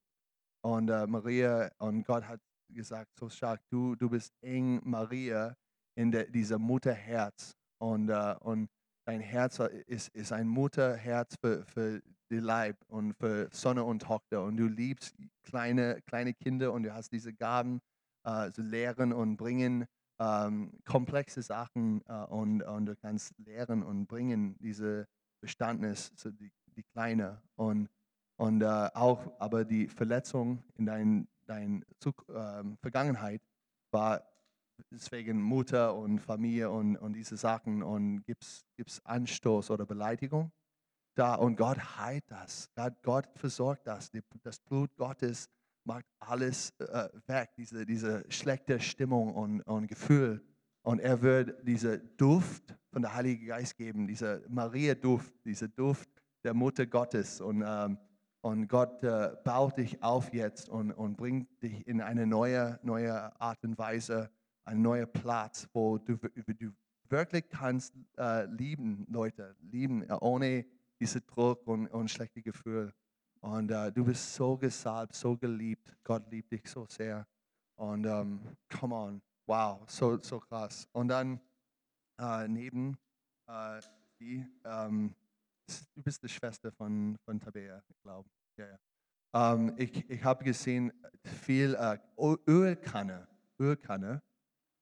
[0.64, 2.40] Und äh, Maria, und Gott hat
[2.70, 5.56] gesagt, so stark, du, du bist eng Maria
[5.96, 7.56] in der, dieser Mutterherz.
[7.80, 8.70] Und, äh, und
[9.06, 14.44] dein Herz ist, ist ein Mutterherz für, für die Leib und für Sonne und Tochter.
[14.44, 17.80] Und du liebst kleine, kleine Kinder und du hast diese Gaben
[18.26, 19.86] äh, zu lehren und bringen
[20.20, 25.08] ähm, komplexe Sachen äh, und, und du kannst lehren und bringen diese
[25.42, 27.42] Bestandnis zu die, die Kleine.
[27.56, 27.90] Und,
[28.38, 33.42] und äh, auch aber die Verletzung in deiner dein äh, Vergangenheit
[33.92, 34.22] war
[34.92, 40.52] deswegen Mutter und Familie und, und diese Sachen und gibt es Anstoß oder Beleidigung
[41.18, 42.70] da und Gott heilt das.
[42.76, 44.12] Gott, Gott versorgt das.
[44.12, 45.50] Die, das Blut Gottes
[45.84, 50.44] macht alles äh, weg, diese, diese schlechte Stimmung und, und Gefühl.
[50.84, 56.10] Und er wird diese Duft von der Heilige Geist geben, dieser Maria-Duft, dieser Duft
[56.44, 57.42] der Mutter Gottes.
[57.42, 57.98] Und, ähm,
[58.42, 63.40] und Gott äh, baut dich auf jetzt und, und bringt dich in eine neue, neue
[63.42, 64.30] Art und Weise,
[64.66, 66.72] einen neuen Platz, wo du, du
[67.10, 70.66] wirklich kannst äh, lieben, Leute, lieben, äh, ohne
[71.00, 72.94] diesen Druck und, und schlechte Gefühl.
[73.40, 75.96] Und uh, du bist so gesalbt, so geliebt.
[76.04, 77.26] Gott liebt dich so sehr.
[77.76, 80.88] Und um, come on, wow, so, so krass.
[80.92, 81.40] Und dann
[82.20, 82.98] uh, neben
[83.48, 83.80] uh,
[84.20, 85.14] die, um,
[85.96, 88.30] du bist die Schwester von, von Tabea, ich glaube.
[88.58, 88.78] Ja, ja.
[89.34, 90.92] Um, ich ich habe gesehen,
[91.24, 91.78] viel
[92.48, 93.28] Ölkanne,
[93.60, 94.22] Ölkanne.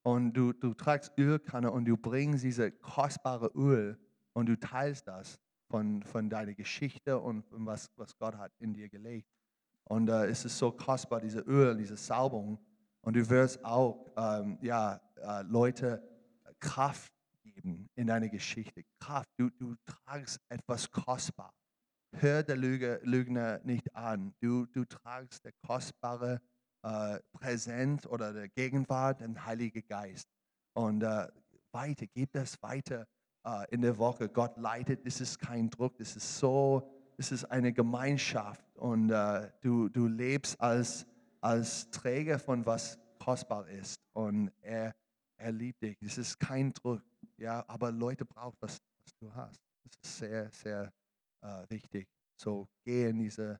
[0.03, 3.97] Und du, du tragst Ölkanne und du bringst diese kostbare Öl
[4.33, 8.88] und du teilst das von, von deiner Geschichte und was, was Gott hat in dir
[8.88, 9.27] gelegt.
[9.86, 12.59] Und äh, es ist so kostbar, diese Öl, diese Salbung.
[13.01, 16.03] Und du wirst auch ähm, ja, äh, Leute
[16.59, 17.11] Kraft
[17.66, 18.84] geben in deiner Geschichte.
[18.99, 19.30] Kraft.
[19.38, 21.53] Du, du tragst etwas kostbar.
[22.13, 24.34] Hör der Lüge, Lügner nicht an.
[24.39, 26.41] Du, du tragst der kostbare
[26.84, 30.28] äh, Präsent oder der Gegenwart, den Heiligen Geist.
[30.74, 31.28] Und äh,
[31.72, 33.05] weiter, gib das weiter
[33.45, 34.30] äh, in der Woche.
[34.30, 39.49] Gott leitet, das ist kein Druck, das ist so, das ist eine Gemeinschaft und äh,
[39.61, 41.05] du, du lebst als,
[41.41, 44.93] als Träger von was kostbar ist und er,
[45.38, 45.97] er liebt dich.
[46.01, 47.01] Das ist kein Druck,
[47.38, 49.61] ja, aber Leute brauchen, was, was du hast.
[49.83, 50.93] Das ist sehr, sehr
[51.41, 52.07] äh, wichtig.
[52.38, 53.59] So geh in diese,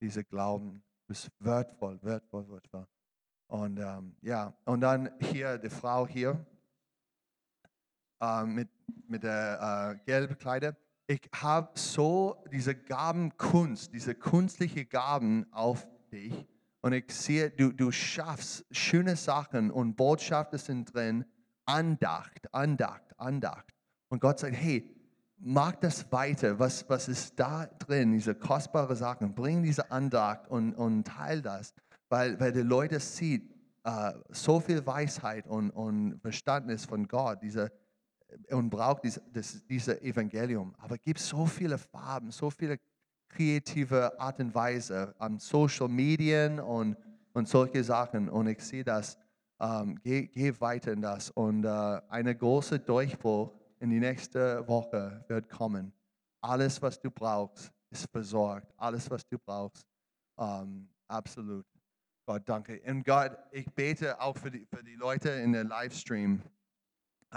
[0.00, 0.82] diese Glauben.
[1.06, 2.86] Du bist wertvoll, wertvoll, wertvoll.
[3.48, 6.44] Und ähm, ja, und dann hier die Frau hier,
[8.20, 8.68] äh, mit,
[9.08, 10.76] mit der äh, gelben Kleider.
[11.06, 16.46] Ich habe so diese Gabenkunst, diese künstliche Gaben auf dich.
[16.80, 21.24] Und ich sehe, du, du schaffst schöne Sachen und Botschaften sind drin.
[21.66, 23.74] Andacht, Andacht, Andacht.
[24.08, 24.96] Und Gott sagt, hey,
[25.38, 26.58] mach das weiter.
[26.58, 29.34] Was, was ist da drin, diese kostbaren Sachen?
[29.34, 31.74] Bring diese Andacht und, und teil das.
[32.08, 33.52] Weil, weil die Leute sehen,
[33.86, 37.72] uh, so viel Weisheit und, und Verständnis von Gott, diese,
[38.50, 40.74] und braucht dieses, das, dieses Evangelium.
[40.78, 42.78] Aber es gibt so viele Farben, so viele
[43.28, 46.96] kreative Art und Weise an Social Medien und,
[47.32, 48.28] und solche Sachen.
[48.28, 49.18] Und ich sehe das,
[49.60, 51.30] ähm, geh, geh, weiter in das.
[51.30, 55.92] Und äh, eine große Durchbruch in die nächste Woche wird kommen.
[56.40, 58.72] Alles, was du brauchst, ist versorgt.
[58.76, 59.86] Alles, was du brauchst,
[60.38, 61.66] ähm, absolut.
[62.26, 62.80] Gott, danke.
[62.86, 66.42] Und Gott, ich bete auch für die, für die Leute in der Livestream.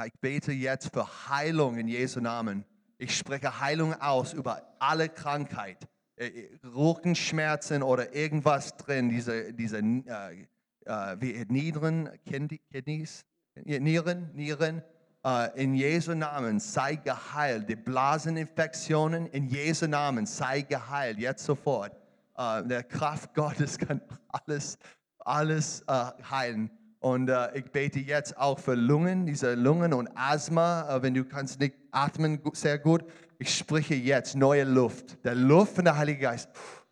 [0.05, 2.65] Ich bete jetzt für Heilung in Jesu Namen.
[2.97, 9.77] Ich spreche Heilung aus über alle Krankheit, äh, äh, Rückenschmerzen oder irgendwas drin, diese, diese
[9.77, 10.47] äh,
[10.89, 13.23] äh, Nieren, Kidneys,
[13.63, 14.81] Nieren, Nieren,
[15.25, 17.69] äh, in Jesu Namen sei geheilt.
[17.69, 21.93] Die Blaseninfektionen in Jesu Namen sei geheilt, jetzt sofort.
[22.37, 24.77] Äh, der Kraft Gottes kann alles,
[25.19, 26.71] alles äh, heilen.
[26.99, 31.23] Und äh, ich bete jetzt auch für Lungen, diese Lungen und Asthma, äh, wenn du
[31.23, 33.05] kannst nicht atmen sehr gut.
[33.37, 36.49] Ich spreche jetzt neue Luft, der Luft von der Heilige Geist.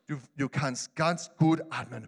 [0.07, 2.07] Du, du kannst ganz gut atmen.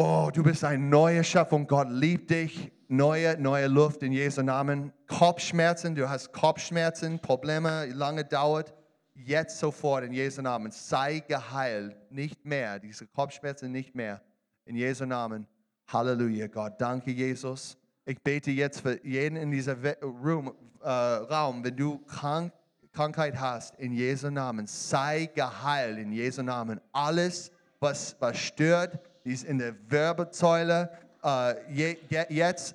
[0.00, 1.66] Oh, du bist eine neue Schöpfung.
[1.66, 2.70] Gott liebt dich.
[2.86, 4.92] Neue, neue Luft in Jesu Namen.
[5.08, 8.72] Kopfschmerzen, du hast Kopfschmerzen, Probleme, lange dauert.
[9.16, 10.70] Jetzt sofort in Jesu Namen.
[10.70, 11.96] Sei geheilt.
[12.12, 12.78] Nicht mehr.
[12.78, 14.22] Diese Kopfschmerzen nicht mehr.
[14.66, 15.48] In Jesu Namen.
[15.88, 16.74] Halleluja, Gott.
[16.80, 17.76] Danke, Jesus.
[18.04, 22.52] Ich bete jetzt für jeden in diesem Room, äh, Raum, wenn du krank,
[22.92, 26.80] Krankheit hast, in Jesu Namen, sei geheilt in Jesu Namen.
[26.92, 27.50] Alles,
[27.80, 29.00] was, was stört,
[29.32, 30.90] ist in der Wirbelsäule,
[31.22, 32.74] äh, je, je, jetzt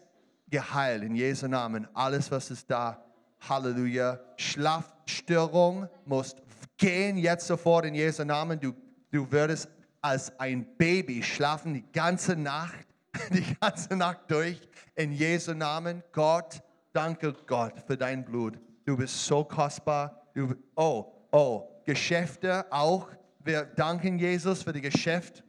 [0.49, 1.87] geheilt in Jesu Namen.
[1.93, 3.03] Alles, was ist da,
[3.47, 4.19] Halleluja.
[4.37, 6.35] Schlafstörung muss
[6.77, 8.59] gehen jetzt sofort in Jesu Namen.
[8.59, 8.73] Du,
[9.11, 9.69] du würdest
[10.01, 12.85] als ein Baby schlafen die ganze Nacht,
[13.31, 14.59] die ganze Nacht durch.
[14.95, 16.61] In Jesu Namen, Gott,
[16.91, 18.59] danke Gott für dein Blut.
[18.85, 20.27] Du bist so kostbar.
[20.35, 23.07] Du, oh, oh, Geschäfte auch.
[23.39, 25.43] Wir danken Jesus für die Geschäfte.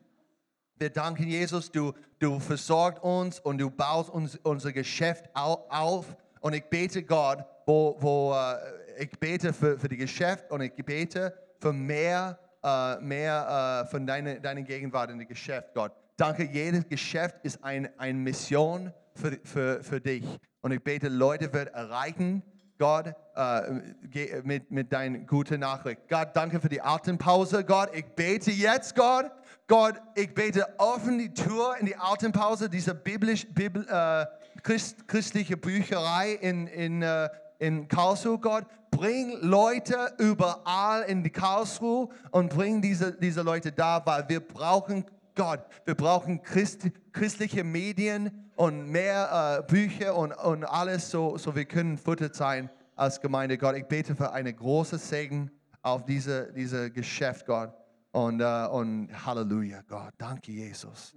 [0.77, 6.17] Wir danken Jesus, du, du versorgst uns und du baust uns unser Geschäft auf.
[6.41, 10.75] Und ich bete Gott, wo, wo äh, ich bete für, für die Geschäft und ich
[10.75, 15.93] bete für mehr, äh, mehr äh, von deiner deine Gegenwart in dem Geschäft, Gott.
[16.17, 20.25] Danke, jedes Geschäft ist ein, eine Mission für, für, für dich.
[20.61, 22.43] Und ich bete, Leute wird erreichen,
[22.79, 26.09] Gott, äh, mit, mit deiner guten Nachricht.
[26.09, 27.65] Gott, danke für die Atempause.
[27.65, 29.31] Gott, ich bete jetzt, Gott.
[29.66, 34.27] Gott, ich bete, offen die Tür in die Atempause, diese biblisch, Bibel, äh,
[34.62, 38.65] Christ, christliche Bücherei in, in, äh, in Karlsruhe, Gott.
[38.91, 45.07] Bring Leute überall in die Karlsruhe und bring diese, diese Leute da, weil wir brauchen
[45.35, 51.57] Gott, wir brauchen Christ, christliche Medien und mehr äh, Bücher und, und alles, so, so
[51.57, 53.77] wir können Futter sein als Gemeinde, Gott.
[53.77, 55.51] Ich bete für eine große Segen
[55.82, 57.73] auf diese, diese Geschäft, Gott.
[58.15, 60.15] Und, uh, und Halleluja, Gott.
[60.19, 61.16] Danke, Jesus.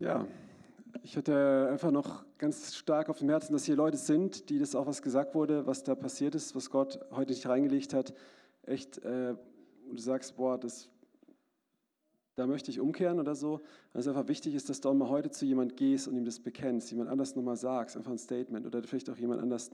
[0.00, 0.26] Ja,
[1.04, 4.74] ich hatte einfach noch ganz stark auf dem Herzen, dass hier Leute sind, die das
[4.74, 8.12] auch was gesagt wurde, was da passiert ist, was Gott heute nicht reingelegt hat.
[8.64, 9.36] Echt, äh,
[9.88, 10.90] du sagst, boah, das,
[12.36, 13.60] da möchte ich umkehren oder so.
[13.92, 16.40] Also einfach wichtig ist, dass du auch mal heute zu jemand gehst und ihm das
[16.40, 19.70] bekennst, jemand anders nochmal sagst, einfach ein Statement oder vielleicht auch jemand anders,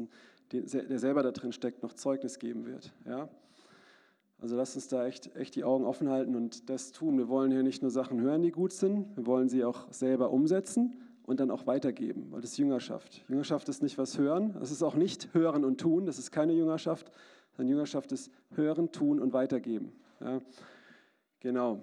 [0.53, 2.93] der selber da drin steckt, noch Zeugnis geben wird.
[3.07, 3.29] Ja?
[4.41, 7.19] Also lass uns da echt, echt die Augen offen halten und das tun.
[7.19, 10.31] Wir wollen hier nicht nur Sachen hören, die gut sind, wir wollen sie auch selber
[10.31, 13.23] umsetzen und dann auch weitergeben, weil das ist Jüngerschaft.
[13.29, 16.55] Jüngerschaft ist nicht was hören, es ist auch nicht hören und tun, das ist keine
[16.55, 17.11] Jüngerschaft,
[17.53, 19.93] sondern Jüngerschaft ist hören, tun und weitergeben.
[20.21, 20.41] Ja?
[21.41, 21.81] Genau.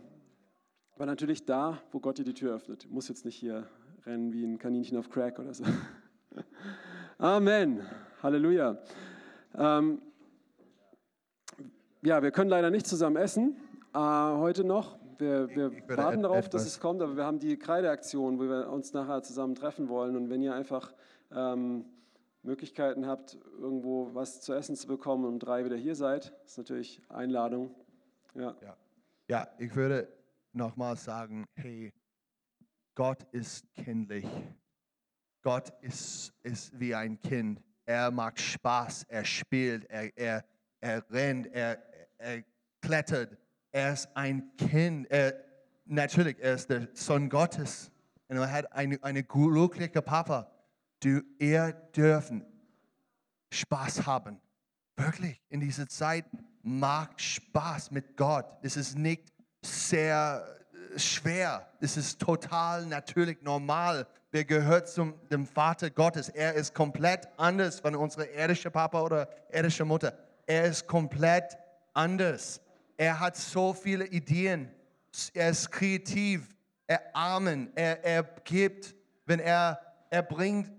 [0.98, 2.86] Aber natürlich da, wo Gott dir die Tür öffnet.
[2.86, 3.68] Du musst jetzt nicht hier
[4.08, 5.64] rennen wie ein Kaninchen auf Crack oder so.
[7.20, 7.84] Amen.
[8.24, 8.80] Halleluja.
[9.54, 10.02] Ähm,
[12.02, 13.56] ja, wir können leider nicht zusammen essen
[13.94, 14.98] äh, heute noch.
[15.20, 18.92] Wir, wir warten darauf, dass es kommt, aber wir haben die Kreideaktion, wo wir uns
[18.94, 20.16] nachher zusammen treffen wollen.
[20.16, 20.96] Und wenn ihr einfach
[21.32, 21.86] ähm,
[22.42, 26.58] Möglichkeiten habt, irgendwo was zu essen zu bekommen und um drei wieder hier seid, ist
[26.58, 27.70] natürlich Einladung.
[28.34, 28.76] Ja, ja.
[29.28, 30.17] ja ich würde
[30.58, 31.94] nochmal sagen, hey,
[32.96, 34.26] Gott ist kindlich.
[35.44, 37.62] Gott ist, ist wie ein Kind.
[37.86, 40.46] Er macht Spaß, er spielt, er, er,
[40.82, 41.82] er rennt, er,
[42.18, 42.44] er
[42.82, 43.38] klettert.
[43.72, 45.10] Er ist ein Kind.
[45.10, 45.36] Er,
[45.86, 47.92] natürlich, er ist der Sohn Gottes.
[48.28, 50.52] Und er hat eine, eine glückliche Papa.
[51.00, 52.44] Du, er dürfen
[53.54, 54.42] Spaß haben.
[54.98, 56.26] Wirklich, in dieser Zeit
[56.64, 58.58] macht Spaß mit Gott.
[58.64, 59.32] Es ist nicht
[59.68, 60.58] sehr
[60.96, 61.68] schwer.
[61.80, 64.08] Es ist total natürlich normal.
[64.32, 66.30] Wir gehören zum dem Vater Gottes.
[66.30, 70.18] Er ist komplett anders von unserer irdischen Papa oder irdischen Mutter.
[70.46, 71.58] Er ist komplett
[71.94, 72.62] anders.
[72.98, 74.72] Er hat so viele Ideen.
[75.34, 76.56] Er ist kreativ.
[76.88, 77.72] Er armen.
[77.76, 78.96] Er, er gibt,
[79.26, 79.80] wenn er,
[80.10, 80.72] er bringt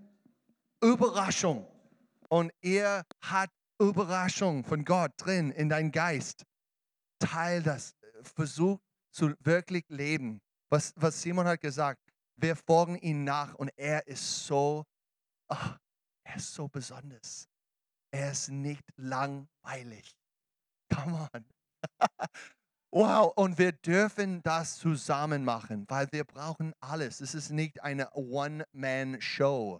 [0.81, 1.67] Überraschung.
[2.27, 3.49] Und er hat
[3.79, 6.45] Überraschung von Gott drin in dein Geist.
[7.19, 8.81] Teil das versucht
[9.11, 10.41] zu wirklich leben.
[10.69, 11.99] Was, was Simon hat gesagt,
[12.35, 14.85] wir folgen ihm nach und er ist so,
[15.49, 15.73] oh,
[16.23, 17.47] er ist so besonders.
[18.11, 20.15] Er ist nicht langweilig.
[20.93, 21.45] Come on.
[22.91, 27.21] wow, und wir dürfen das zusammen machen, weil wir brauchen alles.
[27.21, 29.79] Es ist nicht eine One-Man-Show.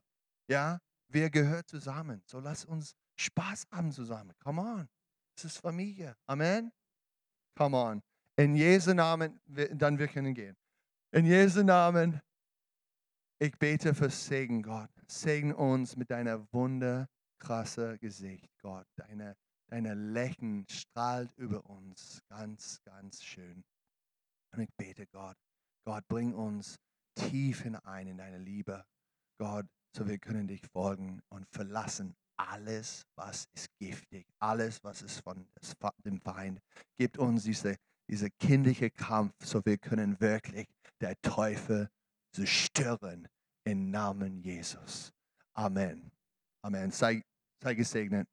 [0.49, 2.22] Ja, wir gehören zusammen.
[2.26, 4.34] So lass uns Spaß haben zusammen.
[4.44, 4.90] Come on.
[5.36, 6.16] Es ist Familie.
[6.28, 6.72] Amen.
[7.57, 8.02] Come on.
[8.40, 9.38] In Jesu Namen,
[9.74, 10.56] dann wir können gehen.
[11.11, 12.22] In Jesu Namen,
[13.38, 14.90] ich bete für Segen, Gott.
[15.10, 18.88] Segen uns mit deiner wunderkrasse Gesicht, Gott.
[18.95, 19.36] Deine,
[19.68, 22.22] deine Lächeln strahlt über uns.
[22.30, 23.61] Ganz, ganz schön.
[24.53, 25.36] Und ich bete, Gott,
[25.86, 26.78] Gott, bring uns
[27.16, 28.86] tief hinein in deine Liebe.
[29.38, 35.20] Gott, so wir können dich folgen und verlassen alles, was ist giftig, alles, was ist
[35.20, 35.45] von
[36.06, 36.61] dem Feind.
[36.98, 37.76] Gib uns diese
[38.10, 40.68] dieser kindliche Kampf, so wir können wirklich
[40.99, 41.90] der Teufel
[42.34, 43.27] zerstören
[43.64, 45.14] im Namen Jesus.
[45.53, 46.11] Amen.
[46.64, 46.91] Amen.
[46.91, 47.23] Sei,
[47.61, 48.27] sei gesegnet.